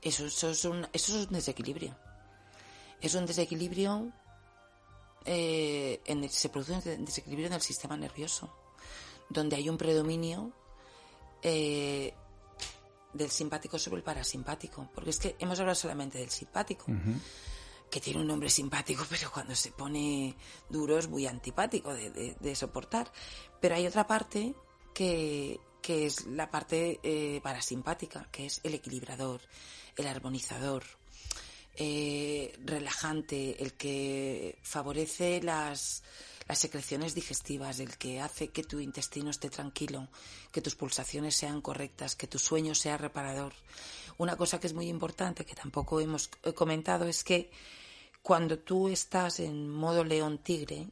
Eso, 0.00 0.26
eso, 0.26 0.50
es 0.50 0.64
un, 0.64 0.86
eso 0.92 1.18
es 1.18 1.26
un 1.26 1.34
desequilibrio. 1.34 1.96
Es 3.00 3.14
un 3.14 3.26
desequilibrio 3.26 4.10
eh, 5.30 6.00
en 6.06 6.26
se 6.30 6.48
produce 6.48 6.72
un 6.72 7.04
desequilibrio 7.04 7.48
en 7.48 7.52
el 7.52 7.60
sistema 7.60 7.98
nervioso, 7.98 8.50
donde 9.28 9.56
hay 9.56 9.68
un 9.68 9.76
predominio 9.76 10.52
eh, 11.42 12.14
del 13.12 13.30
simpático 13.30 13.78
sobre 13.78 13.98
el 13.98 14.02
parasimpático. 14.02 14.88
Porque 14.94 15.10
es 15.10 15.18
que 15.18 15.36
hemos 15.38 15.60
hablado 15.60 15.74
solamente 15.74 16.16
del 16.16 16.30
simpático, 16.30 16.86
que 17.90 18.00
tiene 18.00 18.20
un 18.20 18.26
nombre 18.26 18.48
simpático, 18.48 19.04
pero 19.10 19.30
cuando 19.30 19.54
se 19.54 19.70
pone 19.72 20.34
duro 20.70 20.98
es 20.98 21.08
muy 21.08 21.26
antipático 21.26 21.92
de, 21.92 22.54
soportar. 22.56 23.12
Pero 23.60 23.74
hay 23.74 23.86
otra 23.86 24.06
parte 24.06 24.54
que, 24.94 25.60
que 25.82 26.06
es 26.06 26.24
la 26.24 26.50
parte 26.50 27.00
eh, 27.02 27.40
parasimpática, 27.42 28.30
que 28.32 28.46
es 28.46 28.60
el 28.62 28.72
equilibrador, 28.72 29.42
el 29.94 30.06
armonizador, 30.06 30.84
eh, 31.80 32.58
relajante, 32.64 33.62
el 33.62 33.74
que 33.74 34.58
favorece 34.62 35.40
las, 35.40 36.02
las 36.48 36.58
secreciones 36.58 37.14
digestivas, 37.14 37.78
el 37.78 37.96
que 37.96 38.20
hace 38.20 38.48
que 38.48 38.64
tu 38.64 38.80
intestino 38.80 39.30
esté 39.30 39.48
tranquilo, 39.48 40.08
que 40.50 40.60
tus 40.60 40.74
pulsaciones 40.74 41.36
sean 41.36 41.60
correctas, 41.60 42.16
que 42.16 42.26
tu 42.26 42.38
sueño 42.38 42.74
sea 42.74 42.98
reparador. 42.98 43.52
Una 44.16 44.36
cosa 44.36 44.58
que 44.58 44.66
es 44.66 44.74
muy 44.74 44.88
importante, 44.88 45.44
que 45.44 45.54
tampoco 45.54 46.00
hemos 46.00 46.28
comentado, 46.56 47.06
es 47.06 47.22
que 47.22 47.50
cuando 48.22 48.58
tú 48.58 48.88
estás 48.88 49.38
en 49.38 49.70
modo 49.70 50.02
león-tigre, 50.02 50.88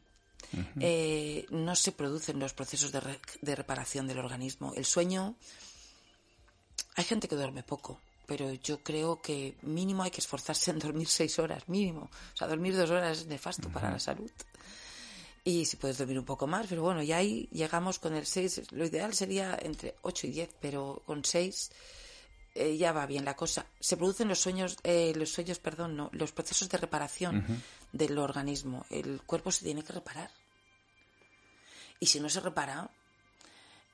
eh, 0.79 1.45
no 1.51 1.75
se 1.75 1.91
producen 1.91 2.39
los 2.39 2.55
procesos 2.55 2.93
de, 2.93 3.01
de 3.43 3.57
reparación 3.57 4.07
del 4.07 4.21
organismo. 4.21 4.73
El 4.77 4.85
sueño, 4.85 5.35
hay 6.95 7.05
gente 7.05 7.27
que 7.27 7.35
duerme 7.35 7.65
poco, 7.65 8.01
pero 8.27 8.53
yo 8.53 8.83
creo 8.83 9.21
que 9.23 9.57
mínimo 9.63 10.03
hay 10.03 10.11
que 10.11 10.21
esforzarse 10.21 10.71
en 10.71 10.79
dormir 10.79 11.09
seis 11.09 11.39
horas, 11.39 11.69
mínimo. 11.69 12.11
O 12.35 12.37
sea, 12.37 12.49
dormir 12.49 12.77
dos 12.77 12.91
horas 12.91 13.19
es 13.19 13.27
nefasto 13.27 13.69
para 13.69 13.91
la 13.91 13.99
salud. 13.99 14.31
Y 15.45 15.65
si 15.65 15.77
puedes 15.77 15.99
dormir 15.99 16.19
un 16.19 16.25
poco 16.25 16.49
más, 16.49 16.67
pero 16.67 16.83
bueno, 16.83 17.03
ya 17.05 17.19
ahí 17.19 17.49
llegamos 17.53 18.01
con 18.01 18.17
el 18.17 18.27
6. 18.27 18.73
Lo 18.73 18.85
ideal 18.85 19.15
sería 19.15 19.57
entre 19.63 19.95
8 20.03 20.27
y 20.27 20.31
10, 20.31 20.51
pero 20.61 21.03
con 21.07 21.25
6 21.25 21.71
eh, 22.57 22.77
ya 22.77 22.91
va 22.91 23.07
bien 23.07 23.25
la 23.25 23.37
cosa. 23.37 23.65
Se 23.79 23.97
producen 23.97 24.27
los 24.27 24.41
sueños, 24.41 24.77
eh, 24.83 25.13
los 25.15 25.31
sueños, 25.31 25.61
perdón, 25.61 25.97
no, 25.97 26.11
los 26.13 26.33
procesos 26.33 26.69
de 26.69 26.79
reparación 26.79 27.63
del 27.93 28.19
organismo. 28.19 28.87
El 28.91 29.23
cuerpo 29.23 29.53
se 29.53 29.65
tiene 29.65 29.85
que 29.85 29.93
reparar. 29.93 30.33
Y 32.01 32.07
si 32.07 32.19
no 32.19 32.29
se 32.29 32.41
repara, 32.41 32.91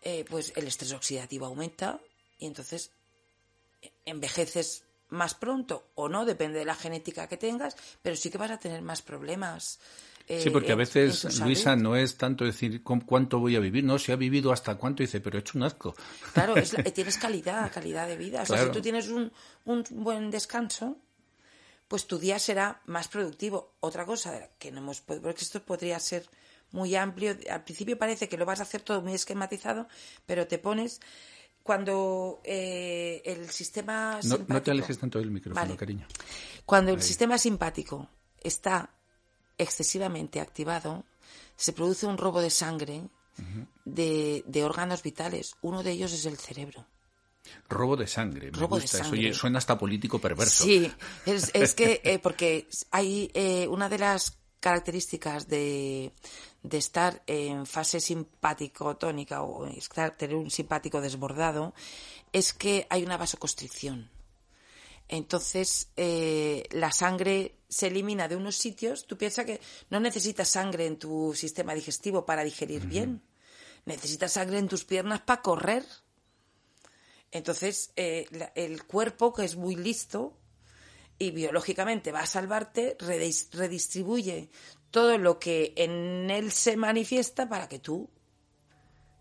eh, 0.00 0.24
pues 0.30 0.52
el 0.56 0.66
estrés 0.66 0.92
oxidativo 0.92 1.44
aumenta 1.44 2.00
y 2.38 2.46
entonces 2.46 2.92
envejeces 4.04 4.84
más 5.08 5.34
pronto 5.34 5.90
o 5.94 6.08
no, 6.08 6.24
depende 6.24 6.58
de 6.58 6.64
la 6.64 6.74
genética 6.74 7.28
que 7.28 7.36
tengas, 7.36 7.76
pero 8.00 8.16
sí 8.16 8.30
que 8.30 8.38
vas 8.38 8.50
a 8.50 8.58
tener 8.58 8.82
más 8.82 9.02
problemas. 9.02 9.78
sí, 10.26 10.50
porque 10.50 10.72
a 10.72 10.76
veces, 10.76 11.40
Luisa, 11.40 11.76
no 11.76 11.96
es 11.96 12.16
tanto 12.16 12.44
decir 12.44 12.82
cuánto 12.82 13.38
voy 13.38 13.56
a 13.56 13.60
vivir, 13.60 13.84
no, 13.84 13.98
si 13.98 14.12
ha 14.12 14.16
vivido 14.16 14.52
hasta 14.52 14.76
cuánto, 14.76 15.02
dice, 15.02 15.20
pero 15.20 15.36
he 15.36 15.40
hecho 15.40 15.58
un 15.58 15.64
asco. 15.64 15.94
Claro, 16.32 16.54
tienes 16.94 17.18
calidad, 17.18 17.70
calidad 17.72 18.08
de 18.08 18.16
vida. 18.16 18.42
O 18.42 18.46
sea, 18.46 18.64
si 18.64 18.70
tú 18.70 18.80
tienes 18.80 19.08
un, 19.08 19.30
un 19.66 19.84
buen 19.90 20.30
descanso, 20.30 20.96
pues 21.92 22.06
tu 22.06 22.18
día 22.18 22.38
será 22.38 22.80
más 22.86 23.08
productivo. 23.08 23.74
Otra 23.80 24.06
cosa 24.06 24.48
que 24.58 24.72
no 24.72 24.78
hemos 24.78 25.02
porque 25.02 25.42
esto 25.42 25.62
podría 25.62 26.00
ser 26.00 26.26
muy 26.70 26.96
amplio. 26.96 27.36
Al 27.50 27.64
principio 27.64 27.98
parece 27.98 28.30
que 28.30 28.38
lo 28.38 28.46
vas 28.46 28.60
a 28.60 28.62
hacer 28.62 28.80
todo 28.80 29.02
muy 29.02 29.12
esquematizado, 29.12 29.86
pero 30.24 30.46
te 30.46 30.58
pones 30.58 31.00
cuando 31.62 32.40
eh, 32.44 33.22
el 33.24 33.48
sistema 33.50 34.16
no, 34.16 34.22
simpático... 34.22 34.52
No 34.52 34.62
te 34.62 34.70
alejes 34.70 34.98
tanto 34.98 35.18
del 35.18 35.30
micrófono, 35.30 35.76
cariño. 35.76 36.06
Cuando 36.66 36.92
el 36.92 37.02
sistema 37.02 37.38
simpático 37.38 38.08
está 38.40 38.90
excesivamente 39.58 40.40
activado, 40.40 41.04
se 41.56 41.72
produce 41.72 42.06
un 42.06 42.18
robo 42.18 42.40
de 42.40 42.50
sangre 42.50 43.02
de, 43.84 44.44
de, 44.46 44.64
órganos 44.64 45.02
vitales. 45.02 45.56
Uno 45.62 45.82
de 45.82 45.92
ellos 45.92 46.12
es 46.12 46.26
el 46.26 46.36
cerebro. 46.36 46.86
Robo 47.68 47.96
de 47.96 48.06
sangre, 48.06 48.50
me 48.52 48.66
gusta 48.66 49.00
eso. 49.00 49.34
suena 49.34 49.58
hasta 49.58 49.76
político 49.78 50.18
perverso. 50.20 50.64
Sí, 50.64 50.90
es, 51.26 51.50
es 51.54 51.74
que 51.74 52.00
eh, 52.04 52.18
porque 52.18 52.68
hay 52.90 53.30
eh, 53.34 53.66
una 53.68 53.88
de 53.88 53.98
las 53.98 54.38
características 54.62 55.48
de, 55.48 56.12
de 56.62 56.78
estar 56.78 57.22
en 57.26 57.66
fase 57.66 58.00
simpático-tónica 58.00 59.42
o 59.42 59.68
tener 60.16 60.36
un 60.36 60.50
simpático 60.50 61.00
desbordado 61.00 61.74
es 62.32 62.54
que 62.54 62.86
hay 62.88 63.02
una 63.02 63.18
vasoconstricción. 63.18 64.08
Entonces, 65.08 65.90
eh, 65.96 66.62
la 66.70 66.92
sangre 66.92 67.56
se 67.68 67.88
elimina 67.88 68.28
de 68.28 68.36
unos 68.36 68.56
sitios. 68.56 69.06
Tú 69.06 69.18
piensas 69.18 69.44
que 69.44 69.60
no 69.90 70.00
necesitas 70.00 70.48
sangre 70.48 70.86
en 70.86 70.96
tu 70.96 71.34
sistema 71.34 71.74
digestivo 71.74 72.24
para 72.24 72.44
digerir 72.44 72.86
bien. 72.86 73.20
Necesitas 73.84 74.32
sangre 74.32 74.58
en 74.58 74.68
tus 74.68 74.84
piernas 74.84 75.20
para 75.20 75.42
correr. 75.42 75.84
Entonces, 77.32 77.92
eh, 77.96 78.26
el 78.54 78.84
cuerpo, 78.84 79.32
que 79.32 79.44
es 79.44 79.56
muy 79.56 79.74
listo, 79.74 80.38
y 81.22 81.30
biológicamente 81.30 82.10
va 82.10 82.22
a 82.22 82.26
salvarte, 82.26 82.96
redistribuye 82.98 84.50
todo 84.90 85.18
lo 85.18 85.38
que 85.38 85.72
en 85.76 86.28
él 86.30 86.50
se 86.50 86.76
manifiesta 86.76 87.48
para 87.48 87.68
que 87.68 87.78
tú, 87.78 88.10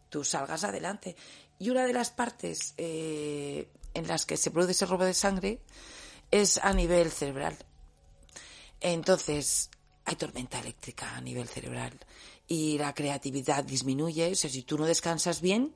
tú 0.09 0.23
salgas 0.23 0.63
adelante. 0.63 1.15
Y 1.59 1.69
una 1.69 1.85
de 1.85 1.93
las 1.93 2.09
partes 2.09 2.73
eh, 2.77 3.69
en 3.93 4.07
las 4.07 4.25
que 4.25 4.35
se 4.35 4.49
produce 4.49 4.71
ese 4.71 4.85
robo 4.87 5.05
de 5.05 5.13
sangre 5.13 5.61
es 6.31 6.57
a 6.57 6.73
nivel 6.73 7.11
cerebral. 7.11 7.55
Entonces, 8.79 9.69
hay 10.05 10.15
tormenta 10.15 10.59
eléctrica 10.59 11.15
a 11.15 11.21
nivel 11.21 11.47
cerebral 11.47 11.99
y 12.47 12.79
la 12.79 12.95
creatividad 12.95 13.63
disminuye. 13.63 14.31
O 14.31 14.35
sea, 14.35 14.49
si 14.49 14.63
tú 14.63 14.75
no 14.79 14.85
descansas 14.85 15.39
bien, 15.39 15.75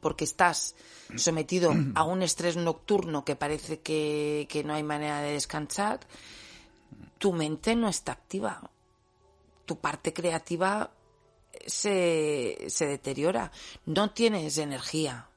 porque 0.00 0.24
estás 0.24 0.74
sometido 1.16 1.72
a 1.94 2.04
un 2.04 2.22
estrés 2.22 2.56
nocturno 2.56 3.24
que 3.24 3.36
parece 3.36 3.80
que, 3.80 4.62
no 4.64 4.74
hay 4.74 4.82
manera 4.82 5.20
de 5.20 5.32
descansar, 5.32 6.00
tu 7.18 7.32
mente 7.32 7.74
no 7.76 7.88
está 7.88 8.12
activa. 8.12 8.70
Tu 9.66 9.78
parte 9.78 10.12
creativa 10.12 10.90
se, 11.66 12.66
se 12.68 12.86
deteriora. 12.86 13.52
No 13.86 14.10
tienes 14.10 14.58
energía 14.58 15.28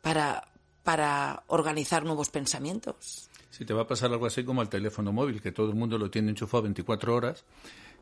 para, 0.00 0.48
para 0.82 1.44
organizar 1.46 2.04
nuevos 2.04 2.30
pensamientos. 2.30 3.28
Si 3.50 3.64
te 3.66 3.74
va 3.74 3.82
a 3.82 3.86
pasar 3.86 4.10
algo 4.10 4.26
así 4.26 4.44
como 4.44 4.62
el 4.62 4.68
teléfono 4.68 5.12
móvil, 5.12 5.42
que 5.42 5.52
todo 5.52 5.68
el 5.68 5.74
mundo 5.74 5.98
lo 5.98 6.10
tiene 6.10 6.30
enchufado 6.30 6.62
24 6.62 7.14
horas 7.14 7.44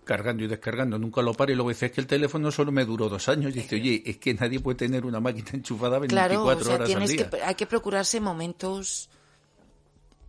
cargando 0.04 0.44
y 0.44 0.46
descargando, 0.46 0.98
nunca 0.98 1.22
lo 1.22 1.34
para 1.34 1.52
y 1.52 1.54
luego 1.54 1.70
dice, 1.70 1.86
es 1.86 1.92
que 1.92 2.00
el 2.00 2.06
teléfono 2.06 2.50
solo 2.50 2.72
me 2.72 2.84
duró 2.84 3.08
dos 3.08 3.28
años. 3.28 3.50
Y 3.50 3.60
dice, 3.60 3.76
oye, 3.76 4.02
es 4.04 4.18
que 4.18 4.34
nadie 4.34 4.60
puede 4.60 4.76
tener 4.76 5.06
una 5.06 5.20
máquina 5.20 5.50
enchufada 5.52 5.98
24 5.98 6.74
horas 6.74 6.86
tienes 6.86 7.10
al 7.10 7.16
día. 7.16 7.30
Que, 7.30 7.42
hay 7.42 7.54
que 7.54 7.66
procurarse 7.66 8.20
momentos 8.20 9.08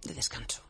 de 0.04 0.14
descanso 0.14 0.64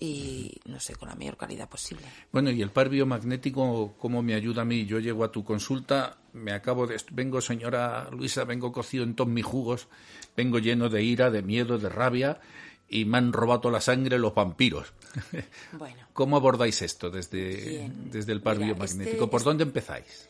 y 0.00 0.60
no 0.66 0.80
sé, 0.80 0.96
con 0.96 1.08
la 1.08 1.14
mayor 1.14 1.36
calidad 1.36 1.68
posible. 1.68 2.04
Bueno, 2.32 2.50
y 2.50 2.60
el 2.62 2.70
par 2.70 2.88
biomagnético, 2.88 3.94
¿cómo 3.98 4.22
me 4.22 4.34
ayuda 4.34 4.62
a 4.62 4.64
mí? 4.64 4.86
Yo 4.86 4.98
llego 4.98 5.24
a 5.24 5.30
tu 5.30 5.44
consulta, 5.44 6.18
me 6.32 6.52
acabo 6.52 6.86
de... 6.86 6.96
Vengo, 7.12 7.40
señora 7.40 8.08
Luisa, 8.10 8.44
vengo 8.44 8.72
cocido 8.72 9.04
en 9.04 9.14
todos 9.14 9.30
mis 9.30 9.44
jugos, 9.44 9.88
vengo 10.36 10.58
lleno 10.58 10.88
de 10.88 11.02
ira, 11.02 11.30
de 11.30 11.42
miedo, 11.42 11.78
de 11.78 11.88
rabia, 11.88 12.40
y 12.88 13.04
me 13.04 13.18
han 13.18 13.32
robado 13.32 13.70
la 13.70 13.80
sangre 13.80 14.18
los 14.18 14.34
vampiros. 14.34 14.92
Bueno. 15.72 16.06
¿Cómo 16.12 16.36
abordáis 16.36 16.82
esto 16.82 17.10
desde, 17.10 17.90
desde 18.10 18.32
el 18.32 18.40
par 18.40 18.58
biomagnético? 18.58 19.24
Este 19.24 19.26
¿Por 19.26 19.42
dónde 19.42 19.64
empezáis? 19.64 20.28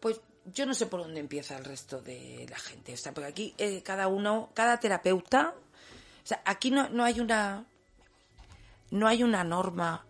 Pues 0.00 0.20
yo 0.52 0.66
no 0.66 0.74
sé 0.74 0.86
por 0.86 1.00
dónde 1.00 1.20
empieza 1.20 1.56
el 1.56 1.64
resto 1.64 2.00
de 2.00 2.46
la 2.48 2.58
gente. 2.58 2.94
O 2.94 2.96
sea, 2.96 3.12
porque 3.12 3.28
aquí 3.28 3.54
eh, 3.58 3.82
cada 3.82 4.08
uno, 4.08 4.50
cada 4.54 4.78
terapeuta, 4.78 5.54
o 5.56 6.26
sea, 6.26 6.42
aquí 6.44 6.70
no, 6.70 6.88
no 6.90 7.04
hay 7.04 7.20
una, 7.20 7.64
no 8.90 9.08
hay 9.08 9.22
una 9.22 9.42
norma, 9.44 10.04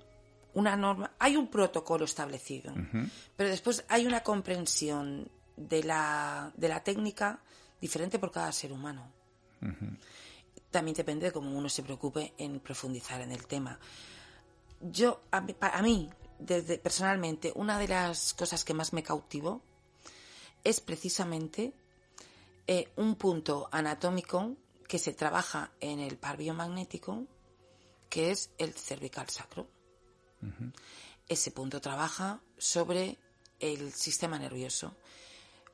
una 0.55 0.77
norma, 0.77 1.13
hay 1.19 1.37
un 1.37 1.49
protocolo 1.49 2.05
establecido, 2.05 2.73
pero 3.37 3.49
después 3.49 3.85
hay 3.89 4.07
una 4.07 4.21
comprensión 4.21 5.29
de 5.57 5.83
la, 5.83 6.53
de 6.57 6.69
la 6.69 6.83
técnica 6.83 7.41
diferente 7.81 8.19
por 8.19 8.31
cada 8.31 8.53
ser 8.53 8.73
humano. 8.73 9.11
También 10.75 10.97
depende 10.97 11.27
de 11.27 11.33
cómo 11.33 11.57
uno 11.57 11.68
se 11.68 11.85
preocupe 11.85 12.35
en 12.37 12.59
profundizar 12.59 13.20
en 13.20 13.31
el 13.31 13.47
tema. 13.47 13.79
Yo, 14.81 15.20
a 15.31 15.41
mí, 15.83 16.11
desde, 16.41 16.79
personalmente, 16.79 17.53
una 17.55 17.79
de 17.79 17.87
las 17.87 18.35
cosas 18.35 18.64
que 18.64 18.75
más 18.75 18.93
me 18.93 19.05
cautivó 19.05 19.62
es 20.64 20.81
precisamente 20.81 21.72
eh, 22.66 22.89
un 22.97 23.14
punto 23.14 23.68
anatómico 23.70 24.57
que 24.89 24.99
se 24.99 25.12
trabaja 25.12 25.70
en 25.79 26.01
el 26.01 26.18
par 26.18 26.39
biomagnético, 26.39 27.25
que 28.11 28.33
es 28.33 28.51
el 28.59 28.75
cervical 28.75 29.29
sacro. 29.29 29.68
Ese 31.29 31.53
punto 31.53 31.81
trabaja 31.81 32.41
sobre 32.59 33.16
el 33.61 33.93
sistema 33.93 34.41
nervioso, 34.41 34.97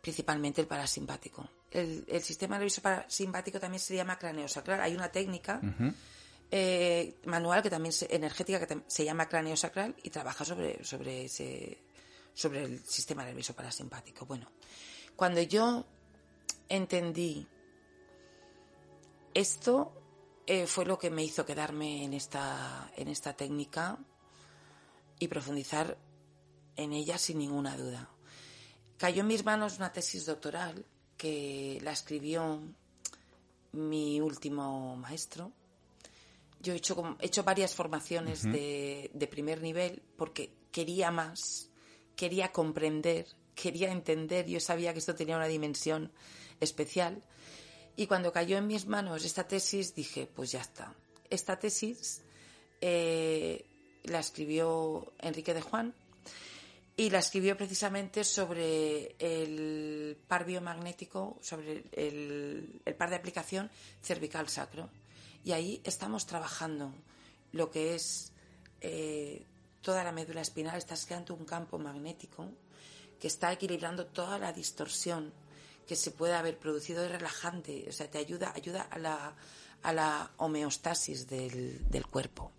principalmente 0.03 0.61
el 0.61 0.67
parasimpático 0.67 1.49
el, 1.71 2.23
sistema 2.23 2.57
nervioso 2.57 2.83
parasimpático 2.83 3.61
también 3.61 3.81
se 3.81 3.95
llama 3.95 4.19
craneosacral. 4.19 4.81
Hay 4.81 4.95
una 4.95 5.11
técnica 5.11 5.61
eh, 6.51 7.21
manual 7.27 7.63
que 7.63 7.71
también 7.71 7.95
energética 8.09 8.67
que 8.67 8.83
se 8.87 9.05
llama 9.05 9.29
craneosacral 9.29 9.95
y 10.03 10.11
trabaja 10.11 10.45
sobre, 10.45 10.83
sobre, 10.85 11.27
ese, 11.27 11.79
sobre 12.35 12.65
el 12.65 12.81
sistema 12.85 13.25
nervioso 13.25 13.55
parasimpático. 13.55 14.27
Bueno, 14.27 14.51
cuando 15.15 15.41
yo 15.43 15.87
entendí 16.69 17.47
esto, 19.33 19.93
eh, 20.47 20.67
fue 20.67 20.85
lo 20.85 20.99
que 20.99 21.11
me 21.11 21.23
hizo 21.23 21.47
quedarme 21.47 22.05
en 22.05 22.15
esta, 22.15 22.91
en 22.97 23.09
esta 23.09 23.35
técnica 23.35 23.99
y 25.21 25.29
profundizar 25.29 25.97
en 26.75 26.93
ella 26.93 27.19
sin 27.19 27.39
ninguna 27.39 27.77
duda. 27.77 28.09
Cayó 28.97 29.21
en 29.21 29.29
mis 29.29 29.45
manos 29.45 29.79
una 29.79 29.93
tesis 29.93 30.27
doctoral 30.27 30.85
que 31.21 31.79
la 31.83 31.93
escribió 31.93 32.63
mi 33.73 34.23
último 34.23 34.97
maestro. 34.97 35.53
Yo 36.63 36.73
he 36.73 36.77
hecho, 36.77 37.19
he 37.21 37.27
hecho 37.27 37.45
varias 37.45 37.75
formaciones 37.75 38.43
de, 38.43 39.11
de 39.13 39.27
primer 39.27 39.61
nivel 39.61 40.01
porque 40.17 40.51
quería 40.73 41.11
más, 41.11 41.69
quería 42.17 42.53
comprender, 42.53 43.27
quería 43.55 43.93
entender. 43.93 44.47
Yo 44.47 44.61
sabía 44.61 44.95
que 44.95 45.01
esto 45.01 45.15
tenía 45.15 45.37
una 45.37 45.47
dimensión 45.47 46.11
especial. 46.59 47.23
Y 47.97 48.07
cuando 48.07 48.33
cayó 48.33 48.57
en 48.57 48.67
mis 48.67 48.87
manos 48.87 49.23
esta 49.23 49.47
tesis, 49.47 49.95
dije, 49.95 50.27
pues 50.27 50.53
ya 50.53 50.63
está. 50.63 50.95
Esta 51.29 51.59
tesis 51.59 52.23
eh, 52.81 53.67
la 54.05 54.21
escribió 54.21 55.13
Enrique 55.19 55.53
de 55.53 55.61
Juan 55.61 55.95
y 56.97 57.11
la 57.11 57.21
escribió 57.21 57.57
precisamente 57.57 58.25
sobre 58.25 59.17
el 59.19 60.19
par 60.29 60.45
biomagnético, 60.45 61.39
sobre 61.41 61.85
el, 61.93 62.83
par 62.99 63.11
de 63.11 63.17
aplicación 63.17 63.71
cervical 64.03 64.49
sacro. 64.49 64.91
Y 65.45 65.53
ahí 65.53 65.81
estamos 65.85 66.27
trabajando 66.27 66.93
lo 67.53 67.71
que 67.71 67.95
es 67.95 68.33
eh, 68.81 69.47
toda 69.81 70.05
la 70.05 70.13
médula 70.13 70.43
espinal, 70.43 70.77
estás 70.77 71.07
creando 71.07 71.35
un 71.35 71.45
campo 71.45 71.79
magnético 71.79 72.53
que 73.19 73.29
está 73.29 73.53
equilibrando 73.53 74.07
toda 74.07 74.39
la 74.39 74.53
distorsión 74.53 75.33
que 75.87 75.97
se 75.97 76.11
puede 76.11 76.35
haber 76.35 76.59
producido 76.59 77.05
es 77.05 77.11
relajante, 77.11 77.87
o 77.89 77.93
sea, 77.93 78.09
te 78.09 78.19
ayuda, 78.19 78.53
ayuda 78.55 78.83
a 78.83 78.99
la, 78.99 79.35
a 79.83 79.93
la 79.93 80.31
homeostasis 80.37 81.27
del, 81.29 81.89
del 81.91 82.07
cuerpo. 82.07 82.53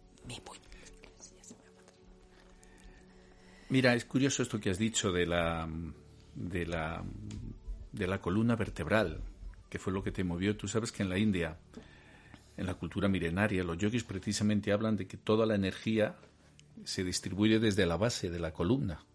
Mira, 3.71 3.95
es 3.95 4.03
curioso 4.03 4.43
esto 4.43 4.59
que 4.59 4.69
has 4.69 4.77
dicho 4.77 5.13
de 5.13 5.25
la, 5.25 5.65
de 6.35 6.65
la, 6.65 7.01
de 7.93 8.05
la 8.05 8.19
columna 8.19 8.57
vertebral, 8.57 9.21
que 9.69 9.79
fue 9.79 9.93
lo 9.93 10.03
que 10.03 10.11
te 10.11 10.25
movió. 10.25 10.57
Tú 10.57 10.67
sabes 10.67 10.91
que 10.91 11.03
en 11.03 11.09
la 11.09 11.17
India, 11.17 11.57
en 12.57 12.65
la 12.65 12.73
cultura 12.73 13.07
milenaria, 13.07 13.63
los 13.63 13.77
yogis 13.77 14.03
precisamente 14.03 14.73
hablan 14.73 14.97
de 14.97 15.07
que 15.07 15.15
toda 15.15 15.45
la 15.45 15.55
energía 15.55 16.17
se 16.83 17.05
distribuye 17.05 17.59
desde 17.59 17.85
la 17.85 17.95
base 17.95 18.29
de 18.29 18.39
la 18.39 18.51
columna, 18.51 19.05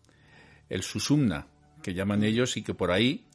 el 0.71 0.83
susumna, 0.83 1.49
que 1.83 1.93
llaman 1.93 2.25
ellos, 2.25 2.57
y 2.57 2.63
que 2.63 2.73
por 2.73 2.93
ahí 2.93 3.27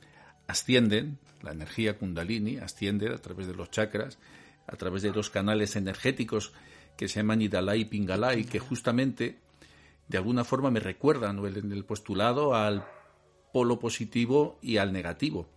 ascienden, 0.48 1.20
la 1.44 1.52
energía 1.52 2.00
kundalini 2.00 2.58
asciende 2.58 3.14
a 3.14 3.20
través 3.20 3.46
de 3.46 3.54
los 3.54 3.70
chakras, 3.70 4.18
a 4.66 4.76
través 4.76 5.04
de 5.04 5.12
dos 5.12 5.30
canales 5.30 5.76
energéticos 5.76 6.52
que 6.98 7.08
se 7.08 7.20
llaman 7.20 7.44
Idala 7.44 7.76
y 7.76 7.86
Pingala 7.86 8.34
y 8.34 8.44
que 8.44 8.58
justamente 8.58 9.38
de 10.12 10.18
alguna 10.18 10.44
forma 10.44 10.70
me 10.70 10.82
recuerdan 10.82 11.40
en 11.46 11.72
el 11.72 11.86
postulado 11.86 12.54
al 12.54 12.86
polo 13.54 13.80
positivo 13.80 14.60
y 14.62 14.78
al 14.78 14.92
negativo 14.92 15.48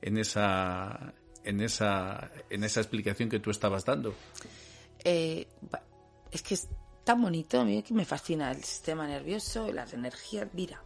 en 0.00 0.16
esa 0.16 1.12
en 1.44 1.60
esa 1.60 2.30
en 2.48 2.64
esa 2.64 2.80
explicación 2.80 3.28
que 3.28 3.38
tú 3.38 3.50
estabas 3.50 3.84
dando. 3.84 4.14
Eh, 5.04 5.46
es 6.30 6.42
que 6.42 6.54
es 6.54 6.68
tan 7.04 7.20
bonito, 7.20 7.60
a 7.60 7.64
mí 7.64 7.82
que 7.82 7.92
me 7.92 8.06
fascina 8.06 8.50
el 8.50 8.64
sistema 8.64 9.06
nervioso, 9.06 9.70
las 9.72 9.92
energías. 9.92 10.48
Mira, 10.54 10.82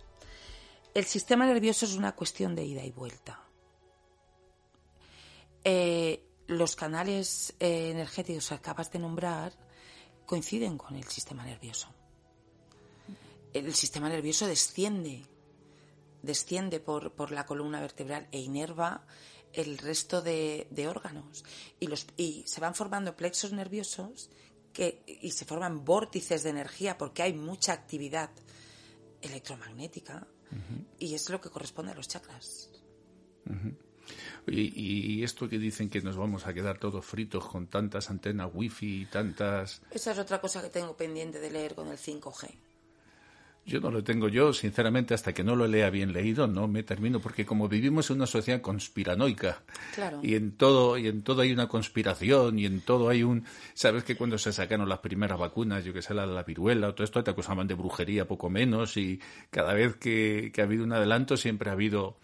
el 0.92 1.04
sistema 1.04 1.46
nervioso 1.46 1.86
es 1.86 1.94
una 1.94 2.12
cuestión 2.16 2.56
de 2.56 2.64
ida 2.64 2.84
y 2.84 2.90
vuelta. 2.90 3.40
Eh, 5.62 6.24
los 6.48 6.74
canales 6.74 7.54
eh, 7.60 7.90
energéticos 7.90 8.48
que 8.48 8.54
acabas 8.54 8.90
de 8.90 8.98
nombrar 8.98 9.52
coinciden 10.24 10.76
con 10.76 10.96
el 10.96 11.04
sistema 11.04 11.44
nervioso. 11.44 11.88
El 13.52 13.74
sistema 13.74 14.08
nervioso 14.08 14.46
desciende, 14.46 15.24
desciende 16.22 16.80
por, 16.80 17.12
por 17.12 17.30
la 17.30 17.46
columna 17.46 17.80
vertebral 17.80 18.28
e 18.32 18.40
inerva 18.40 19.06
el 19.52 19.78
resto 19.78 20.22
de, 20.22 20.66
de 20.70 20.88
órganos. 20.88 21.44
Y, 21.80 21.86
los, 21.86 22.06
y 22.16 22.44
se 22.46 22.60
van 22.60 22.74
formando 22.74 23.16
plexos 23.16 23.52
nerviosos 23.52 24.30
que, 24.72 25.02
y 25.06 25.30
se 25.30 25.46
forman 25.46 25.84
vórtices 25.84 26.42
de 26.42 26.50
energía 26.50 26.98
porque 26.98 27.22
hay 27.22 27.32
mucha 27.32 27.72
actividad 27.72 28.30
electromagnética 29.22 30.26
y 30.98 31.14
es 31.14 31.28
lo 31.28 31.40
que 31.40 31.50
corresponde 31.50 31.92
a 31.92 31.94
los 31.94 32.08
chakras. 32.08 32.70
y, 34.46 35.22
esto 35.24 35.48
que 35.48 35.58
dicen 35.58 35.88
que 35.88 36.00
nos 36.02 36.16
vamos 36.16 36.46
a 36.46 36.54
quedar 36.54 36.78
todos 36.78 37.04
fritos 37.04 37.48
con 37.48 37.66
tantas 37.66 38.10
antenas 38.10 38.50
wifi 38.52 39.02
y 39.02 39.06
tantas... 39.06 39.82
Esa 39.90 40.12
es 40.12 40.18
otra 40.18 40.40
cosa 40.40 40.62
que 40.62 40.68
tengo 40.68 40.96
pendiente 40.96 41.40
de 41.40 41.50
leer 41.50 41.74
con 41.74 41.88
el 41.88 41.98
5G. 41.98 42.54
Yo 43.66 43.80
no 43.80 43.90
lo 43.90 44.04
tengo 44.04 44.28
yo, 44.28 44.52
sinceramente, 44.52 45.12
hasta 45.12 45.34
que 45.34 45.42
no 45.42 45.56
lo 45.56 45.66
lea 45.66 45.90
bien 45.90 46.12
leído, 46.12 46.46
no 46.46 46.68
me 46.68 46.84
termino, 46.84 47.18
porque 47.18 47.44
como 47.44 47.68
vivimos 47.68 48.08
en 48.10 48.18
una 48.18 48.26
sociedad 48.26 48.60
conspiranoica, 48.60 49.64
y 50.22 50.36
en 50.36 50.52
todo, 50.52 50.96
y 50.96 51.08
en 51.08 51.22
todo 51.22 51.42
hay 51.42 51.50
una 51.50 51.66
conspiración, 51.66 52.60
y 52.60 52.66
en 52.66 52.80
todo 52.80 53.08
hay 53.08 53.24
un, 53.24 53.44
sabes 53.74 54.04
que 54.04 54.14
cuando 54.14 54.38
se 54.38 54.52
sacaron 54.52 54.88
las 54.88 55.00
primeras 55.00 55.36
vacunas, 55.36 55.84
yo 55.84 55.92
que 55.92 56.00
sé, 56.00 56.14
la 56.14 56.28
de 56.28 56.32
la 56.32 56.44
viruela, 56.44 56.92
todo 56.92 57.02
esto, 57.02 57.24
te 57.24 57.32
acusaban 57.32 57.66
de 57.66 57.74
brujería 57.74 58.28
poco 58.28 58.48
menos, 58.48 58.96
y 58.96 59.18
cada 59.50 59.74
vez 59.74 59.96
que, 59.96 60.52
que 60.54 60.60
ha 60.60 60.64
habido 60.64 60.84
un 60.84 60.92
adelanto 60.92 61.36
siempre 61.36 61.68
ha 61.68 61.72
habido 61.72 62.18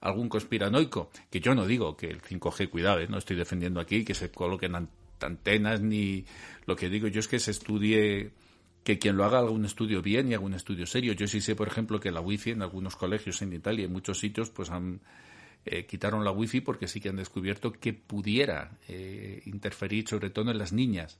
algún 0.00 0.28
conspiranoico, 0.28 1.10
que 1.28 1.40
yo 1.40 1.56
no 1.56 1.66
digo 1.66 1.96
que 1.96 2.08
el 2.08 2.22
5G, 2.22 2.70
cuidado, 2.70 3.00
¿eh? 3.00 3.08
no 3.08 3.18
estoy 3.18 3.34
defendiendo 3.34 3.80
aquí 3.80 4.04
que 4.04 4.14
se 4.14 4.30
coloquen 4.30 4.88
antenas, 5.20 5.80
ni 5.80 6.24
lo 6.66 6.76
que 6.76 6.88
digo 6.88 7.08
yo 7.08 7.18
es 7.18 7.26
que 7.26 7.40
se 7.40 7.50
estudie 7.50 8.30
que 8.84 8.98
quien 8.98 9.16
lo 9.16 9.24
haga 9.24 9.38
haga 9.38 9.50
un 9.50 9.64
estudio 9.64 10.02
bien 10.02 10.30
y 10.30 10.34
haga 10.34 10.44
un 10.44 10.54
estudio 10.54 10.86
serio. 10.86 11.14
Yo 11.14 11.26
sí 11.26 11.40
sé, 11.40 11.56
por 11.56 11.66
ejemplo, 11.66 11.98
que 11.98 12.10
la 12.10 12.20
wifi 12.20 12.50
en 12.50 12.62
algunos 12.62 12.96
colegios 12.96 13.42
en 13.42 13.52
Italia, 13.52 13.86
en 13.86 13.92
muchos 13.92 14.20
sitios, 14.20 14.50
pues 14.50 14.70
han 14.70 15.00
eh, 15.64 15.86
quitaron 15.86 16.24
la 16.24 16.30
wifi 16.30 16.60
porque 16.60 16.86
sí 16.86 17.00
que 17.00 17.08
han 17.08 17.16
descubierto 17.16 17.72
que 17.72 17.94
pudiera 17.94 18.76
eh, 18.86 19.42
interferir, 19.46 20.06
sobre 20.06 20.28
todo 20.28 20.50
en 20.50 20.58
las 20.58 20.74
niñas, 20.74 21.18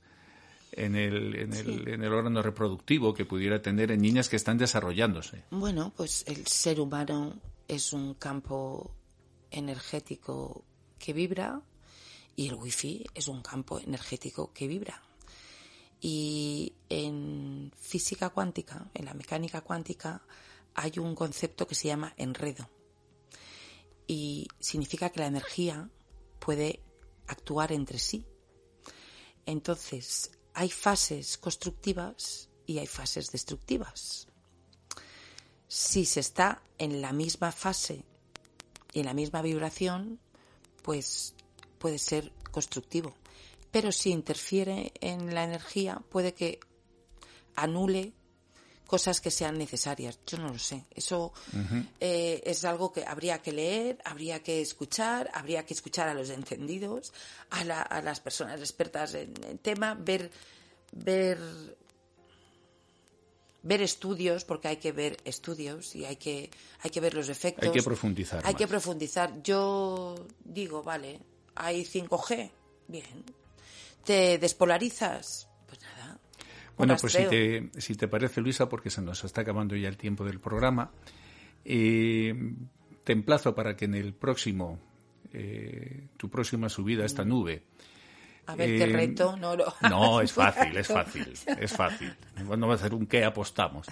en 0.71 0.95
el, 0.95 1.35
en, 1.35 1.53
el, 1.53 1.87
en 1.87 2.03
el 2.03 2.13
órgano 2.13 2.43
reproductivo 2.43 3.13
que 3.13 3.25
pudiera 3.25 3.61
tener 3.61 3.91
en 3.91 4.01
niñas 4.01 4.29
que 4.29 4.35
están 4.35 4.59
desarrollándose. 4.59 5.43
Bueno, 5.49 5.91
pues 5.97 6.23
el 6.27 6.45
ser 6.45 6.79
humano 6.79 7.33
es 7.67 7.91
un 7.93 8.13
campo 8.13 8.91
energético 9.49 10.63
que 10.99 11.13
vibra 11.13 11.61
y 12.35 12.47
el 12.47 12.53
wifi 12.53 13.03
es 13.15 13.27
un 13.27 13.41
campo 13.41 13.79
energético 13.79 14.53
que 14.53 14.67
vibra. 14.67 15.01
Y 16.07 16.75
en 16.87 17.71
física 17.75 18.29
cuántica, 18.29 18.91
en 18.93 19.05
la 19.05 19.15
mecánica 19.15 19.61
cuántica, 19.61 20.21
hay 20.75 20.99
un 20.99 21.15
concepto 21.15 21.65
que 21.65 21.73
se 21.73 21.87
llama 21.87 22.13
enredo. 22.15 22.69
Y 24.05 24.47
significa 24.59 25.09
que 25.09 25.21
la 25.21 25.25
energía 25.25 25.89
puede 26.37 26.83
actuar 27.25 27.71
entre 27.71 27.97
sí. 27.97 28.23
Entonces, 29.47 30.29
hay 30.53 30.69
fases 30.69 31.39
constructivas 31.39 32.49
y 32.67 32.77
hay 32.77 32.85
fases 32.85 33.31
destructivas. 33.31 34.27
Si 35.67 36.05
se 36.05 36.19
está 36.19 36.61
en 36.77 37.01
la 37.01 37.13
misma 37.13 37.51
fase 37.51 38.03
y 38.93 38.99
en 38.99 39.07
la 39.07 39.15
misma 39.15 39.41
vibración, 39.41 40.19
pues 40.83 41.33
puede 41.79 41.97
ser 41.97 42.31
constructivo 42.51 43.15
pero 43.75 43.91
si 43.91 44.11
interfiere 44.11 44.93
en 45.01 45.35
la 45.35 45.43
energía 45.43 46.01
puede 46.09 46.33
que 46.33 46.61
anule 47.57 48.13
cosas 48.87 49.19
que 49.19 49.29
sean 49.29 49.57
necesarias. 49.57 50.17
Yo 50.25 50.37
no 50.37 50.47
lo 50.47 50.57
sé. 50.57 50.85
Eso 50.95 51.33
eh, 51.99 52.41
es 52.45 52.63
algo 52.63 52.93
que 52.93 53.03
habría 53.03 53.41
que 53.41 53.51
leer, 53.51 53.97
habría 54.05 54.41
que 54.41 54.61
escuchar, 54.61 55.29
habría 55.33 55.65
que 55.65 55.73
escuchar 55.73 56.07
a 56.07 56.13
los 56.13 56.29
encendidos, 56.29 57.11
a, 57.49 57.65
las 58.01 58.21
personas 58.21 58.61
expertas 58.61 59.13
en 59.13 59.33
el 59.43 59.59
tema, 59.59 59.93
ver, 59.93 60.31
ver, 60.93 61.37
ver 63.61 63.81
estudios, 63.81 64.45
porque 64.45 64.69
hay 64.69 64.77
que 64.77 64.93
ver 64.93 65.17
estudios 65.25 65.97
y 65.97 66.05
hay 66.05 66.15
que, 66.15 66.49
hay 66.79 66.91
que 66.91 67.01
ver 67.01 67.13
los 67.13 67.27
efectos. 67.27 67.65
Hay 67.65 67.73
que 67.73 67.83
profundizar. 67.83 68.41
Hay 68.45 68.55
que 68.55 68.67
profundizar. 68.69 69.43
Yo 69.43 70.15
digo, 70.45 70.81
vale, 70.81 71.19
hay 71.55 71.83
5G, 71.83 72.51
bien, 72.87 73.25
¿Te 74.05 74.37
despolarizas? 74.37 75.49
Pues 75.67 75.81
nada. 75.81 76.19
Bueno, 76.77 76.95
pues 76.99 77.13
si 77.13 77.25
te, 77.25 77.69
si 77.77 77.95
te 77.95 78.07
parece, 78.07 78.41
Luisa, 78.41 78.69
porque 78.69 78.89
se 78.89 79.01
nos 79.01 79.23
está 79.23 79.41
acabando 79.41 79.75
ya 79.75 79.89
el 79.89 79.97
tiempo 79.97 80.23
del 80.23 80.39
programa, 80.39 80.91
eh, 81.63 82.33
te 83.03 83.13
emplazo 83.13 83.55
para 83.55 83.75
que 83.75 83.85
en 83.85 83.95
el 83.95 84.13
próximo, 84.13 84.79
eh, 85.33 86.07
tu 86.17 86.29
próxima 86.29 86.69
subida 86.69 87.03
a 87.03 87.05
esta 87.05 87.25
mm. 87.25 87.27
nube, 87.27 87.63
a 88.47 88.55
ver 88.55 88.77
qué 88.77 88.83
eh, 88.83 88.87
reto, 88.87 89.35
no 89.37 89.55
No, 89.89 90.21
es 90.21 90.31
fácil, 90.31 90.77
es 90.77 90.87
fácil, 90.87 91.33
es 91.59 91.71
fácil. 91.71 92.13
No 92.57 92.67
va 92.67 92.75
a 92.75 92.77
ser 92.77 92.93
un 92.93 93.07
qué 93.07 93.23
apostamos, 93.23 93.87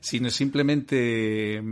sino 0.00 0.28
simplemente 0.30 1.62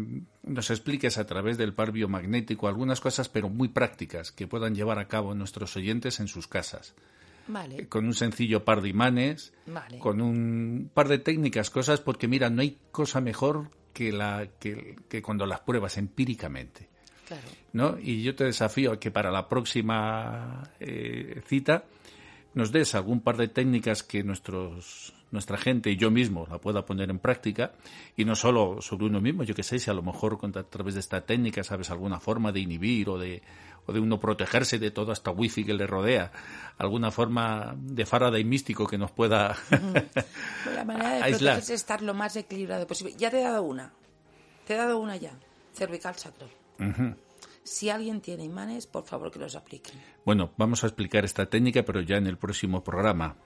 nos 0.43 0.70
expliques 0.70 1.18
a 1.18 1.26
través 1.26 1.59
del 1.59 1.74
par 1.74 1.93
biomagnético 1.93 2.66
algunas 2.66 3.01
cosas, 3.01 3.28
pero 3.28 3.51
muy 3.51 3.68
prácticas, 3.68 4.32
que 4.32 4.47
puedan 4.47 4.74
llevar 4.74 4.99
a 4.99 5.09
cabo 5.09 5.35
nuestros 5.35 5.76
oyentes 5.76 6.20
en 6.20 6.28
sus 6.28 6.49
casas. 6.49 6.95
Con 7.89 8.07
un 8.07 8.15
sencillo 8.15 8.65
par 8.65 8.81
de 8.81 8.89
imanes, 8.89 9.53
con 9.99 10.21
un 10.21 10.91
par 10.93 11.09
de 11.09 11.19
técnicas, 11.19 11.71
cosas, 11.71 12.01
porque 12.01 12.29
mira, 12.29 12.51
no 12.51 12.63
hay 12.63 12.79
cosa 12.91 13.21
mejor 13.21 13.71
que, 13.93 14.13
la, 14.13 14.49
que, 14.59 14.97
cuando 15.23 15.47
las 15.47 15.61
pruebas 15.61 15.99
empíricamente. 15.99 16.89
¿no? 17.73 17.99
Y 17.99 18.23
yo 18.23 18.35
te 18.35 18.45
desafío 18.45 18.93
a 18.93 19.01
que 19.01 19.11
para 19.11 19.31
la 19.31 19.49
próxima 19.49 20.71
eh, 20.79 21.43
cita 21.47 21.85
nos 22.55 22.71
des 22.71 22.95
algún 22.95 23.21
par 23.21 23.37
de 23.37 23.49
técnicas 23.49 24.03
que 24.03 24.23
nuestros 24.23 25.15
nuestra 25.35 25.59
gente 25.59 25.91
y 25.91 25.97
yo 25.97 26.11
mismo 26.11 26.47
la 26.51 26.59
pueda 26.59 26.87
poner 26.87 27.11
en 27.11 27.18
práctica 27.18 27.72
y 28.16 28.24
no 28.24 28.35
solo 28.35 28.80
sobre 28.80 29.05
uno 29.05 29.20
mismo, 29.20 29.43
yo 29.43 29.55
que 29.55 29.62
sé, 29.62 29.78
si 29.78 29.91
a 29.91 29.95
lo 29.95 30.03
mejor 30.03 30.39
a 30.43 30.62
través 30.62 30.95
de 30.95 31.01
esta 31.01 31.20
técnica 31.20 31.62
sabes 31.62 31.91
alguna 31.91 32.18
forma 32.20 32.53
de 32.53 32.61
inhibir 32.61 33.11
o 33.11 33.18
de, 33.18 33.43
o 33.85 33.93
de 33.93 34.01
uno 34.01 34.18
protegerse 34.18 34.78
de 34.78 34.91
toda 34.91 35.12
esta 35.12 35.30
wifi 35.30 35.64
que 35.64 35.74
le 35.74 35.87
rodea, 35.87 36.32
alguna 36.78 37.11
forma 37.11 37.74
de 37.76 38.07
Faraday 38.07 38.45
místico 38.45 38.87
que 38.87 38.97
nos 38.97 39.11
pueda 39.11 39.57
La 40.74 40.85
manera 40.85 41.16
de 41.16 41.22
aislar. 41.24 41.59
es 41.59 41.68
estar 41.68 42.01
lo 42.01 42.14
más 42.14 42.37
equilibrado 42.37 42.87
posible. 42.87 43.14
Ya 43.18 43.30
te 43.30 43.41
he 43.41 43.43
dado 43.45 43.62
una, 43.62 43.93
te 44.66 44.74
he 44.74 44.76
dado 44.76 44.99
una 44.99 45.16
ya, 45.16 45.32
cervical 45.74 46.14
sacral. 46.14 46.49
Si 47.64 47.89
alguien 47.89 48.20
tiene 48.20 48.45
imanes, 48.45 48.87
por 48.87 49.05
favor 49.05 49.30
que 49.30 49.39
los 49.39 49.57
apliquen. 49.57 49.95
Bueno, 50.24 50.53
vamos 50.57 50.85
a 50.85 50.87
explicar 50.87 51.24
esta 51.24 51.47
técnica, 51.47 51.82
pero 51.82 52.03
ya 52.03 52.16
en 52.16 52.26
el 52.26 52.37
próximo 52.37 52.85
programa. 52.85 53.37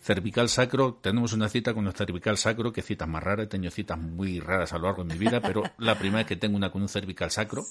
Cervical 0.00 0.48
sacro, 0.48 0.94
tenemos 0.94 1.32
una 1.32 1.48
cita 1.48 1.74
con 1.74 1.86
el 1.86 1.92
cervical 1.92 2.36
sacro, 2.36 2.72
que 2.72 2.82
citas 2.82 3.08
más 3.08 3.22
raras, 3.22 3.46
he 3.46 3.48
tenido 3.48 3.70
citas 3.70 3.98
muy 3.98 4.40
raras 4.40 4.72
a 4.72 4.78
lo 4.78 4.84
largo 4.84 5.04
de 5.04 5.14
mi 5.14 5.18
vida, 5.18 5.40
pero 5.40 5.62
la 5.78 5.98
primera 5.98 6.18
vez 6.18 6.26
que 6.26 6.36
tengo 6.36 6.56
una 6.56 6.70
con 6.70 6.82
un 6.82 6.88
cervical 6.88 7.30
sacro. 7.30 7.64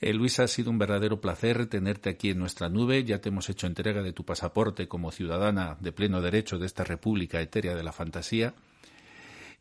Eh, 0.00 0.12
Luisa, 0.12 0.44
ha 0.44 0.48
sido 0.48 0.70
un 0.70 0.78
verdadero 0.78 1.20
placer 1.20 1.66
tenerte 1.66 2.10
aquí 2.10 2.30
en 2.30 2.38
nuestra 2.38 2.68
nube. 2.68 3.04
Ya 3.04 3.20
te 3.20 3.28
hemos 3.28 3.48
hecho 3.48 3.66
entrega 3.66 4.02
de 4.02 4.12
tu 4.12 4.24
pasaporte 4.24 4.88
como 4.88 5.12
ciudadana 5.12 5.76
de 5.80 5.92
pleno 5.92 6.20
derecho 6.20 6.58
de 6.58 6.66
esta 6.66 6.84
República 6.84 7.40
Etérea 7.40 7.74
de 7.74 7.82
la 7.82 7.92
Fantasía. 7.92 8.54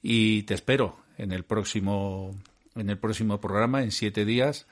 Y 0.01 0.43
te 0.43 0.53
espero 0.53 0.97
en 1.17 1.31
el 1.31 1.45
próximo, 1.45 2.37
en 2.75 2.89
el 2.89 2.97
próximo 2.97 3.39
programa, 3.39 3.83
en 3.83 3.91
siete 3.91 4.25
días. 4.25 4.67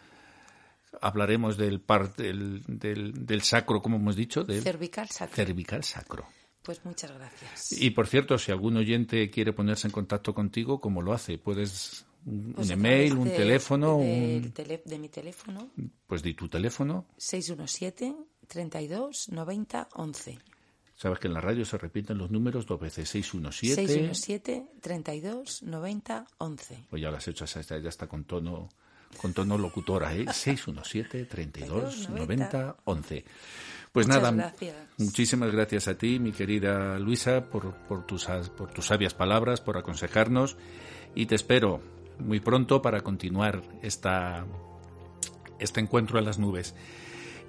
Hablaremos 0.99 1.55
del, 1.55 1.79
par, 1.79 2.15
del, 2.15 2.63
del, 2.67 3.41
sacro, 3.43 3.81
como 3.81 3.95
hemos 3.95 4.17
dicho, 4.17 4.43
del 4.43 4.61
cervical 4.61 5.09
sacro. 5.09 5.35
Cervical 5.35 5.83
sacro. 5.83 6.27
Pues 6.63 6.85
muchas 6.85 7.11
gracias. 7.11 7.71
Y 7.71 7.89
por 7.91 8.07
cierto, 8.07 8.37
si 8.37 8.51
algún 8.51 8.77
oyente 8.77 9.29
quiere 9.29 9.51
ponerse 9.53 9.87
en 9.87 9.91
contacto 9.91 10.33
contigo, 10.33 10.79
¿cómo 10.79 11.01
lo 11.01 11.13
hace? 11.13 11.37
Puedes 11.39 12.05
un, 12.25 12.53
Pues 12.53 12.69
email, 12.69 13.13
un 13.17 13.27
de- 13.29 13.35
teléfono, 13.35 13.97
de, 13.97 14.41
un- 14.45 14.51
tele- 14.53 14.83
de 14.85 14.99
mi 14.99 15.09
teléfono, 15.09 15.71
pues 16.05 16.21
di 16.21 16.35
tu 16.35 16.47
teléfono. 16.47 17.07
617 17.17 18.15
32 18.47 19.29
90 19.29 19.87
11. 19.95 20.37
Sabes 20.95 21.17
que 21.17 21.27
en 21.27 21.33
la 21.33 21.41
radio 21.41 21.65
se 21.65 21.79
repiten 21.79 22.19
los 22.19 22.29
números 22.29 22.67
dos 22.67 22.79
veces, 22.79 23.09
617. 23.09 23.87
617 23.87 24.67
32 24.81 25.63
90 25.63 26.27
11. 26.37 26.85
Pues 26.91 27.01
ya 27.01 27.09
lo 27.09 27.17
has 27.17 27.27
hecho, 27.27 27.45
ya 27.45 27.59
está, 27.59 27.79
ya 27.79 27.89
está 27.89 28.07
con 28.07 28.25
tono 28.25 28.69
con 29.17 29.33
tono 29.33 29.57
locutora, 29.57 30.13
¿eh? 30.15 30.25
617 30.31 31.25
32 31.25 32.07
90 32.09 32.77
11. 32.85 33.25
Pues 33.91 34.07
Muchas 34.07 34.23
nada, 34.23 34.35
gracias. 34.35 34.75
muchísimas 34.97 35.51
gracias 35.51 35.87
a 35.89 35.97
ti, 35.97 36.17
mi 36.17 36.31
querida 36.31 36.97
Luisa, 36.97 37.49
por, 37.49 37.73
por, 37.87 38.05
tus, 38.05 38.25
por 38.57 38.71
tus 38.71 38.85
sabias 38.85 39.13
palabras, 39.13 39.59
por 39.59 39.77
aconsejarnos 39.77 40.55
y 41.13 41.25
te 41.25 41.35
espero 41.35 41.81
muy 42.19 42.39
pronto 42.39 42.81
para 42.81 43.01
continuar 43.01 43.63
esta, 43.81 44.45
este 45.59 45.81
encuentro 45.81 46.19
en 46.19 46.25
las 46.25 46.39
nubes. 46.39 46.73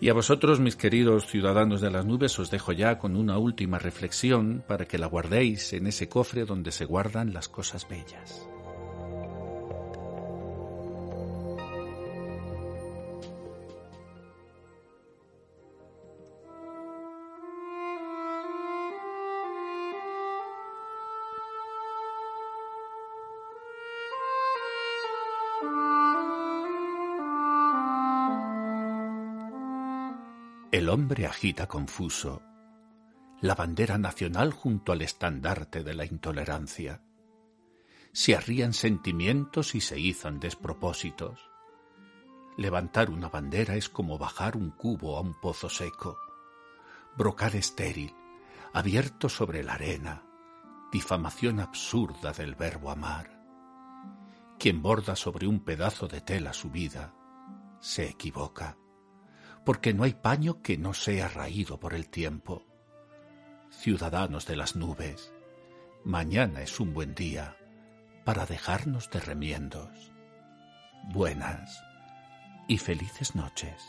Y 0.01 0.09
a 0.09 0.15
vosotros, 0.15 0.59
mis 0.59 0.75
queridos 0.75 1.29
ciudadanos 1.29 1.81
de 1.81 1.93
las 1.93 2.05
nubes, 2.05 2.37
os 2.41 2.51
dejo 2.51 2.73
ya 2.73 2.99
con 2.99 3.15
una 3.15 3.39
última 3.39 3.79
reflexión 3.79 4.65
para 4.67 4.85
que 4.87 4.99
la 4.99 5.07
guardéis 5.07 5.73
en 5.75 5.87
ese 5.87 6.09
cofre 6.09 6.45
donde 6.45 6.73
se 6.73 6.87
guardan 6.87 7.33
las 7.33 7.49
cosas 7.49 7.89
bellas. 7.89 8.49
El 30.73 30.89
hombre 30.89 31.27
agita 31.27 31.69
confuso 31.69 32.41
la 33.43 33.55
bandera 33.55 33.99
nacional 33.99 34.53
junto 34.53 34.93
al 34.93 35.03
estandarte 35.03 35.85
de 35.85 35.93
la 35.93 36.07
intolerancia. 36.07 37.03
Se 38.13 38.35
arrían 38.35 38.73
sentimientos 38.73 39.75
y 39.75 39.83
se 39.83 40.01
izan 40.01 40.41
despropósitos. 40.41 41.41
Levantar 42.57 43.11
una 43.11 43.29
bandera 43.29 43.75
es 43.75 43.91
como 43.91 44.17
bajar 44.17 44.57
un 44.57 44.71
cubo 44.71 45.19
a 45.19 45.21
un 45.21 45.39
pozo 45.39 45.69
seco. 45.69 46.17
Brocal 47.19 47.55
estéril, 47.57 48.15
abierto 48.73 49.29
sobre 49.29 49.63
la 49.63 49.75
arena, 49.75 50.25
difamación 50.91 51.61
absurda 51.61 52.33
del 52.33 52.55
verbo 52.55 52.91
amar. 52.91 53.45
Quien 54.59 54.81
borda 54.81 55.17
sobre 55.17 55.47
un 55.47 55.61
pedazo 55.61 56.09
de 56.09 56.23
tela 56.23 56.55
su 56.55 56.71
vida, 56.71 57.13
se 57.79 58.09
equivoca 58.09 58.79
porque 59.65 59.95
no 59.95 60.05
hay 60.05 60.15
paño 60.15 60.63
que 60.63 60.77
no 60.79 60.95
sea 60.95 61.29
raído 61.29 61.79
por 61.79 61.95
el 61.95 62.09
tiempo. 62.09 62.67
Ciudadanos 63.71 64.47
de 64.47 64.57
las 64.57 64.77
nubes, 64.77 65.33
mañana 66.05 66.63
es 66.63 66.81
un 66.81 66.93
buen 66.93 67.15
día 67.15 67.57
para 68.25 68.47
dejarnos 68.47 69.11
de 69.11 69.21
remiendos. 69.21 70.13
Buenas 71.13 71.83
y 72.69 72.79
felices 72.79 73.35
noches. 73.35 73.83